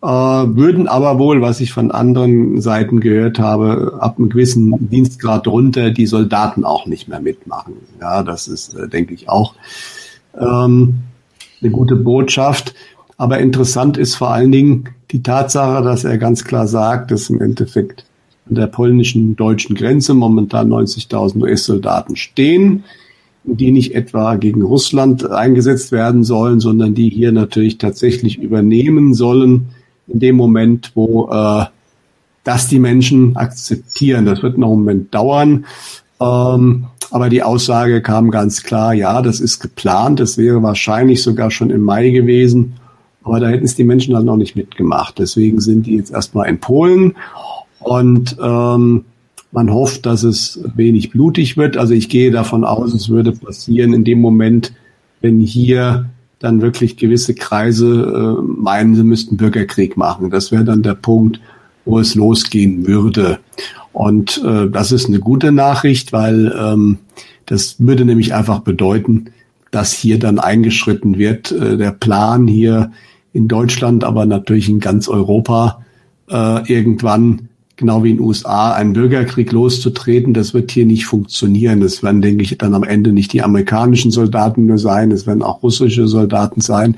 [0.03, 5.47] Äh, würden aber wohl, was ich von anderen Seiten gehört habe, ab einem gewissen Dienstgrad
[5.47, 7.75] runter die Soldaten auch nicht mehr mitmachen.
[8.01, 9.55] Ja, das ist, äh, denke ich, auch
[10.39, 11.01] ähm,
[11.61, 12.75] eine gute Botschaft.
[13.19, 17.43] Aber interessant ist vor allen Dingen die Tatsache, dass er ganz klar sagt, dass im
[17.43, 18.07] Endeffekt
[18.49, 22.85] an der polnischen deutschen Grenze momentan 90.000 US-Soldaten stehen,
[23.45, 29.69] die nicht etwa gegen Russland eingesetzt werden sollen, sondern die hier natürlich tatsächlich übernehmen sollen
[30.11, 31.65] in dem Moment, wo äh,
[32.45, 34.27] das die Menschen akzeptieren.
[34.27, 35.67] Das wird noch einen Moment dauern.
[36.21, 40.21] Ähm, aber die Aussage kam ganz klar, ja, das ist geplant.
[40.21, 42.75] Das wäre wahrscheinlich sogar schon im Mai gewesen.
[43.23, 45.19] Aber da hätten es die Menschen dann noch nicht mitgemacht.
[45.19, 47.15] Deswegen sind die jetzt erstmal in Polen
[47.81, 49.05] und ähm,
[49.53, 51.77] man hofft, dass es wenig blutig wird.
[51.77, 54.73] Also ich gehe davon aus, es würde passieren in dem Moment,
[55.21, 56.09] wenn hier
[56.41, 60.31] dann wirklich gewisse Kreise äh, meinen, sie müssten Bürgerkrieg machen.
[60.31, 61.41] Das wäre dann der Punkt,
[61.85, 63.39] wo es losgehen würde.
[63.93, 66.99] Und äh, das ist eine gute Nachricht, weil ähm,
[67.47, 69.27] das würde nämlich einfach bedeuten,
[69.71, 71.53] dass hier dann eingeschritten wird.
[71.53, 72.91] Äh, der Plan hier
[73.33, 75.85] in Deutschland, aber natürlich in ganz Europa
[76.31, 77.50] äh, irgendwann,
[77.81, 81.81] genau wie in den USA, einen Bürgerkrieg loszutreten, das wird hier nicht funktionieren.
[81.81, 85.43] Das werden, denke ich, dann am Ende nicht die amerikanischen Soldaten nur sein, es werden
[85.43, 86.97] auch russische Soldaten sein.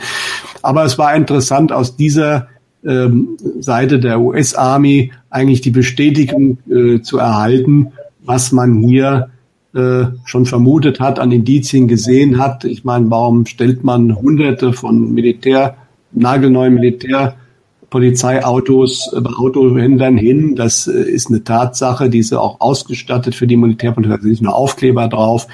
[0.61, 2.49] Aber es war interessant, aus dieser
[2.85, 7.93] ähm, Seite der US-Army eigentlich die Bestätigung äh, zu erhalten,
[8.25, 9.31] was man hier
[9.75, 12.65] äh, schon vermutet hat, an Indizien gesehen hat.
[12.65, 15.77] Ich meine, warum stellt man hunderte von Militär,
[16.11, 16.75] nagelneuen
[17.93, 20.57] Militärpolizeiautos bei Autohändlern hin?
[20.57, 24.17] Das äh, ist eine Tatsache, die ist auch ausgestattet für die Militärpolizei.
[24.17, 25.47] Da sind nur Aufkleber drauf.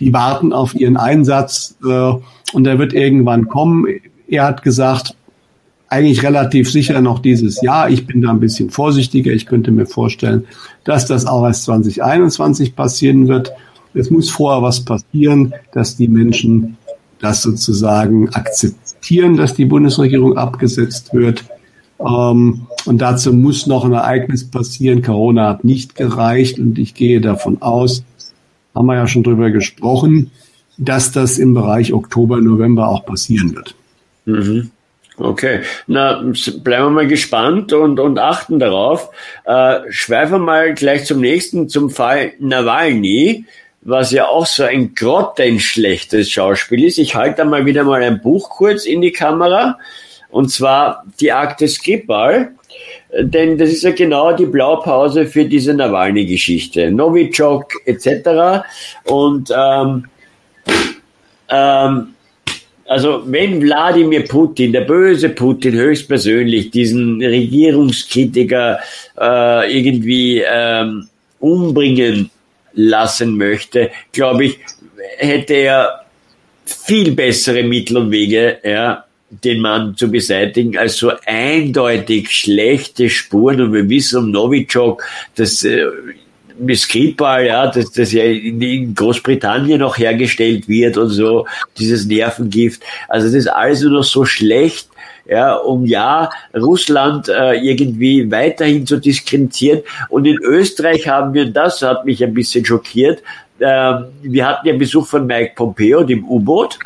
[0.00, 2.12] Die warten auf ihren Einsatz äh,
[2.52, 3.86] und der wird irgendwann kommen.
[4.28, 5.16] Er hat gesagt,
[5.88, 7.88] eigentlich relativ sicher noch dieses Jahr.
[7.88, 9.32] Ich bin da ein bisschen vorsichtiger.
[9.32, 10.46] Ich könnte mir vorstellen,
[10.82, 13.52] dass das auch erst 2021 passieren wird.
[13.92, 16.76] Es muss vorher was passieren, dass die Menschen
[17.20, 21.44] das sozusagen akzeptieren, dass die Bundesregierung abgesetzt wird.
[22.00, 25.02] Ähm, und dazu muss noch ein Ereignis passieren.
[25.02, 28.04] Corona hat nicht gereicht und ich gehe davon aus,
[28.74, 30.30] haben wir ja schon drüber gesprochen,
[30.76, 33.74] dass das im Bereich Oktober, November auch passieren wird.
[34.24, 34.70] Mhm.
[35.16, 36.24] Okay, na
[36.64, 39.10] bleiben wir mal gespannt und, und achten darauf.
[39.44, 43.44] Äh, schweifen wir mal gleich zum nächsten, zum Fall Nawalny,
[43.82, 46.98] was ja auch so ein grottenschlechtes Schauspiel ist.
[46.98, 49.78] Ich halte da mal wieder mal ein Buch kurz in die Kamera
[50.34, 52.50] und zwar die Akte Skripal,
[53.20, 56.90] denn das ist ja genau die Blaupause für diese Nawalny-Geschichte.
[56.90, 58.66] Novichok etc.
[59.04, 60.06] Und ähm,
[61.48, 62.08] ähm,
[62.86, 68.80] also wenn Wladimir Putin, der böse Putin höchstpersönlich, diesen Regierungskritiker
[69.16, 71.06] äh, irgendwie ähm,
[71.38, 72.28] umbringen
[72.72, 74.58] lassen möchte, glaube ich,
[75.18, 76.04] hätte er
[76.64, 79.04] viel bessere Mittel und Wege, ja,
[79.42, 83.60] den Mann zu beseitigen, als so eindeutig schlechte Spuren.
[83.60, 85.02] Und wir wissen um Novichok,
[85.34, 85.86] dass äh,
[86.74, 91.46] Skripal, ja, dass das ja in Großbritannien noch hergestellt wird und so,
[91.78, 92.82] dieses Nervengift.
[93.08, 94.88] Also das ist alles nur noch so schlecht,
[95.26, 99.80] ja, um ja Russland äh, irgendwie weiterhin zu diskreditieren.
[100.10, 103.22] Und in Österreich haben wir, das hat mich ein bisschen schockiert,
[103.58, 106.78] äh, wir hatten ja Besuch von Mike Pompeo, dem U-Boot,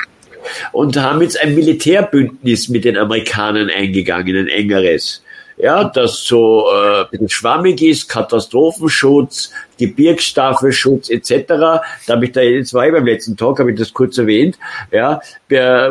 [0.73, 5.23] und haben jetzt ein Militärbündnis mit den Amerikanern eingegangen, ein engeres.
[5.61, 11.47] Ja, das so äh, bisschen schwammig ist, Katastrophenschutz, Gebirgsstaffelschutz etc.
[11.49, 14.57] Da habe ich da jetzt war ich beim letzten Talk, habe ich das kurz erwähnt,
[14.93, 15.21] ja,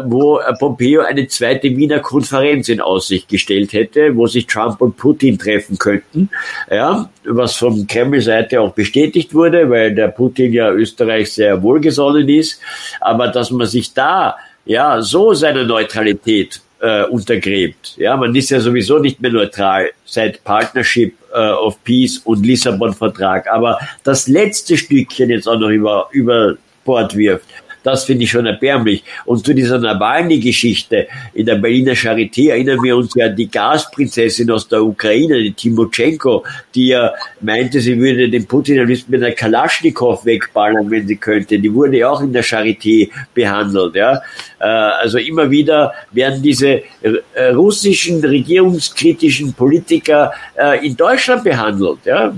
[0.05, 5.37] wo Pompeo eine zweite Wiener Konferenz in Aussicht gestellt hätte, wo sich Trump und Putin
[5.37, 6.29] treffen könnten,
[6.71, 12.61] ja, was von Kreml-Seite auch bestätigt wurde, weil der Putin ja Österreich sehr wohlgesonnen ist,
[13.01, 14.37] aber dass man sich da
[14.67, 17.95] ja so seine Neutralität äh, untergräbt.
[17.97, 23.47] Ja, man ist ja sowieso nicht mehr neutral seit Partnership äh, of Peace und Lissabon-Vertrag.
[23.49, 27.45] Aber das letzte Stückchen jetzt auch noch über, über Bord wirft,
[27.87, 29.03] das finde ich schon erbärmlich.
[29.25, 34.51] Und zu dieser Nawalny-Geschichte in der Berliner Charité erinnern wir uns ja an die Gasprinzessin
[34.51, 36.43] aus der Ukraine, die Timotschenko,
[36.75, 41.57] die ja meinte, sie würde den Putin am mit einer Kalaschnikow wegballern, wenn sie könnte.
[41.57, 43.95] Die wurde ja auch in der Charité behandelt.
[43.95, 44.21] Ja?
[44.59, 51.99] Äh, also immer wieder werden diese äh, russischen regierungskritischen Politiker äh, in Deutschland behandelt.
[52.03, 52.33] Ja?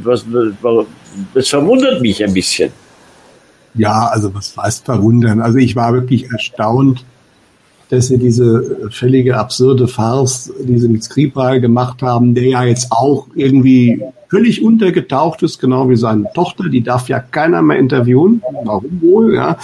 [1.33, 2.71] Das verwundert mich ein bisschen.
[3.75, 5.41] Ja, also was heißt verwundern?
[5.41, 7.05] Also ich war wirklich erstaunt,
[7.89, 12.91] dass sie diese völlige absurde Farce, die sie mit Skripal gemacht haben, der ja jetzt
[12.91, 18.43] auch irgendwie völlig untergetaucht ist, genau wie seine Tochter, die darf ja keiner mehr interviewen,
[18.63, 19.57] warum wohl, ja,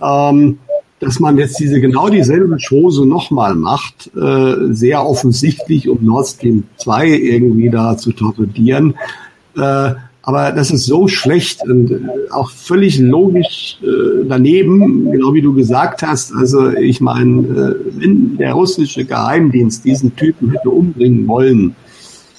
[0.00, 0.58] ähm,
[1.00, 6.64] dass man jetzt diese genau dieselbe Chose nochmal macht, äh, sehr offensichtlich, um Nord Stream
[6.76, 8.94] 2 irgendwie da zu torpedieren,
[9.56, 9.94] äh,
[10.26, 12.00] aber das ist so schlecht und äh,
[12.32, 16.34] auch völlig logisch äh, daneben, genau wie du gesagt hast.
[16.34, 21.76] Also ich meine, äh, wenn der russische Geheimdienst diesen Typen hätte umbringen wollen,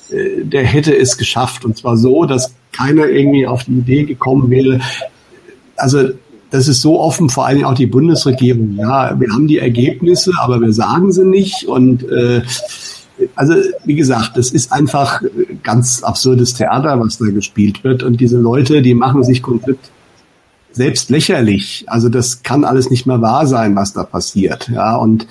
[0.09, 1.63] äh, der hätte es geschafft.
[1.63, 4.81] Und zwar so, dass keiner irgendwie auf die Idee gekommen wäre.
[5.77, 6.09] Also
[6.51, 8.75] das ist so offen, vor allem auch die Bundesregierung.
[8.77, 11.63] Ja, wir haben die Ergebnisse, aber wir sagen sie nicht.
[11.63, 12.41] Und äh,
[13.35, 13.53] also
[13.85, 15.21] wie gesagt, das ist einfach
[15.63, 18.03] ganz absurdes Theater, was da gespielt wird.
[18.03, 19.79] Und diese Leute, die machen sich komplett
[20.71, 21.85] selbst lächerlich.
[21.87, 24.69] Also das kann alles nicht mehr wahr sein, was da passiert.
[24.69, 25.27] Ja, und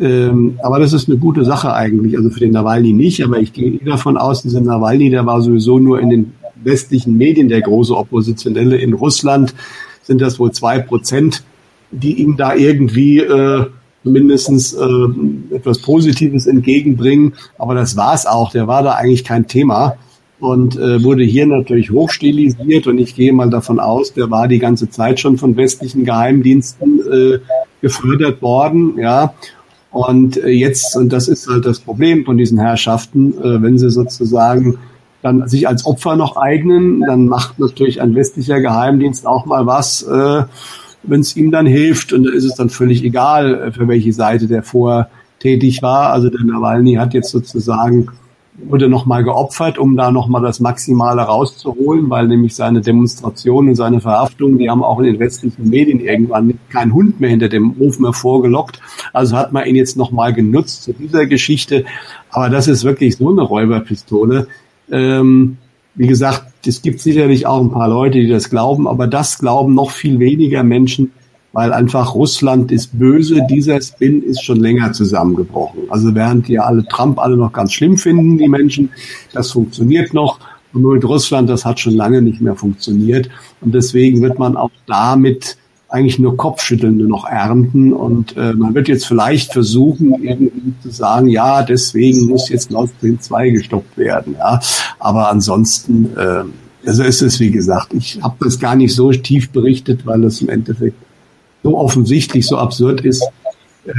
[0.00, 2.16] ähm, aber das ist eine gute Sache eigentlich.
[2.16, 5.78] Also für den Nawalny nicht, aber ich gehe davon aus, dieser Nawalny, der war sowieso
[5.78, 8.76] nur in den westlichen Medien der große Oppositionelle.
[8.76, 9.54] In Russland
[10.02, 11.42] sind das wohl zwei Prozent,
[11.90, 13.66] die ihm da irgendwie äh,
[14.04, 17.34] mindestens äh, etwas Positives entgegenbringen.
[17.58, 18.50] Aber das war's auch.
[18.52, 19.96] Der war da eigentlich kein Thema
[20.40, 22.86] und äh, wurde hier natürlich hochstilisiert.
[22.86, 27.00] Und ich gehe mal davon aus, der war die ganze Zeit schon von westlichen Geheimdiensten
[27.00, 27.38] äh,
[27.80, 28.98] gefördert worden.
[28.98, 29.34] Ja.
[29.90, 33.90] Und äh, jetzt, und das ist halt das Problem von diesen Herrschaften, äh, wenn sie
[33.90, 34.78] sozusagen
[35.22, 40.02] dann sich als Opfer noch eignen, dann macht natürlich ein westlicher Geheimdienst auch mal was,
[40.02, 40.42] äh,
[41.06, 42.12] wenn es ihm dann hilft.
[42.12, 46.12] Und da ist es dann völlig egal, äh, für welche Seite der vorher tätig war.
[46.12, 48.08] Also der Nawalny hat jetzt sozusagen
[48.56, 54.00] wurde nochmal geopfert, um da nochmal das Maximale rauszuholen, weil nämlich seine Demonstrationen und seine
[54.00, 58.04] Verhaftungen, die haben auch in den westlichen Medien irgendwann keinen Hund mehr hinter dem Ofen
[58.04, 58.80] hervorgelockt.
[59.12, 61.84] Also hat man ihn jetzt nochmal genutzt zu dieser Geschichte.
[62.30, 64.46] Aber das ist wirklich so eine Räuberpistole.
[64.90, 65.56] Ähm,
[65.96, 69.74] wie gesagt, es gibt sicherlich auch ein paar Leute, die das glauben, aber das glauben
[69.74, 71.12] noch viel weniger Menschen,
[71.52, 73.46] weil einfach Russland ist böse.
[73.48, 75.82] Dieser Spin ist schon länger zusammengebrochen.
[75.88, 78.90] Also während die alle Trump alle noch ganz schlimm finden, die Menschen,
[79.32, 80.40] das funktioniert noch.
[80.72, 83.30] Und nur mit Russland, das hat schon lange nicht mehr funktioniert.
[83.60, 85.56] Und deswegen wird man auch damit
[85.94, 87.92] eigentlich nur Kopfschütteln nur noch ernten.
[87.92, 92.90] Und äh, man wird jetzt vielleicht versuchen, irgendwie zu sagen, ja, deswegen muss jetzt Nord
[92.98, 94.34] Stream 2 gestoppt werden.
[94.36, 94.60] Ja.
[94.98, 96.42] Aber ansonsten, äh,
[96.86, 100.40] also ist es, wie gesagt, ich habe das gar nicht so tief berichtet, weil das
[100.40, 100.96] im Endeffekt
[101.62, 103.22] so offensichtlich, so absurd ist.
[103.86, 103.92] Äh,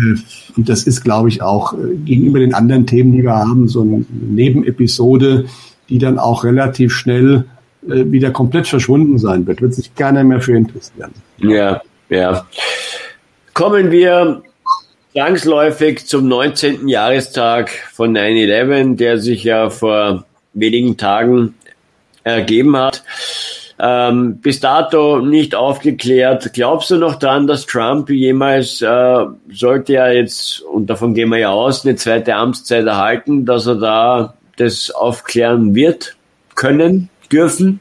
[0.58, 3.84] und das ist, glaube ich, auch äh, gegenüber den anderen Themen, die wir haben, so
[3.84, 5.46] eine Nebenepisode,
[5.88, 7.46] die dann auch relativ schnell
[7.90, 9.62] äh, wieder komplett verschwunden sein wird.
[9.62, 11.12] Wird sich keiner mehr für interessieren.
[11.38, 12.46] Ja, ja.
[13.54, 14.42] Kommen wir
[15.14, 16.88] zwangsläufig zum 19.
[16.88, 21.56] Jahrestag von 9-11, der sich ja vor wenigen Tagen
[22.24, 23.04] ergeben hat
[23.80, 26.54] ähm, bis dato nicht aufgeklärt.
[26.54, 31.40] Glaubst du noch dran, dass Trump jemals, äh, sollte er jetzt, und davon gehen wir
[31.40, 36.16] ja aus, eine zweite Amtszeit erhalten, dass er da das aufklären wird,
[36.56, 37.80] können, dürfen?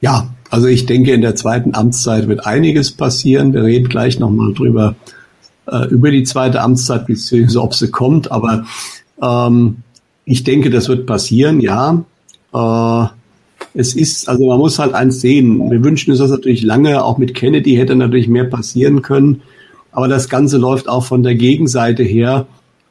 [0.00, 3.54] Ja, also ich denke, in der zweiten Amtszeit wird einiges passieren.
[3.54, 4.96] Wir reden gleich nochmal drüber,
[5.66, 8.30] äh, über die zweite Amtszeit, beziehungsweise ob sie kommt.
[8.30, 8.64] Aber
[9.22, 9.76] ähm,
[10.24, 12.04] ich denke, das wird passieren, ja.
[12.52, 13.06] Äh,
[13.74, 15.70] es ist, also man muss halt eins sehen.
[15.70, 17.02] Wir wünschen uns das natürlich lange.
[17.04, 19.42] Auch mit Kennedy hätte natürlich mehr passieren können.
[19.92, 22.46] Aber das Ganze läuft auch von der Gegenseite her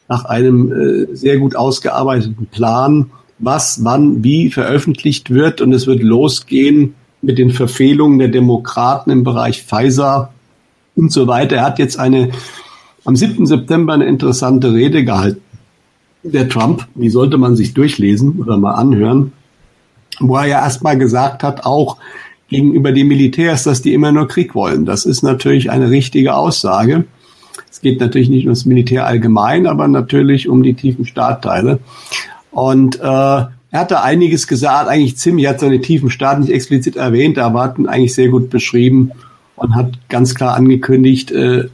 [0.07, 3.11] nach einem äh, sehr gut ausgearbeiteten Plan,
[3.41, 5.61] was, wann, wie veröffentlicht wird.
[5.61, 10.31] Und es wird losgehen mit den Verfehlungen der Demokraten im Bereich Pfizer
[10.95, 11.57] und so weiter.
[11.57, 12.31] Er hat jetzt eine,
[13.05, 13.45] am 7.
[13.45, 15.41] September eine interessante Rede gehalten.
[16.23, 19.33] Der Trump, die sollte man sich durchlesen oder mal anhören
[20.21, 21.97] wo er ja erstmal gesagt hat, auch
[22.47, 24.85] gegenüber den Militärs, dass die immer nur Krieg wollen.
[24.85, 27.05] Das ist natürlich eine richtige Aussage.
[27.69, 31.79] Es geht natürlich nicht ums Militär allgemein, aber natürlich um die tiefen Startteile.
[32.51, 36.97] Und äh, er hatte einiges gesagt, eigentlich ziemlich, er hat seine tiefen Staat nicht explizit
[36.97, 39.11] erwähnt, aber hat ihn eigentlich sehr gut beschrieben
[39.55, 41.69] und hat ganz klar angekündigt, äh,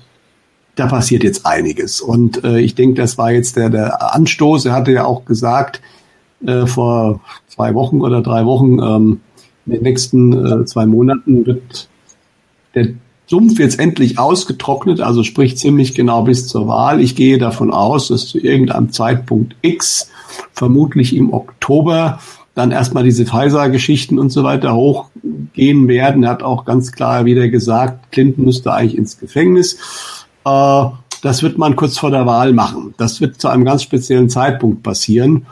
[0.76, 2.02] da passiert jetzt einiges.
[2.02, 4.66] Und äh, ich denke, das war jetzt der, der Anstoß.
[4.66, 5.82] Er hatte ja auch gesagt,
[6.46, 9.22] äh, vor zwei Wochen oder drei Wochen, ähm,
[9.66, 11.90] in den nächsten äh, zwei Monaten wird
[12.76, 12.90] der
[13.28, 17.02] Sumpf jetzt endlich ausgetrocknet, also sprich ziemlich genau bis zur Wahl.
[17.02, 20.10] Ich gehe davon aus, dass zu irgendeinem Zeitpunkt X,
[20.54, 22.20] vermutlich im Oktober,
[22.56, 26.24] dann erstmal diese Pfizer-Geschichten und so weiter hochgehen werden.
[26.24, 29.78] Er hat auch ganz klar wieder gesagt, Clinton müsste eigentlich ins Gefängnis.
[30.46, 30.86] Äh,
[31.22, 32.94] das wird man kurz vor der Wahl machen.
[32.98, 35.46] Das wird zu einem ganz speziellen Zeitpunkt passieren.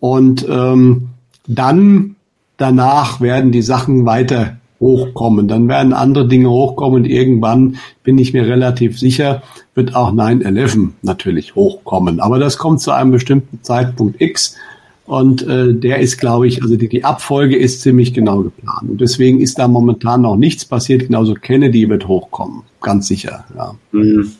[0.00, 1.10] Und ähm,
[1.46, 2.16] dann
[2.56, 5.48] danach werden die Sachen weiter hochkommen.
[5.48, 9.42] Dann werden andere Dinge hochkommen und irgendwann bin ich mir relativ sicher,
[9.74, 12.20] wird auch 9-11 natürlich hochkommen.
[12.20, 14.56] Aber das kommt zu einem bestimmten Zeitpunkt X.
[15.06, 18.90] Und äh, der ist, glaube ich, also die, die Abfolge ist ziemlich genau geplant.
[18.90, 21.06] Und deswegen ist da momentan noch nichts passiert.
[21.06, 23.44] Genauso Kennedy wird hochkommen, ganz sicher.
[23.56, 23.74] Ja.
[23.92, 24.32] Mhm.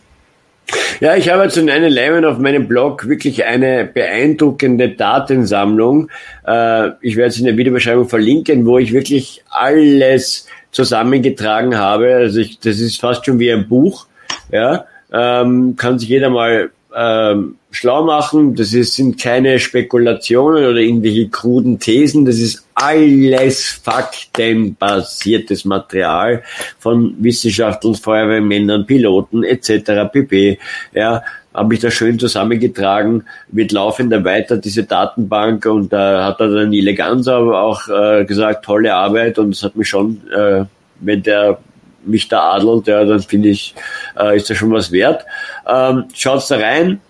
[1.03, 6.09] Ja, ich habe zu 9-11 auf meinem Blog wirklich eine beeindruckende Datensammlung.
[6.47, 12.15] Äh, ich werde es in der Videobeschreibung verlinken, wo ich wirklich alles zusammengetragen habe.
[12.15, 14.07] Also ich, das ist fast schon wie ein Buch.
[14.53, 18.55] Ja, ähm, kann sich jeder mal ähm, schlau machen.
[18.55, 22.25] Das ist, sind keine Spekulationen oder irgendwelche kruden Thesen.
[22.25, 26.43] Das ist alles faktenbasiertes Material
[26.79, 30.11] von Wissenschaftlern, Feuerwehrmännern, Piloten etc.
[30.13, 30.59] pp.
[30.95, 31.23] Ja,
[31.55, 36.71] habe ich da schön zusammengetragen, wird laufend erweitert, diese Datenbank, und da hat er dann
[36.71, 40.65] Nile aber auch äh, gesagt, tolle Arbeit, und es hat mich schon, äh,
[41.01, 41.59] wenn der
[42.05, 43.75] mich da adelt, ja, dann finde ich,
[44.19, 45.25] äh, ist das schon was wert.
[45.69, 47.01] Ähm, schaut's da rein,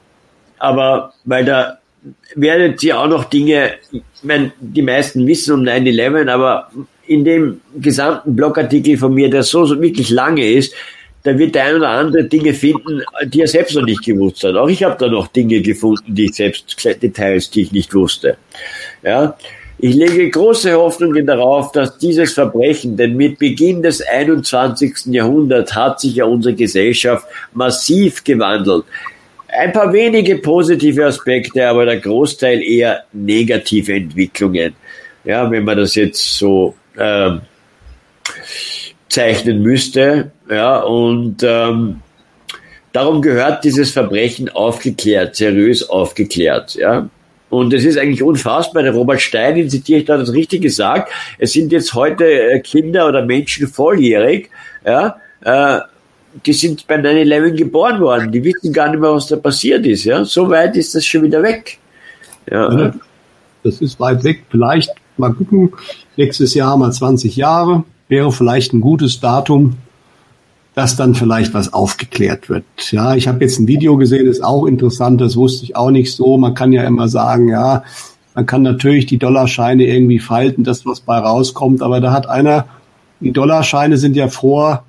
[0.62, 1.78] aber weil da
[2.34, 6.70] werdet ihr auch noch Dinge, ich meine, die meisten wissen um 9-11, aber
[7.06, 10.72] in dem gesamten Blogartikel von mir, der so, so wirklich lange ist,
[11.24, 14.56] da wird der ein oder andere Dinge finden, die er selbst noch nicht gewusst hat.
[14.56, 18.36] Auch ich habe da noch Dinge gefunden, die ich selbst, Details, die ich nicht wusste.
[19.02, 19.36] Ja,
[19.78, 25.06] ich lege große Hoffnungen darauf, dass dieses Verbrechen, denn mit Beginn des 21.
[25.06, 28.84] Jahrhunderts hat sich ja unsere Gesellschaft massiv gewandelt.
[29.52, 34.74] Ein paar wenige positive Aspekte, aber der Großteil eher negative Entwicklungen.
[35.24, 37.42] Ja, wenn man das jetzt so ähm,
[39.10, 40.32] zeichnen müsste.
[40.50, 42.00] Ja, und ähm,
[42.92, 46.74] darum gehört dieses Verbrechen aufgeklärt, seriös aufgeklärt.
[46.74, 47.08] Ja,
[47.50, 48.82] und es ist eigentlich unfassbar.
[48.82, 51.12] Der Robert Stein, den zitiere ich da das richtig gesagt.
[51.38, 54.48] Es sind jetzt heute äh, Kinder oder Menschen volljährig,
[54.86, 55.80] ja, äh,
[56.46, 58.32] die sind bei 9-11 geboren worden.
[58.32, 60.04] Die wissen gar nicht mehr, was da passiert ist.
[60.04, 61.78] Ja, so weit ist das schon wieder weg.
[62.50, 62.92] Ja.
[63.62, 64.44] das ist weit weg.
[64.50, 65.72] Vielleicht mal gucken.
[66.16, 69.76] Nächstes Jahr mal 20 Jahre wäre vielleicht ein gutes Datum
[70.74, 72.64] dass dann vielleicht was aufgeklärt wird.
[72.90, 76.14] Ja, ich habe jetzt ein Video gesehen, ist auch interessant, das wusste ich auch nicht
[76.14, 76.38] so.
[76.38, 77.84] Man kann ja immer sagen, ja,
[78.34, 82.66] man kann natürlich die Dollarscheine irgendwie falten, das was bei rauskommt, aber da hat einer,
[83.20, 84.84] die Dollarscheine sind ja vor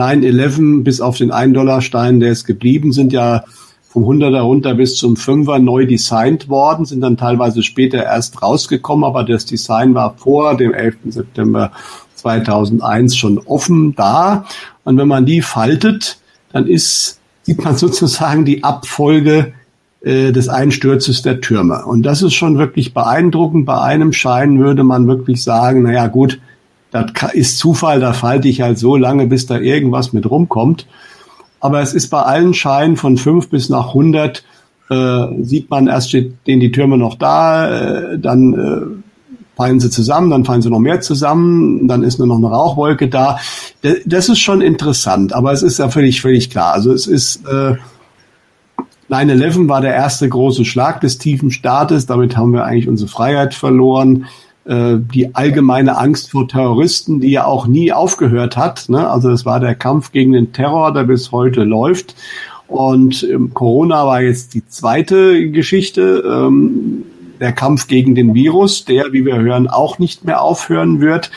[0.00, 3.44] 9-11 bis auf den 1-Dollar-Stein, der ist geblieben, sind ja
[3.88, 9.04] vom 100er runter bis zum 5er neu designt worden, sind dann teilweise später erst rausgekommen,
[9.04, 10.96] aber das Design war vor dem 11.
[11.06, 11.72] September
[12.14, 14.44] 2001 schon offen da.
[14.84, 16.18] Und wenn man die faltet,
[16.52, 19.54] dann ist, sieht man sozusagen die Abfolge
[20.02, 21.84] äh, des Einsturzes der Türme.
[21.84, 23.66] Und das ist schon wirklich beeindruckend.
[23.66, 26.40] Bei einem Schein würde man wirklich sagen, naja gut,
[26.90, 30.86] das ist Zufall, da falte ich halt so lange, bis da irgendwas mit rumkommt.
[31.60, 34.42] Aber es ist bei allen Scheinen von fünf bis nach 100
[34.90, 39.10] äh, sieht man, erst steht den die Türme noch da, äh, dann äh,
[39.56, 43.08] fallen sie zusammen, dann fallen sie noch mehr zusammen, dann ist nur noch eine Rauchwolke
[43.08, 43.38] da.
[44.06, 46.72] Das ist schon interessant, aber es ist ja völlig, völlig klar.
[46.72, 47.76] Also es ist, äh,
[49.10, 53.54] 9-11 war der erste große Schlag des tiefen Staates, damit haben wir eigentlich unsere Freiheit
[53.54, 54.26] verloren.
[54.66, 58.90] Äh, die allgemeine Angst vor Terroristen, die ja auch nie aufgehört hat.
[58.90, 59.08] Ne?
[59.08, 62.14] Also es war der Kampf gegen den Terror, der bis heute läuft.
[62.68, 66.22] Und ähm, Corona war jetzt die zweite Geschichte.
[66.26, 67.04] Ähm,
[67.40, 71.30] der Kampf gegen den Virus, der, wie wir hören, auch nicht mehr aufhören wird.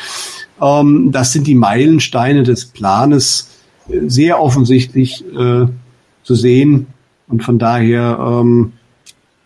[0.62, 3.50] Ähm, das sind die Meilensteine des Planes
[3.88, 5.66] äh, sehr offensichtlich äh,
[6.24, 6.88] zu sehen.
[7.30, 8.74] Und von daher, ähm,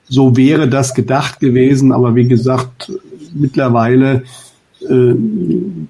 [0.09, 1.91] so wäre das gedacht gewesen.
[1.91, 2.91] Aber wie gesagt,
[3.33, 4.23] mittlerweile
[4.81, 5.13] äh,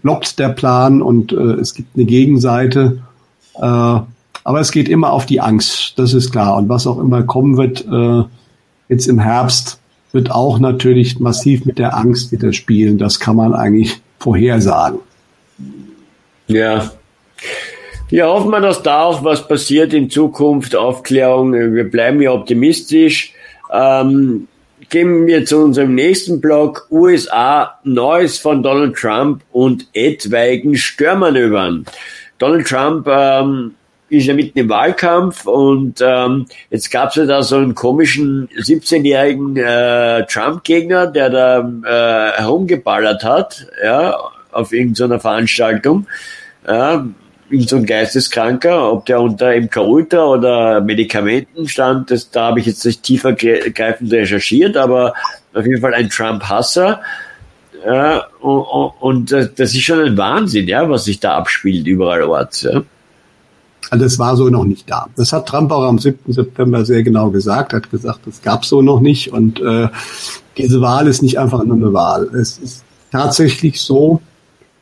[0.02, 3.02] blockt der Plan und äh, es gibt eine Gegenseite.
[3.56, 3.62] Äh,
[4.48, 6.56] aber es geht immer auf die Angst, das ist klar.
[6.56, 8.24] Und was auch immer kommen wird, äh,
[8.88, 9.80] jetzt im Herbst,
[10.14, 12.98] wird auch natürlich massiv mit der Angst wieder spielen.
[12.98, 15.00] Das kann man eigentlich vorhersagen.
[16.48, 16.92] Ja.
[18.10, 21.52] Ja, hoffen wir, dass da auch was passiert in Zukunft, Aufklärung.
[21.52, 23.34] Wir bleiben ja optimistisch.
[23.72, 24.48] Ähm,
[24.90, 31.86] gehen wir zu unserem nächsten Blog, USA, Neues von Donald Trump und etwaigen Störmanövern.
[32.38, 33.76] Donald Trump ähm,
[34.10, 38.48] ist ja mitten im Wahlkampf und ähm, jetzt gab es ja da so einen komischen
[38.58, 44.18] 17-jährigen äh, Trump-Gegner, der da äh, herumgeballert hat, ja,
[44.52, 46.08] auf irgendeiner Veranstaltung.
[46.66, 47.16] Ja, irgend
[47.68, 52.66] so ein Geisteskranker, ob der unter MK Ultra oder Medikamenten stand, das, da habe ich
[52.66, 55.14] jetzt nicht tiefer greifend recherchiert, aber
[55.54, 57.02] auf jeden Fall ein Trump-Hasser.
[57.86, 62.64] Ja, und, und, das ist schon ein Wahnsinn, ja, was sich da abspielt überall orts.
[62.64, 62.84] Ja.
[63.90, 65.08] Also das war so noch nicht da.
[65.16, 66.34] Das hat Trump auch am 7.
[66.34, 69.88] September sehr genau gesagt, hat gesagt, das gab so noch nicht und äh,
[70.58, 72.24] diese Wahl ist nicht einfach nur eine Wahl.
[72.36, 74.22] Es ist tatsächlich so,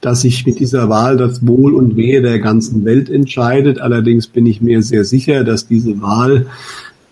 [0.05, 3.79] dass sich mit dieser Wahl das Wohl und Wehe der ganzen Welt entscheidet.
[3.79, 6.45] Allerdings bin ich mir sehr sicher, dass diese Wahl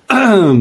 [0.09, 0.53] äh,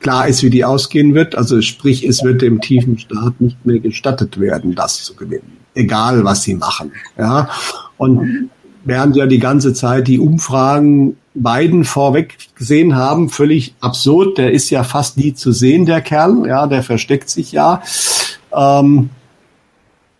[0.00, 1.36] klar ist, wie die ausgehen wird.
[1.36, 6.24] Also sprich, es wird dem tiefen Staat nicht mehr gestattet werden, das zu gewinnen, egal
[6.24, 6.92] was sie machen.
[7.18, 7.50] Ja,
[7.98, 8.48] und
[8.84, 14.38] während ja die ganze Zeit die Umfragen beiden vorweg gesehen haben, völlig absurd.
[14.38, 16.46] Der ist ja fast nie zu sehen, der Kerl.
[16.46, 17.82] Ja, der versteckt sich ja.
[18.56, 19.10] Ähm,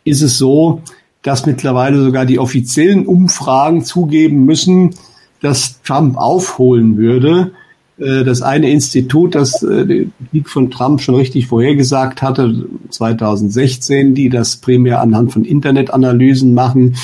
[0.08, 0.82] ist es so,
[1.22, 4.94] dass mittlerweile sogar die offiziellen Umfragen zugeben müssen,
[5.40, 7.52] dass Trump aufholen würde.
[7.98, 14.14] Äh, das eine Institut, das äh, den Sieg von Trump schon richtig vorhergesagt hatte, 2016,
[14.14, 16.96] die das primär anhand von Internetanalysen machen,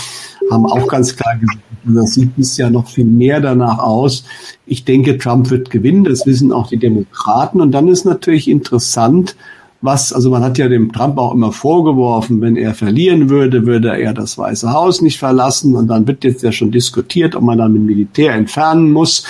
[0.51, 4.25] haben auch ganz klar gesagt, das sieht bisher noch viel mehr danach aus.
[4.67, 6.05] Ich denke, Trump wird gewinnen.
[6.05, 7.61] Das wissen auch die Demokraten.
[7.61, 9.37] Und dann ist natürlich interessant,
[9.85, 13.95] was, also man hat ja dem Trump auch immer vorgeworfen, wenn er verlieren würde, würde
[14.01, 15.75] er das Weiße Haus nicht verlassen.
[15.77, 19.25] Und dann wird jetzt ja schon diskutiert, ob man dann mit Militär entfernen muss.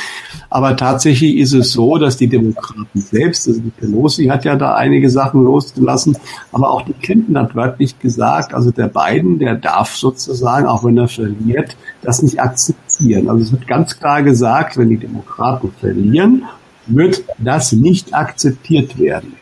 [0.51, 4.77] Aber tatsächlich ist es so, dass die Demokraten selbst, also die Pelosi hat ja da
[4.77, 6.17] einige Sachen losgelassen,
[6.53, 10.97] aber auch die Clinton hat wörtlich gesagt, also der Biden, der darf sozusagen, auch wenn
[10.97, 13.29] er verliert, das nicht akzeptieren.
[13.29, 16.45] Also es wird ganz klar gesagt, wenn die Demokraten verlieren,
[16.87, 19.33] wird das nicht akzeptiert werden.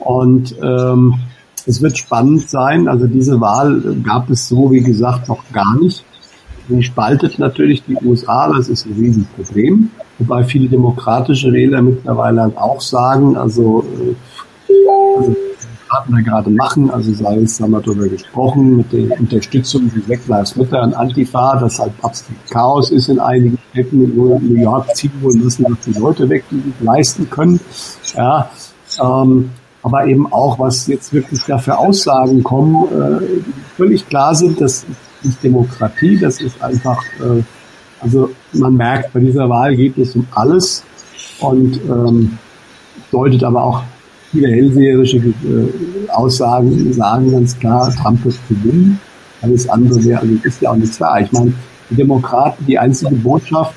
[0.00, 1.14] Und ähm,
[1.66, 2.88] es wird spannend sein.
[2.88, 6.04] Also diese Wahl gab es so, wie gesagt, noch gar nicht.
[6.68, 9.90] Sie spaltet natürlich die USA, das ist ein Riesenproblem.
[10.18, 14.14] Wobei viele demokratische Wähler mittlerweile auch sagen, also, äh,
[15.16, 15.34] also
[15.88, 20.20] da gerade machen, also sei es, haben wir darüber gesprochen, mit der Unterstützung wie Black
[20.28, 24.94] Lives Matter und Antifa, das halt absolut Chaos ist in einigen Städten, in New York
[24.94, 27.58] ziehen wollen lassen, dass die Leute weg, die leisten können.
[28.14, 28.48] Ja,
[29.02, 29.50] ähm,
[29.82, 33.40] aber eben auch, was jetzt wirklich da für Aussagen kommen, äh,
[33.76, 34.84] völlig klar sind, das
[35.22, 37.42] ist Demokratie, das ist einfach, äh,
[38.00, 40.84] also man merkt, bei dieser Wahl geht es um alles
[41.40, 42.38] und ähm,
[43.10, 43.82] deutet aber auch
[44.30, 49.00] viele hellseherische äh, Aussagen sagen ganz klar, Trump wird gewinnen.
[49.42, 51.20] Alles andere wäre, also ist ja auch nicht klar.
[51.20, 51.52] Ich meine,
[51.88, 53.74] die Demokraten, die einzige Botschaft,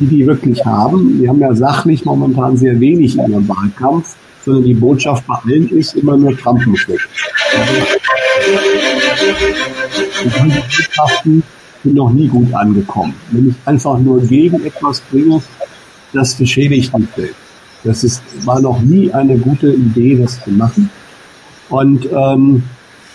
[0.00, 4.64] die die wirklich haben, die haben ja sachlich momentan sehr wenig in ihrem Wahlkampf sondern
[4.64, 6.30] die Botschaft bei allen ist immer nur.
[6.30, 6.60] Und
[10.24, 11.42] diese Botschaften
[11.82, 13.14] sind noch nie gut angekommen.
[13.30, 15.42] Wenn ich einfach nur gegen etwas bringe,
[16.12, 17.36] das beschädigt mich selbst.
[17.84, 20.90] Das ist, war noch nie eine gute Idee, das zu machen.
[21.68, 22.62] Und ähm,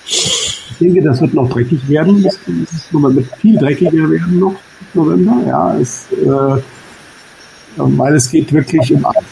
[0.06, 2.24] ich denke, das wird noch dreckig werden.
[2.24, 4.56] Das, das wird viel dreckiger werden noch
[4.94, 5.42] November.
[5.48, 6.62] Ja, es, äh,
[7.76, 9.26] weil es geht wirklich um alles.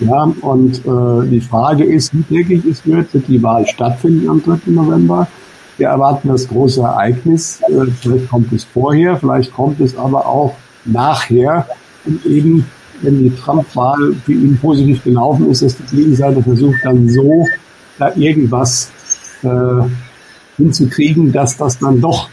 [0.00, 4.42] Ja, und äh, die Frage ist, wie täglich es wird, wird die Wahl stattfinden am
[4.42, 4.58] 3.
[4.66, 5.28] November.
[5.76, 7.60] Wir erwarten das große Ereignis.
[7.68, 10.54] Äh, vielleicht kommt es vorher, vielleicht kommt es aber auch
[10.84, 11.66] nachher.
[12.04, 12.66] Und eben,
[13.02, 17.46] wenn die Trump-Wahl für ihn positiv gelaufen ist, dass die Gegenseite versucht dann so,
[17.98, 18.90] da irgendwas
[19.42, 19.48] äh,
[20.56, 22.28] hinzukriegen, dass das dann doch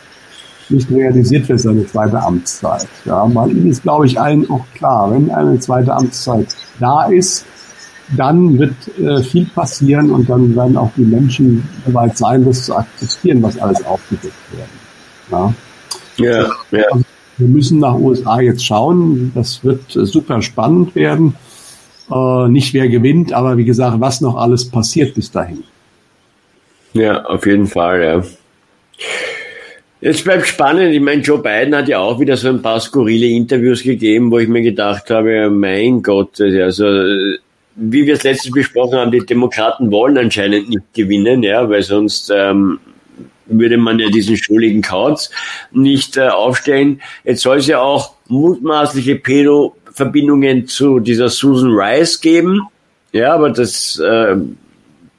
[0.70, 2.88] nicht realisiert wird, seine zweite Amtszeit.
[3.06, 6.48] Ja, weil ihm ist, glaube ich, allen auch klar, wenn eine zweite Amtszeit
[6.82, 7.46] da ist,
[8.18, 12.76] dann wird äh, viel passieren und dann werden auch die Menschen bereit sein, das zu
[12.76, 14.68] akzeptieren, was alles aufgedeckt wird.
[15.32, 15.54] Ja,
[16.18, 16.84] ja, ja.
[16.92, 17.06] Also
[17.38, 19.32] wir müssen nach USA jetzt schauen.
[19.34, 21.36] Das wird äh, super spannend werden.
[22.12, 25.64] Äh, nicht wer gewinnt, aber wie gesagt, was noch alles passiert bis dahin.
[26.94, 28.24] Ja, auf jeden Fall, ja.
[30.02, 30.96] Jetzt bleibt spannend.
[30.96, 34.40] Ich meine, Joe Biden hat ja auch wieder so ein paar skurrile Interviews gegeben, wo
[34.40, 36.86] ich mir gedacht habe, mein Gott, also
[37.76, 42.32] wie wir es letztens besprochen haben, die Demokraten wollen anscheinend nicht gewinnen, ja, weil sonst
[42.36, 42.80] ähm,
[43.46, 45.30] würde man ja diesen schuldigen Kauz
[45.72, 47.00] nicht äh, aufstellen.
[47.24, 52.62] Jetzt soll es ja auch mutmaßliche Pedo-Verbindungen zu dieser Susan Rice geben.
[53.12, 54.36] Ja, aber das, äh,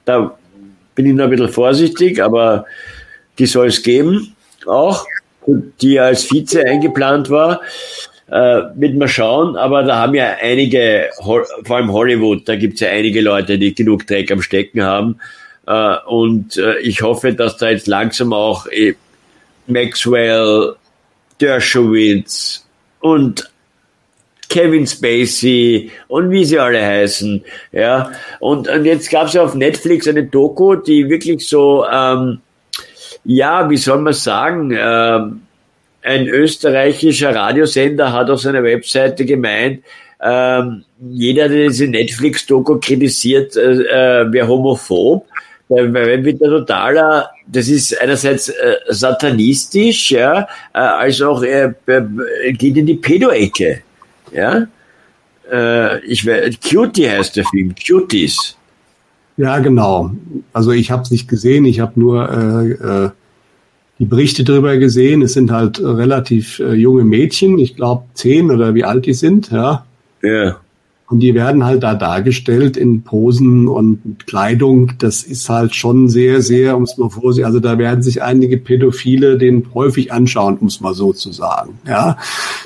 [0.04, 0.36] da
[0.96, 2.66] bin ich noch ein bisschen vorsichtig, aber
[3.38, 4.34] die soll es geben
[4.66, 5.06] auch,
[5.46, 7.60] die als Vize eingeplant war.
[8.30, 12.88] Äh, mit mal schauen, aber da haben ja einige, vor allem Hollywood, da gibt's ja
[12.88, 15.18] einige Leute, die genug Dreck am Stecken haben.
[15.66, 18.94] Äh, und äh, ich hoffe, dass da jetzt langsam auch äh,
[19.66, 20.76] Maxwell,
[21.40, 22.66] Dershowitz
[23.00, 23.50] und
[24.48, 28.12] Kevin Spacey und wie sie alle heißen, ja.
[28.38, 32.40] Und, und jetzt gab's ja auf Netflix eine Doku, die wirklich so, ähm,
[33.24, 35.42] ja, wie soll man sagen, ähm,
[36.02, 39.84] ein österreichischer Radiosender hat auf seiner Webseite gemeint,
[40.20, 43.72] ähm, jeder, der diese Netflix-Doku kritisiert, äh,
[44.22, 45.26] äh, wäre homophob.
[45.68, 50.42] Weil wenn wir totaler, das ist einerseits äh, satanistisch, ja,
[50.74, 53.82] äh, als auch äh, äh, geht in die Pedo-Ecke.
[54.32, 54.66] Ja?
[55.50, 58.56] Äh, ich weiß, Cutie heißt der Film, Cuties.
[59.36, 60.10] Ja, genau.
[60.52, 63.10] Also ich habe es nicht gesehen, ich habe nur äh, äh,
[63.98, 65.22] die Berichte darüber gesehen.
[65.22, 69.50] Es sind halt relativ äh, junge Mädchen, ich glaube zehn oder wie alt die sind,
[69.50, 69.84] ja.
[70.22, 70.56] Ja.
[71.12, 74.92] Und die werden halt da dargestellt in Posen und Kleidung.
[74.98, 77.44] Das ist halt schon sehr, sehr, um es mal vorsehen.
[77.44, 81.78] Also da werden sich einige Pädophile den häufig anschauen, um es mal so zu sagen.
[81.86, 82.16] Ja,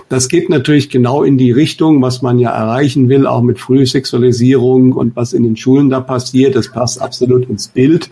[0.08, 4.92] das geht natürlich genau in die Richtung, was man ja erreichen will, auch mit Frühsexualisierung
[4.92, 6.54] und was in den Schulen da passiert.
[6.54, 8.10] Das passt absolut ins Bild.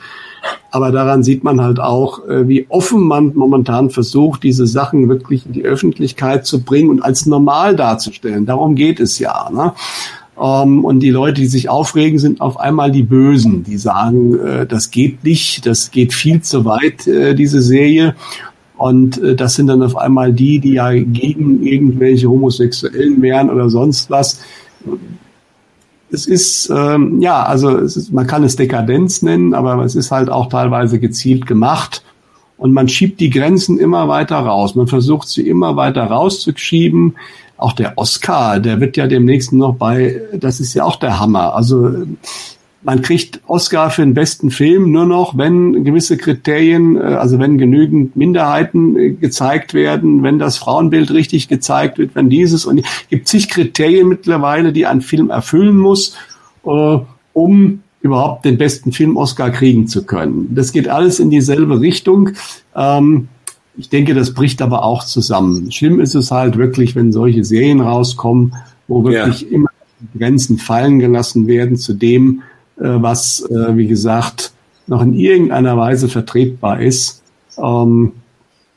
[0.72, 5.46] Aber daran sieht man halt auch, äh, wie offen man momentan versucht, diese Sachen wirklich
[5.46, 8.46] in die Öffentlichkeit zu bringen und als normal darzustellen.
[8.46, 9.48] Darum geht es ja.
[9.52, 9.72] Ne?
[10.40, 14.66] Ähm, und die Leute, die sich aufregen, sind auf einmal die Bösen, die sagen, äh,
[14.66, 18.14] das geht nicht, das geht viel zu weit, äh, diese Serie.
[18.76, 23.70] Und äh, das sind dann auf einmal die, die ja gegen irgendwelche Homosexuellen wären oder
[23.70, 24.40] sonst was.
[26.10, 30.30] Es ist, ähm, ja, also ist, man kann es Dekadenz nennen, aber es ist halt
[30.30, 32.02] auch teilweise gezielt gemacht.
[32.56, 34.74] Und man schiebt die Grenzen immer weiter raus.
[34.74, 37.14] Man versucht sie immer weiter rauszuschieben
[37.56, 41.54] auch der Oscar, der wird ja demnächst noch bei, das ist ja auch der Hammer.
[41.54, 42.04] Also
[42.84, 47.58] man kriegt Oscar für den besten Film nur noch, wenn gewisse Kriterien, äh, also wenn
[47.58, 53.08] genügend Minderheiten äh, gezeigt werden, wenn das Frauenbild richtig gezeigt wird, wenn dieses und es
[53.08, 56.14] gibt zig Kriterien mittlerweile, die ein Film erfüllen muss,
[56.66, 56.98] äh,
[57.32, 60.54] um überhaupt den besten Film Oscar kriegen zu können.
[60.54, 62.30] Das geht alles in dieselbe Richtung.
[62.76, 63.28] Ähm,
[63.76, 65.70] ich denke, das bricht aber auch zusammen.
[65.72, 68.54] Schlimm ist es halt wirklich, wenn solche Serien rauskommen,
[68.88, 69.48] wo wirklich ja.
[69.48, 69.68] immer
[70.16, 72.42] Grenzen fallen gelassen werden zu dem,
[72.76, 74.52] äh, was, äh, wie gesagt,
[74.86, 77.22] noch in irgendeiner Weise vertretbar ist.
[77.58, 78.12] Ähm,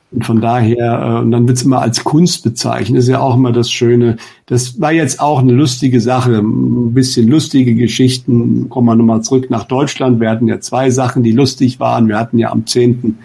[0.10, 3.36] und von daher, äh, und dann wird es immer als Kunst bezeichnet, ist ja auch
[3.36, 4.18] immer das Schöne.
[4.46, 8.70] Das war jetzt auch eine lustige Sache, ein bisschen lustige Geschichten.
[8.70, 10.22] Kommen wir nochmal zurück nach Deutschland.
[10.22, 12.08] Wir hatten ja zwei Sachen, die lustig waren.
[12.08, 13.18] Wir hatten ja am 10.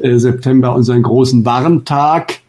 [0.00, 2.40] Äh, September unseren großen Warntag,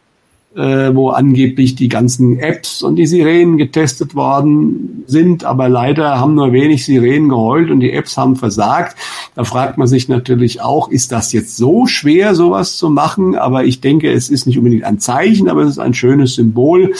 [0.56, 6.36] äh, wo angeblich die ganzen Apps und die Sirenen getestet worden sind, aber leider haben
[6.36, 8.96] nur wenig Sirenen geheult und die Apps haben versagt.
[9.36, 13.36] Da fragt man sich natürlich auch, ist das jetzt so schwer, sowas zu machen?
[13.36, 16.94] Aber ich denke, es ist nicht unbedingt ein Zeichen, aber es ist ein schönes Symbol,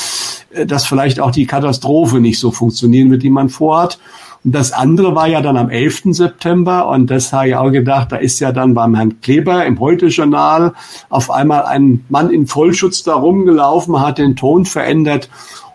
[0.52, 4.00] äh, dass vielleicht auch die Katastrophe nicht so funktionieren wird, die man vorhat.
[4.44, 6.04] Und das andere war ja dann am 11.
[6.12, 9.80] September und das habe ich auch gedacht, da ist ja dann beim Herrn Kleber im
[9.80, 10.74] Heute-Journal
[11.10, 15.30] auf einmal ein Mann in Vollschutz da rumgelaufen, hat den Ton verändert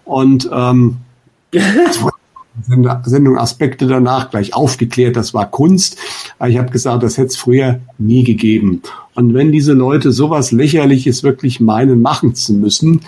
[0.04, 0.96] und ähm,
[3.04, 5.98] Sendung Aspekte danach gleich aufgeklärt, das war Kunst.
[6.38, 8.82] Aber ich habe gesagt, das hätte es früher nie gegeben.
[9.14, 13.00] Und wenn diese Leute sowas Lächerliches wirklich meinen, machen zu müssen,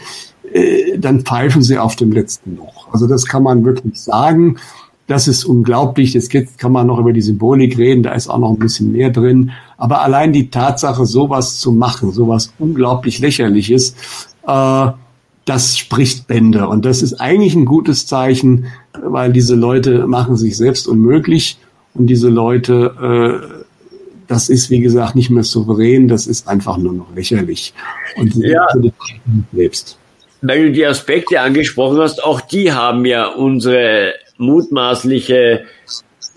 [0.53, 2.89] äh, dann pfeifen sie auf dem letzten Loch.
[2.93, 4.57] Also das kann man wirklich sagen.
[5.07, 6.15] Das ist unglaublich.
[6.15, 9.11] Jetzt kann man noch über die Symbolik reden, da ist auch noch ein bisschen mehr
[9.11, 9.53] drin.
[9.77, 13.95] Aber allein die Tatsache, sowas zu machen, sowas unglaublich lächerliches,
[14.47, 14.87] äh,
[15.45, 16.69] das spricht Bände.
[16.69, 18.67] Und das ist eigentlich ein gutes Zeichen,
[19.01, 21.59] weil diese Leute machen sich selbst unmöglich.
[21.95, 23.67] Und diese Leute, äh,
[24.27, 27.75] das ist, wie gesagt, nicht mehr souverän, das ist einfach nur noch lächerlich.
[28.17, 28.67] Und ja.
[29.53, 29.99] selbst.
[30.43, 35.65] Weil du die Aspekte angesprochen hast, auch die haben ja unsere mutmaßliche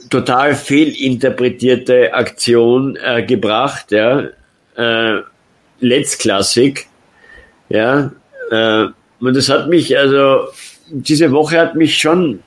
[0.09, 4.27] total fehlinterpretierte Aktion äh, gebracht, ja,
[4.75, 5.21] äh,
[5.79, 6.87] Let's Classic,
[7.69, 8.11] ja,
[8.51, 8.85] äh,
[9.19, 10.47] und das hat mich, also,
[10.89, 12.39] diese Woche hat mich schon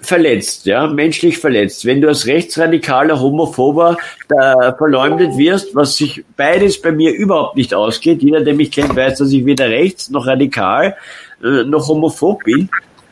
[0.00, 1.84] verletzt, ja, menschlich verletzt.
[1.84, 3.96] Wenn du als rechtsradikaler Homophober
[4.28, 8.94] da verleumdet wirst, was sich beides bei mir überhaupt nicht ausgeht, jeder, der mich kennt,
[8.94, 10.96] weiß, dass ich weder rechts noch radikal
[11.42, 12.68] äh, noch homophob bin,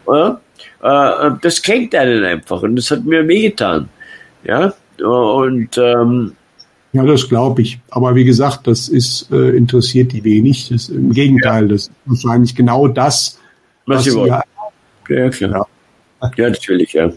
[0.06, 0.40] ja?
[0.82, 3.88] Äh, das kränkt einen einfach und das hat mir wehgetan.
[4.44, 6.32] Ja, und ähm,
[6.92, 7.78] ja, das glaube ich.
[7.90, 10.70] Aber wie gesagt, das ist äh, interessiert die wenig.
[10.70, 11.68] Das, Im Gegenteil, ja.
[11.68, 13.38] das ist wahrscheinlich genau das,
[13.84, 14.40] was, was sie wollen.
[15.08, 15.68] Ja, klar.
[16.22, 16.30] Ja.
[16.36, 17.12] ja, natürlich, ja.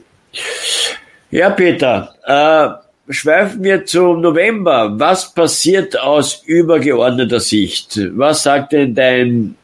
[1.31, 4.99] Ja, Peter, äh, schweifen wir zum November.
[4.99, 7.99] Was passiert aus übergeordneter Sicht?
[8.15, 9.56] Was sagt denn dein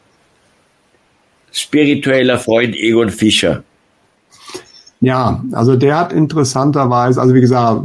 [1.52, 3.64] spiritueller Freund Egon Fischer?
[5.06, 7.84] Ja, also der hat interessanterweise, also wie gesagt,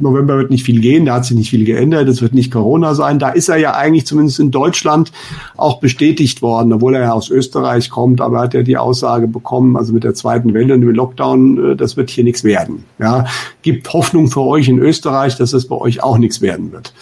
[0.00, 2.94] November wird nicht viel gehen, da hat sich nicht viel geändert, es wird nicht Corona
[2.94, 3.18] sein.
[3.18, 5.10] Da ist er ja eigentlich zumindest in Deutschland
[5.56, 9.76] auch bestätigt worden, obwohl er ja aus Österreich kommt, aber hat er die Aussage bekommen,
[9.76, 12.84] also mit der zweiten Welle und dem Lockdown, äh, das wird hier nichts werden.
[13.00, 13.24] Ja,
[13.62, 16.94] gibt Hoffnung für euch in Österreich, dass es bei euch auch nichts werden wird.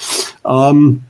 [0.47, 1.03] Ähm,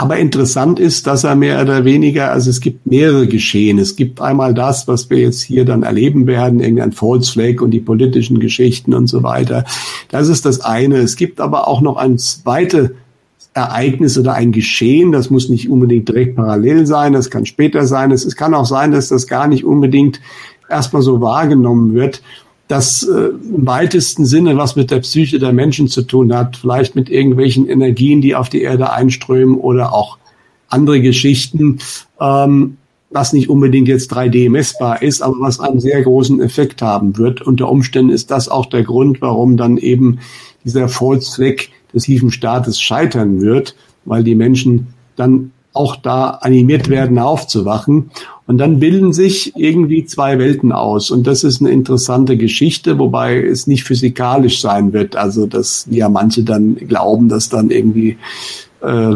[0.00, 3.80] aber interessant ist, dass er mehr oder weniger, also es gibt mehrere Geschehen.
[3.80, 7.72] Es gibt einmal das, was wir jetzt hier dann erleben werden, irgendein False Flag und
[7.72, 9.64] die politischen Geschichten und so weiter.
[10.08, 10.98] Das ist das eine.
[10.98, 12.90] Es gibt aber auch noch ein zweites
[13.54, 15.10] Ereignis oder ein Geschehen.
[15.10, 17.12] Das muss nicht unbedingt direkt parallel sein.
[17.12, 18.12] Das kann später sein.
[18.12, 20.20] Es, es kann auch sein, dass das gar nicht unbedingt
[20.70, 22.22] erstmal so wahrgenommen wird,
[22.68, 26.94] das äh, im weitesten Sinne was mit der Psyche der Menschen zu tun hat, vielleicht
[26.94, 30.18] mit irgendwelchen Energien, die auf die Erde einströmen oder auch
[30.68, 31.78] andere Geschichten,
[32.20, 32.76] ähm,
[33.10, 37.40] was nicht unbedingt jetzt 3D messbar ist, aber was einen sehr großen Effekt haben wird.
[37.40, 40.18] Unter Umständen ist das auch der Grund, warum dann eben
[40.64, 43.74] dieser Erfolgsfleck des tiefen Staates scheitern wird,
[44.04, 48.10] weil die Menschen dann auch da animiert werden, aufzuwachen.
[48.46, 51.10] Und dann bilden sich irgendwie zwei Welten aus.
[51.10, 55.16] Und das ist eine interessante Geschichte, wobei es nicht physikalisch sein wird.
[55.16, 58.16] Also, dass ja manche dann glauben, dass dann irgendwie
[58.80, 59.14] äh,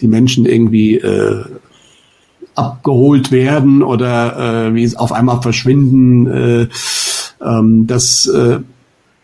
[0.00, 1.44] die Menschen irgendwie äh,
[2.54, 6.26] abgeholt werden oder äh, wie es auf einmal verschwinden.
[6.26, 6.68] Äh,
[7.44, 8.60] ähm, das äh,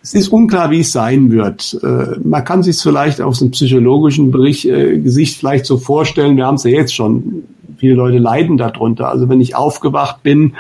[0.02, 1.78] es ist unklar, wie es sein wird.
[1.82, 6.46] Äh, man kann sich vielleicht aus einem psychologischen Bericht, äh, Gesicht vielleicht so vorstellen, wir
[6.46, 7.44] haben es ja jetzt schon,
[7.76, 9.08] viele Leute leiden darunter.
[9.08, 10.54] Also wenn ich aufgewacht bin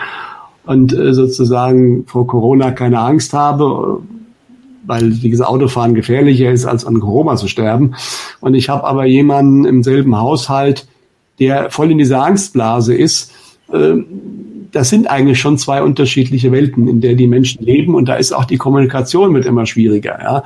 [0.66, 4.00] und äh, sozusagen vor Corona keine Angst habe,
[4.86, 7.94] weil dieses Autofahren gefährlicher ist, als an Corona zu sterben.
[8.40, 10.86] Und ich habe aber jemanden im selben Haushalt,
[11.38, 13.32] der voll in dieser Angstblase ist,
[14.72, 18.32] das sind eigentlich schon zwei unterschiedliche Welten, in der die Menschen leben und da ist
[18.32, 20.42] auch die Kommunikation wird immer schwieriger.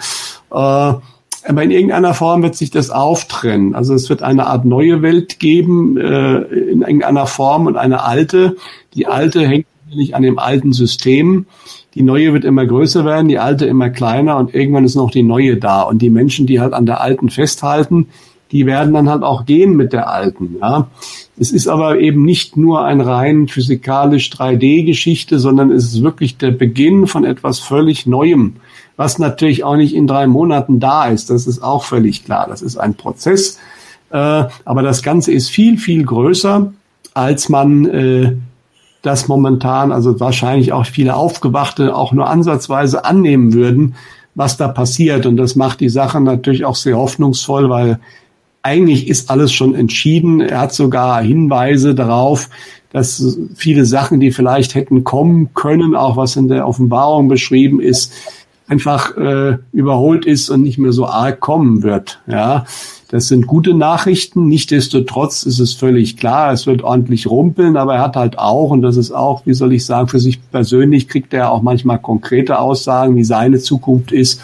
[0.50, 0.92] Ja.
[0.92, 0.98] Äh,
[1.46, 3.74] aber in irgendeiner Form wird sich das auftrennen.
[3.74, 8.56] Also es wird eine Art neue Welt geben äh, in irgendeiner Form und eine alte.
[8.94, 11.46] Die alte hängt natürlich an dem alten System.
[11.94, 15.22] Die neue wird immer größer werden, die alte immer kleiner und irgendwann ist noch die
[15.22, 15.82] neue da.
[15.82, 18.08] Und die Menschen, die halt an der alten festhalten,
[18.50, 20.56] die werden dann halt auch gehen mit der alten.
[20.60, 20.88] Ja.
[21.36, 26.52] Es ist aber eben nicht nur ein rein physikalisch 3D-Geschichte, sondern es ist wirklich der
[26.52, 28.54] Beginn von etwas völlig Neuem,
[28.96, 31.30] was natürlich auch nicht in drei Monaten da ist.
[31.30, 32.46] Das ist auch völlig klar.
[32.48, 33.58] Das ist ein Prozess.
[34.10, 36.72] Äh, aber das Ganze ist viel, viel größer,
[37.14, 38.36] als man äh,
[39.02, 43.96] das momentan, also wahrscheinlich auch viele Aufgewachte auch nur ansatzweise annehmen würden,
[44.36, 45.26] was da passiert.
[45.26, 47.98] Und das macht die Sache natürlich auch sehr hoffnungsvoll, weil
[48.64, 50.40] eigentlich ist alles schon entschieden.
[50.40, 52.48] Er hat sogar Hinweise darauf,
[52.90, 58.12] dass viele Sachen, die vielleicht hätten kommen können, auch was in der Offenbarung beschrieben ist,
[58.66, 62.22] einfach äh, überholt ist und nicht mehr so arg kommen wird.
[62.26, 62.64] Ja,
[63.10, 64.46] das sind gute Nachrichten.
[64.46, 68.80] Nichtsdestotrotz ist es völlig klar, es wird ordentlich rumpeln, aber er hat halt auch, und
[68.80, 72.58] das ist auch, wie soll ich sagen, für sich persönlich kriegt er auch manchmal konkrete
[72.58, 74.40] Aussagen, wie seine Zukunft ist.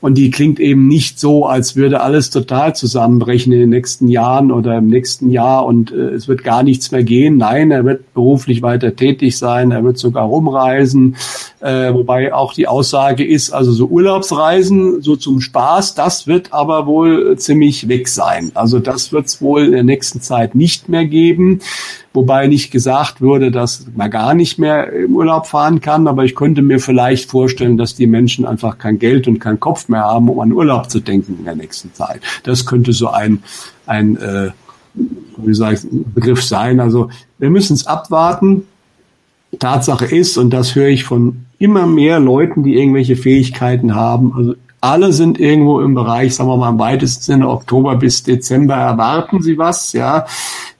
[0.00, 4.52] Und die klingt eben nicht so, als würde alles total zusammenbrechen in den nächsten Jahren
[4.52, 7.36] oder im nächsten Jahr und äh, es wird gar nichts mehr gehen.
[7.36, 11.16] Nein, er wird beruflich weiter tätig sein, er wird sogar rumreisen,
[11.60, 16.86] äh, wobei auch die Aussage ist, also so Urlaubsreisen, so zum Spaß, das wird aber
[16.86, 18.52] wohl ziemlich weg sein.
[18.54, 21.60] Also das wird es wohl in der nächsten Zeit nicht mehr geben
[22.14, 26.08] wobei nicht gesagt würde, dass man gar nicht mehr im Urlaub fahren kann.
[26.08, 29.88] Aber ich könnte mir vielleicht vorstellen, dass die Menschen einfach kein Geld und keinen Kopf
[29.88, 32.20] mehr haben, um an Urlaub zu denken in der nächsten Zeit.
[32.42, 33.42] Das könnte so ein,
[33.86, 34.50] ein äh,
[35.36, 36.80] wie sage ich, Begriff sein.
[36.80, 38.66] Also wir müssen es abwarten.
[39.58, 44.54] Tatsache ist, und das höre ich von immer mehr Leuten, die irgendwelche Fähigkeiten haben, also
[44.80, 49.42] alle sind irgendwo im Bereich, sagen wir mal im weitesten Sinne, Oktober bis Dezember erwarten
[49.42, 50.26] sie was, ja.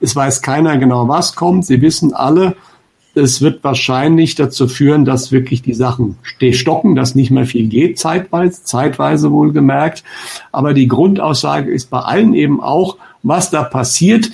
[0.00, 1.66] Es weiß keiner genau, was kommt.
[1.66, 2.54] Sie wissen alle,
[3.14, 6.18] es wird wahrscheinlich dazu führen, dass wirklich die Sachen
[6.52, 10.04] stocken, dass nicht mehr viel geht, zeitweise, zeitweise wohlgemerkt.
[10.52, 14.30] Aber die Grundaussage ist bei allen eben auch, was da passiert,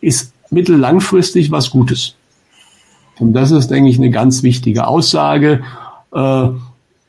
[0.00, 2.14] ist mittellangfristig was Gutes.
[3.18, 5.62] Und das ist, denke ich, eine ganz wichtige Aussage.
[6.14, 6.48] Äh,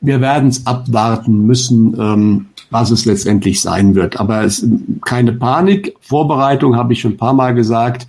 [0.04, 4.20] wir werden es abwarten müssen, ähm, was es letztendlich sein wird.
[4.20, 4.66] Aber es
[5.04, 5.94] keine Panik.
[6.00, 8.06] Vorbereitung habe ich schon ein paar Mal gesagt.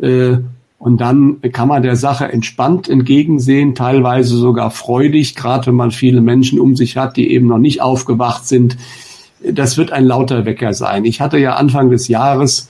[0.00, 0.38] Äh,
[0.78, 6.20] und dann kann man der Sache entspannt entgegensehen, teilweise sogar freudig, gerade wenn man viele
[6.20, 8.76] Menschen um sich hat, die eben noch nicht aufgewacht sind.
[9.48, 11.04] Das wird ein lauter Wecker sein.
[11.04, 12.68] Ich hatte ja Anfang des Jahres,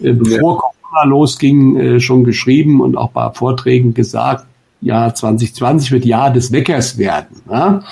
[0.00, 0.60] äh, bevor ja.
[0.60, 4.46] Corona losging, äh, schon geschrieben und auch bei Vorträgen gesagt,
[4.80, 7.42] Jahr 2020 wird Jahr des Weckers werden.
[7.48, 7.82] Ja?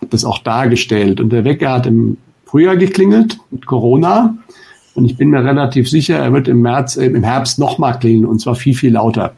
[0.00, 1.20] Hat das auch dargestellt.
[1.20, 2.16] Und der Wecker hat im
[2.46, 4.36] Frühjahr geklingelt mit Corona.
[4.94, 8.24] Und ich bin mir relativ sicher, er wird im März, äh, im Herbst nochmal klingeln
[8.24, 9.34] und zwar viel, viel lauter.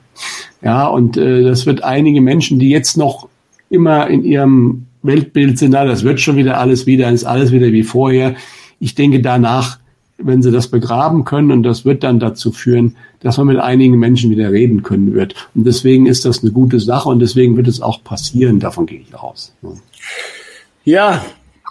[0.63, 3.29] Ja, und äh, das wird einige Menschen, die jetzt noch
[3.69, 7.73] immer in ihrem Weltbild sind, na, das wird schon wieder alles wieder, ist alles wieder
[7.73, 8.37] wie vorher.
[8.79, 9.80] Ich denke, danach
[10.23, 13.99] wenn sie das begraben können und das wird dann dazu führen, dass man mit einigen
[13.99, 15.35] Menschen wieder reden können wird.
[15.55, 19.01] Und deswegen ist das eine gute Sache und deswegen wird es auch passieren, davon gehe
[19.01, 19.55] ich aus.
[20.85, 21.25] Ja,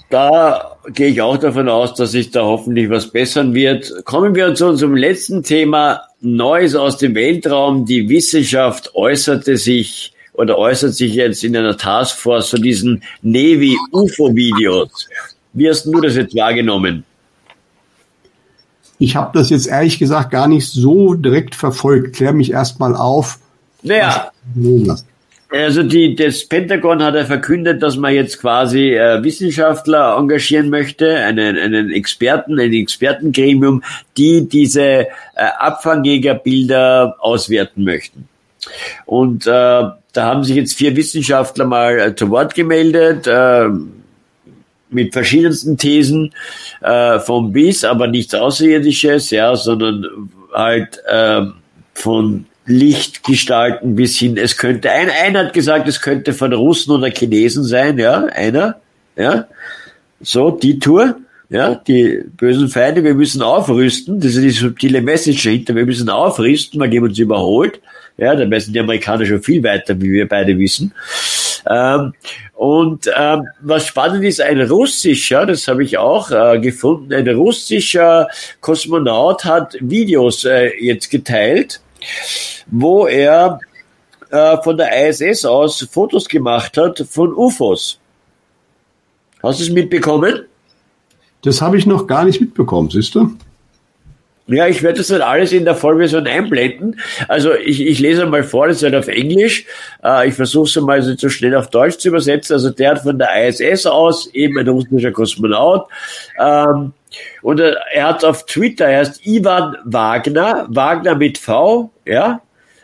[0.09, 3.93] da gehe ich auch davon aus, dass sich da hoffentlich was bessern wird.
[4.05, 7.85] Kommen wir zu unserem letzten Thema, Neues aus dem Weltraum.
[7.85, 15.07] Die Wissenschaft äußerte sich oder äußert sich jetzt in einer Taskforce zu diesen Navy-UFO-Videos.
[15.53, 17.03] Wie hast du das jetzt wahrgenommen?
[18.99, 22.15] Ich habe das jetzt ehrlich gesagt gar nicht so direkt verfolgt.
[22.17, 23.39] Klär mich erstmal auf.
[23.81, 24.31] Naja,
[25.51, 31.15] also die, das Pentagon hat ja verkündet, dass man jetzt quasi äh, Wissenschaftler engagieren möchte,
[31.15, 33.83] einen, einen Experten, ein Expertengremium,
[34.15, 35.07] die diese äh,
[35.57, 38.27] Abfangjägerbilder auswerten möchten.
[39.05, 43.25] Und äh, da haben sich jetzt vier Wissenschaftler mal äh, zu Wort gemeldet.
[43.25, 43.69] Äh,
[44.89, 46.33] mit verschiedensten Thesen
[46.81, 50.05] äh, vom bis, aber nichts Außerirdisches, ja, sondern
[50.53, 51.41] halt äh,
[51.93, 57.09] von Lichtgestalten bis hin, es könnte, ein, einer hat gesagt, es könnte von Russen oder
[57.09, 58.79] Chinesen sein, ja, einer,
[59.15, 59.47] ja,
[60.21, 61.15] so, die Tour,
[61.49, 66.09] ja, die bösen Feinde, wir müssen aufrüsten, das ist die subtile Message dahinter, wir müssen
[66.09, 67.79] aufrüsten, weil die uns überholt,
[68.19, 70.93] ja, dabei sind die Amerikaner schon viel weiter, wie wir beide wissen,
[71.69, 72.13] ähm,
[72.53, 78.27] und ähm, was spannend ist, ein russischer, das habe ich auch äh, gefunden, ein russischer
[78.61, 81.81] Kosmonaut hat Videos äh, jetzt geteilt,
[82.67, 83.59] wo er
[84.31, 87.99] äh, von der ISS aus Fotos gemacht hat von UFOs.
[89.41, 90.45] Hast du es mitbekommen?
[91.43, 93.31] Das habe ich noch gar nicht mitbekommen, siehst du?
[94.49, 96.99] Ja, ich werde das dann alles in der Vollversion einblenden.
[97.27, 99.65] Also ich, ich lese mal vor, das ist halt auf Englisch.
[100.03, 102.53] Äh, ich versuche es mal so, so schnell auf Deutsch zu übersetzen.
[102.53, 105.87] Also der hat von der ISS aus, eben ein russischer Kosmonaut,
[106.39, 106.93] ähm,
[107.41, 112.41] und er, er hat auf Twitter, er heißt Ivan Wagner, Wagner mit V, ja,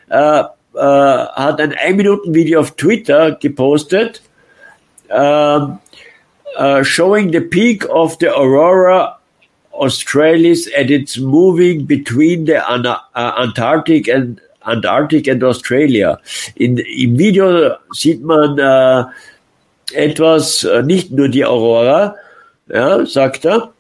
[0.10, 4.22] äh, äh, hat ein Ein-Minuten-Video auf Twitter gepostet,
[5.10, 5.60] äh,
[6.84, 9.15] showing the peak of the Aurora
[9.80, 16.20] Australis and it's moving between the uh, Antarctic and Antarctic and Australia.
[16.56, 19.06] In, Im Video sieht man äh,
[19.94, 22.16] etwas, äh, nicht nur die Aurora,
[22.68, 23.74] ja, sagt er,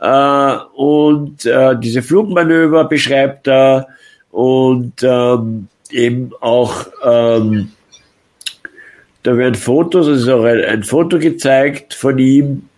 [0.00, 3.88] äh, und äh, diese Flugmanöver beschreibt er
[4.30, 7.72] und ähm, eben auch ähm,
[9.22, 12.68] da werden Fotos, auch ein, ein Foto gezeigt von ihm,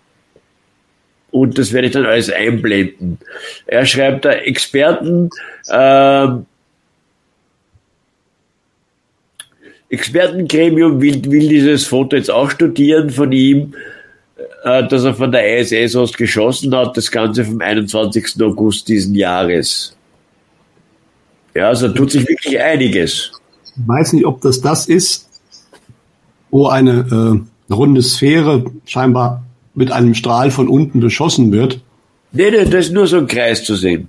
[1.35, 3.19] und das werde ich dann alles einblenden.
[3.67, 5.31] Er schreibt da Experten,
[5.67, 6.29] äh,
[9.89, 13.75] Expertengremium will, will dieses Foto jetzt auch studieren von ihm,
[14.63, 18.41] äh, dass er von der ISS aus geschossen hat, das Ganze vom 21.
[18.41, 19.97] August diesen Jahres.
[21.53, 23.33] Ja, also tut sich wirklich einiges.
[23.65, 25.29] Ich weiß nicht, ob das das ist,
[26.53, 29.43] wo eine äh, runde Sphäre scheinbar
[29.75, 31.81] mit einem Strahl von unten beschossen wird.
[32.33, 34.09] Nee, nee, das ist nur so ein Kreis zu sehen.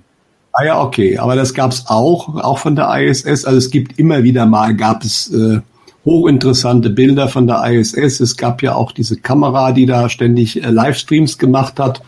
[0.52, 1.18] Ah ja, okay.
[1.18, 3.44] Aber das gab es auch, auch von der ISS.
[3.44, 5.60] Also es gibt immer wieder mal, gab es äh,
[6.06, 8.20] hochinteressante Bilder von der ISS.
[8.20, 12.00] Es gab ja auch diese Kamera, die da ständig äh, Livestreams gemacht hat.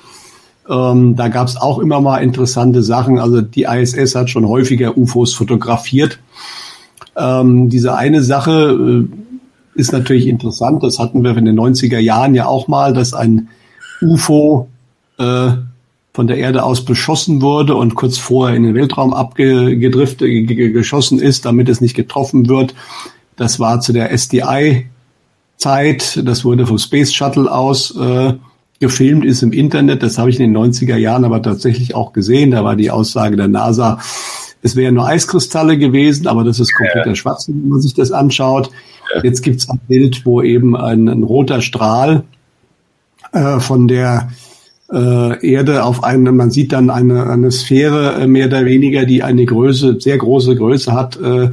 [0.69, 3.19] Ähm, da gab es auch immer mal interessante Sachen.
[3.19, 6.19] Also die ISS hat schon häufiger UFOs fotografiert.
[7.17, 9.18] Ähm, diese eine Sache, äh,
[9.79, 10.83] ist natürlich interessant.
[10.83, 13.49] Das hatten wir in den 90er Jahren ja auch mal, dass ein
[14.03, 14.69] UFO
[15.19, 15.51] äh,
[16.13, 21.45] von der Erde aus beschossen wurde und kurz vorher in den Weltraum abgedriftet, geschossen ist,
[21.45, 22.75] damit es nicht getroffen wird.
[23.37, 24.91] Das war zu der SDI-Zeit.
[26.25, 28.35] Das wurde vom Space Shuttle aus äh,
[28.81, 30.03] gefilmt, ist im Internet.
[30.03, 32.51] Das habe ich in den 90er Jahren aber tatsächlich auch gesehen.
[32.51, 34.01] Da war die Aussage der NASA,
[34.61, 38.71] es wären nur Eiskristalle gewesen, aber das ist kompletter Schwachsinn, wenn man sich das anschaut.
[39.23, 42.25] Jetzt gibt es ein Bild, wo eben ein, ein roter Strahl
[43.33, 44.29] äh, von der
[44.93, 49.23] äh, Erde auf eine, man sieht dann eine, eine Sphäre äh, mehr oder weniger, die
[49.23, 51.51] eine Größe, sehr große Größe hat, äh,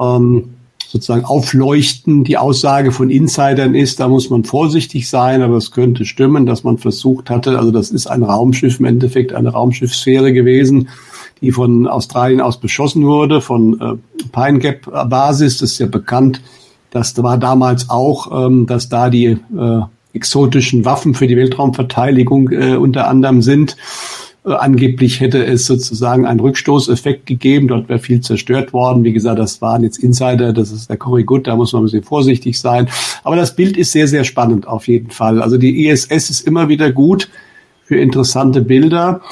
[0.00, 0.50] ähm,
[0.88, 2.24] sozusagen aufleuchten.
[2.24, 6.64] Die Aussage von Insidern ist, da muss man vorsichtig sein, aber es könnte stimmen, dass
[6.64, 10.88] man versucht hatte, also das ist ein Raumschiff im Endeffekt, eine Raumschiffsphäre gewesen,
[11.40, 16.40] die von Australien aus beschossen wurde, von äh, Pine Gap Basis, das ist ja bekannt,
[16.90, 19.80] das war damals auch, ähm, dass da die äh,
[20.12, 23.76] exotischen Waffen für die Weltraumverteidigung äh, unter anderem sind.
[24.44, 27.68] Äh, angeblich hätte es sozusagen einen Rückstoßeffekt gegeben.
[27.68, 29.04] Dort wäre viel zerstört worden.
[29.04, 31.84] Wie gesagt, das waren jetzt Insider, das ist der Cory Good, da muss man ein
[31.84, 32.88] bisschen vorsichtig sein.
[33.24, 35.42] Aber das Bild ist sehr, sehr spannend auf jeden Fall.
[35.42, 37.28] Also die ISS ist immer wieder gut
[37.88, 39.22] für interessante Bilder.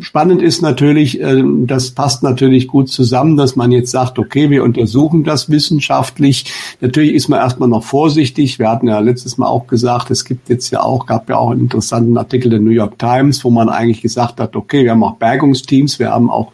[0.00, 4.62] Spannend ist natürlich, ähm, das passt natürlich gut zusammen, dass man jetzt sagt, okay, wir
[4.62, 6.52] untersuchen das wissenschaftlich.
[6.82, 8.58] Natürlich ist man erstmal noch vorsichtig.
[8.58, 11.50] Wir hatten ja letztes Mal auch gesagt, es gibt jetzt ja auch, gab ja auch
[11.50, 15.02] einen interessanten Artikel der New York Times, wo man eigentlich gesagt hat, okay, wir haben
[15.02, 16.52] auch Bergungsteams, wir haben auch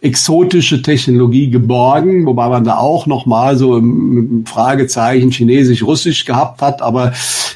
[0.00, 7.12] exotische Technologie geborgen, wobei man da auch nochmal so im Fragezeichen Chinesisch-Russisch gehabt hat, aber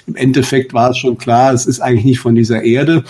[0.06, 3.04] im Endeffekt war es schon klar, es ist eigentlich nicht von dieser Erde.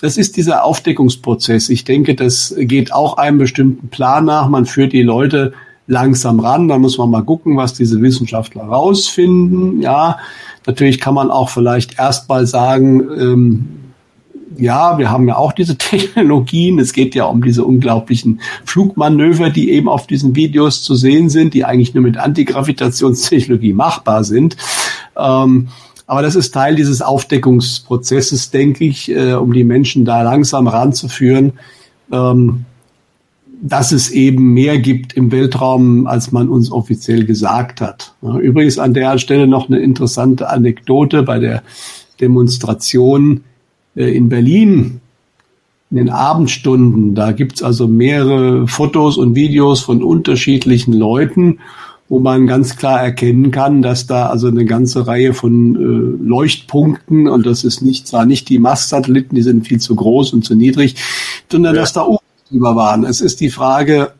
[0.00, 1.68] Das ist dieser Aufdeckungsprozess.
[1.68, 4.48] Ich denke, das geht auch einem bestimmten Plan nach.
[4.48, 5.52] Man führt die Leute
[5.88, 6.68] langsam ran.
[6.68, 9.80] Da muss man mal gucken, was diese Wissenschaftler rausfinden.
[9.80, 10.18] Ja,
[10.66, 13.68] natürlich kann man auch vielleicht erst mal sagen, ähm,
[14.58, 16.78] ja, wir haben ja auch diese Technologien.
[16.78, 21.54] Es geht ja um diese unglaublichen Flugmanöver, die eben auf diesen Videos zu sehen sind,
[21.54, 24.56] die eigentlich nur mit Antigravitationstechnologie machbar sind.
[25.16, 25.68] Ähm,
[26.06, 31.54] aber das ist Teil dieses Aufdeckungsprozesses, denke ich, äh, um die Menschen da langsam ranzuführen,
[32.12, 32.64] ähm,
[33.60, 38.14] dass es eben mehr gibt im Weltraum, als man uns offiziell gesagt hat.
[38.22, 41.62] Übrigens an der Stelle noch eine interessante Anekdote bei der
[42.20, 43.42] Demonstration
[44.04, 45.00] in Berlin
[45.90, 47.14] in den Abendstunden.
[47.14, 51.60] Da gibt's also mehrere Fotos und Videos von unterschiedlichen Leuten,
[52.08, 57.28] wo man ganz klar erkennen kann, dass da also eine ganze Reihe von äh, Leuchtpunkten
[57.28, 60.54] und das ist nicht zwar nicht die Mastsatelliten, die sind viel zu groß und zu
[60.54, 60.96] niedrig,
[61.50, 61.80] sondern ja.
[61.80, 62.06] dass da
[62.50, 63.04] drüber waren.
[63.04, 64.12] Es ist die Frage,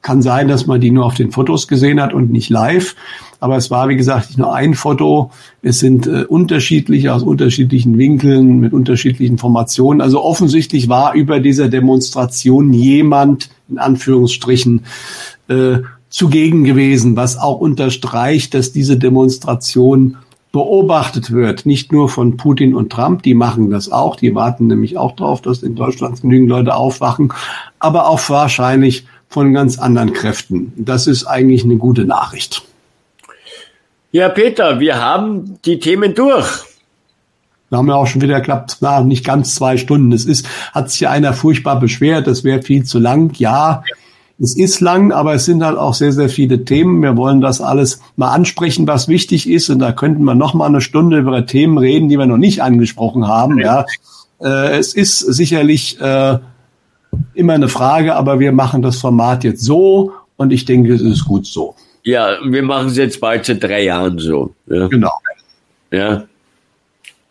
[0.00, 2.94] kann sein, dass man die nur auf den Fotos gesehen hat und nicht live.
[3.44, 5.30] Aber es war, wie gesagt, nicht nur ein Foto.
[5.60, 10.00] Es sind äh, unterschiedliche aus unterschiedlichen Winkeln mit unterschiedlichen Formationen.
[10.00, 14.86] Also offensichtlich war über dieser Demonstration jemand in Anführungsstrichen
[15.48, 20.16] äh, zugegen gewesen, was auch unterstreicht, dass diese Demonstration
[20.50, 24.96] beobachtet wird, nicht nur von Putin und Trump, die machen das auch, die warten nämlich
[24.96, 27.30] auch darauf, dass in Deutschland genügend Leute aufwachen,
[27.78, 30.72] aber auch wahrscheinlich von ganz anderen Kräften.
[30.76, 32.62] Das ist eigentlich eine gute Nachricht.
[34.14, 36.46] Ja, Peter, wir haben die Themen durch.
[37.68, 40.12] Wir haben ja auch schon wieder klappt, na, nicht ganz zwei Stunden.
[40.12, 43.36] Es ist, hat sich ja einer furchtbar beschwert, das wäre viel zu lang.
[43.40, 43.82] Ja,
[44.38, 47.02] es ist lang, aber es sind halt auch sehr, sehr viele Themen.
[47.02, 49.68] Wir wollen das alles mal ansprechen, was wichtig ist.
[49.68, 52.62] Und da könnten wir noch mal eine Stunde über Themen reden, die wir noch nicht
[52.62, 53.58] angesprochen haben.
[53.58, 53.84] Ja,
[54.40, 56.38] äh, es ist sicherlich äh,
[57.34, 61.24] immer eine Frage, aber wir machen das Format jetzt so und ich denke, es ist
[61.24, 61.74] gut so.
[62.04, 64.54] Ja, wir machen es jetzt bald seit drei Jahren so.
[64.66, 64.88] Ja.
[64.88, 65.12] Genau.
[65.90, 66.24] Ja.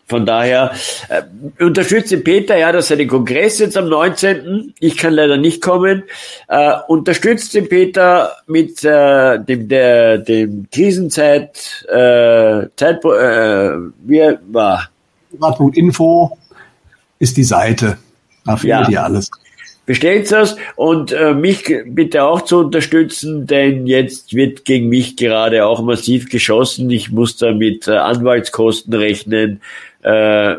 [0.06, 0.72] Von daher
[1.08, 1.22] äh,
[1.64, 4.74] unterstütze Peter, ja, dass er den Kongress jetzt am 19.
[4.78, 6.02] Ich kann leider nicht kommen.
[6.48, 13.70] Äh, unterstützt den Peter mit äh, dem der dem Krisenzeit äh, Zeit äh,
[14.04, 14.90] wie war
[15.72, 16.36] Info
[17.18, 17.96] ist die Seite.
[18.44, 18.90] Da findet ja.
[18.90, 19.30] ihr alles.
[19.86, 25.66] Bestellt das und äh, mich bitte auch zu unterstützen, denn jetzt wird gegen mich gerade
[25.66, 26.88] auch massiv geschossen.
[26.90, 29.60] Ich muss da mit äh, Anwaltskosten rechnen
[30.02, 30.54] äh,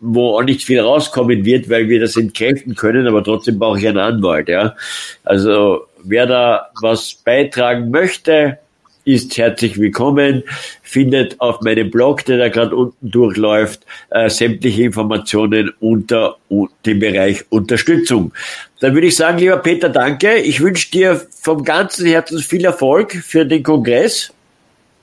[0.00, 3.88] wo auch nicht viel rauskommen wird, weil wir das entkräften können, aber trotzdem brauche ich
[3.88, 4.76] einen Anwalt, ja.
[5.24, 8.58] Also wer da was beitragen möchte,
[9.06, 10.42] ist herzlich willkommen,
[10.82, 16.36] findet auf meinem Blog, der da gerade unten durchläuft, äh, sämtliche Informationen unter
[16.84, 18.32] dem Bereich Unterstützung.
[18.80, 20.38] Dann würde ich sagen, lieber Peter, danke.
[20.38, 24.32] Ich wünsche dir vom ganzen Herzen viel Erfolg für den Kongress.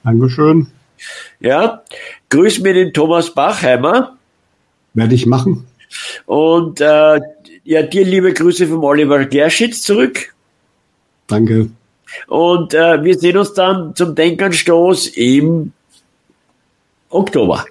[0.04, 0.68] Dankeschön.
[1.40, 1.82] Ja,
[2.30, 4.18] grüß mir den Thomas Bachheimer.
[4.94, 5.66] Werde ich machen.
[6.26, 7.22] Und äh,
[7.64, 10.36] ja, dir liebe Grüße vom Oliver Gerschitz zurück.
[11.28, 11.70] Danke.
[12.28, 15.72] Und äh, wir sehen uns dann zum Denkanstoß im
[17.10, 17.66] Oktober.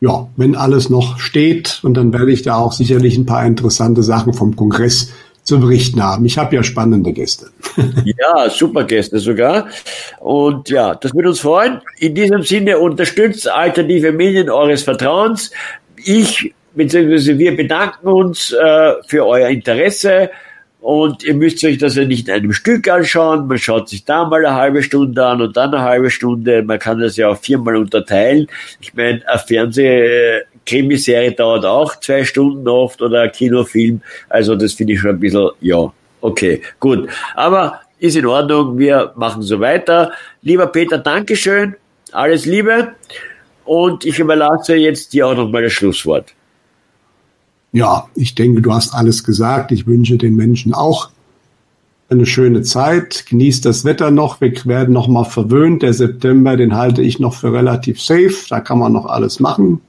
[0.00, 4.02] Ja, wenn alles noch steht und dann werde ich da auch sicherlich ein paar interessante
[4.02, 6.24] Sachen vom Kongress zu berichten haben.
[6.24, 7.50] Ich habe ja spannende Gäste.
[8.04, 9.68] ja, super Gäste sogar.
[10.20, 11.80] Und ja, das würde uns freuen.
[11.98, 15.50] In diesem Sinne unterstützt alternative Medien eures Vertrauens.
[15.96, 17.38] Ich bzw.
[17.38, 20.30] wir bedanken uns äh, für euer Interesse.
[20.80, 23.46] Und ihr müsst euch das ja nicht in einem Stück anschauen.
[23.46, 26.62] Man schaut sich da mal eine halbe Stunde an und dann eine halbe Stunde.
[26.62, 28.46] Man kann das ja auch viermal unterteilen.
[28.80, 34.00] Ich meine, ein Fernseh, Krimiserie dauert auch zwei Stunden oft oder ein Kinofilm.
[34.30, 35.92] Also das finde ich schon ein bisschen, ja,
[36.22, 37.10] okay, gut.
[37.34, 40.12] Aber ist in Ordnung, wir machen so weiter.
[40.42, 41.76] Lieber Peter, Dankeschön,
[42.12, 42.94] alles Liebe
[43.64, 46.32] und ich überlasse jetzt dir auch nochmal das Schlusswort.
[47.72, 49.72] Ja, ich denke, du hast alles gesagt.
[49.72, 51.10] Ich wünsche den Menschen auch
[52.08, 53.26] eine schöne Zeit.
[53.28, 54.40] Genießt das Wetter noch.
[54.40, 55.82] Wir werden noch mal verwöhnt.
[55.82, 58.34] Der September, den halte ich noch für relativ safe.
[58.48, 59.80] Da kann man noch alles machen.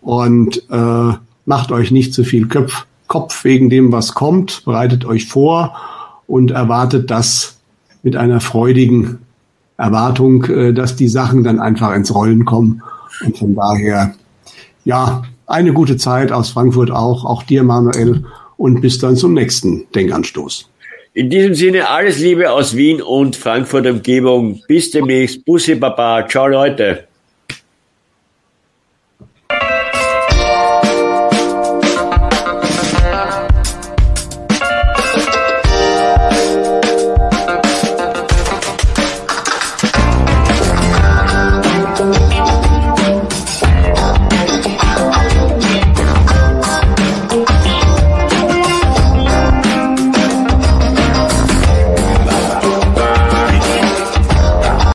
[0.00, 1.12] Und äh,
[1.44, 4.64] macht euch nicht zu viel Kopf, Kopf wegen dem, was kommt.
[4.64, 5.76] Bereitet euch vor
[6.26, 7.58] und erwartet das
[8.02, 9.18] mit einer freudigen
[9.76, 12.82] Erwartung, äh, dass die Sachen dann einfach ins Rollen kommen.
[13.22, 14.14] Und von daher,
[14.84, 17.24] ja, eine gute Zeit aus Frankfurt auch.
[17.24, 18.24] Auch dir, Manuel.
[18.56, 20.70] Und bis dann zum nächsten Denkanstoß.
[21.12, 24.60] In diesem Sinne alles Liebe aus Wien und Frankfurt Umgebung.
[24.68, 25.44] Bis demnächst.
[25.44, 26.26] Bussi Baba.
[26.28, 27.09] Ciao Leute.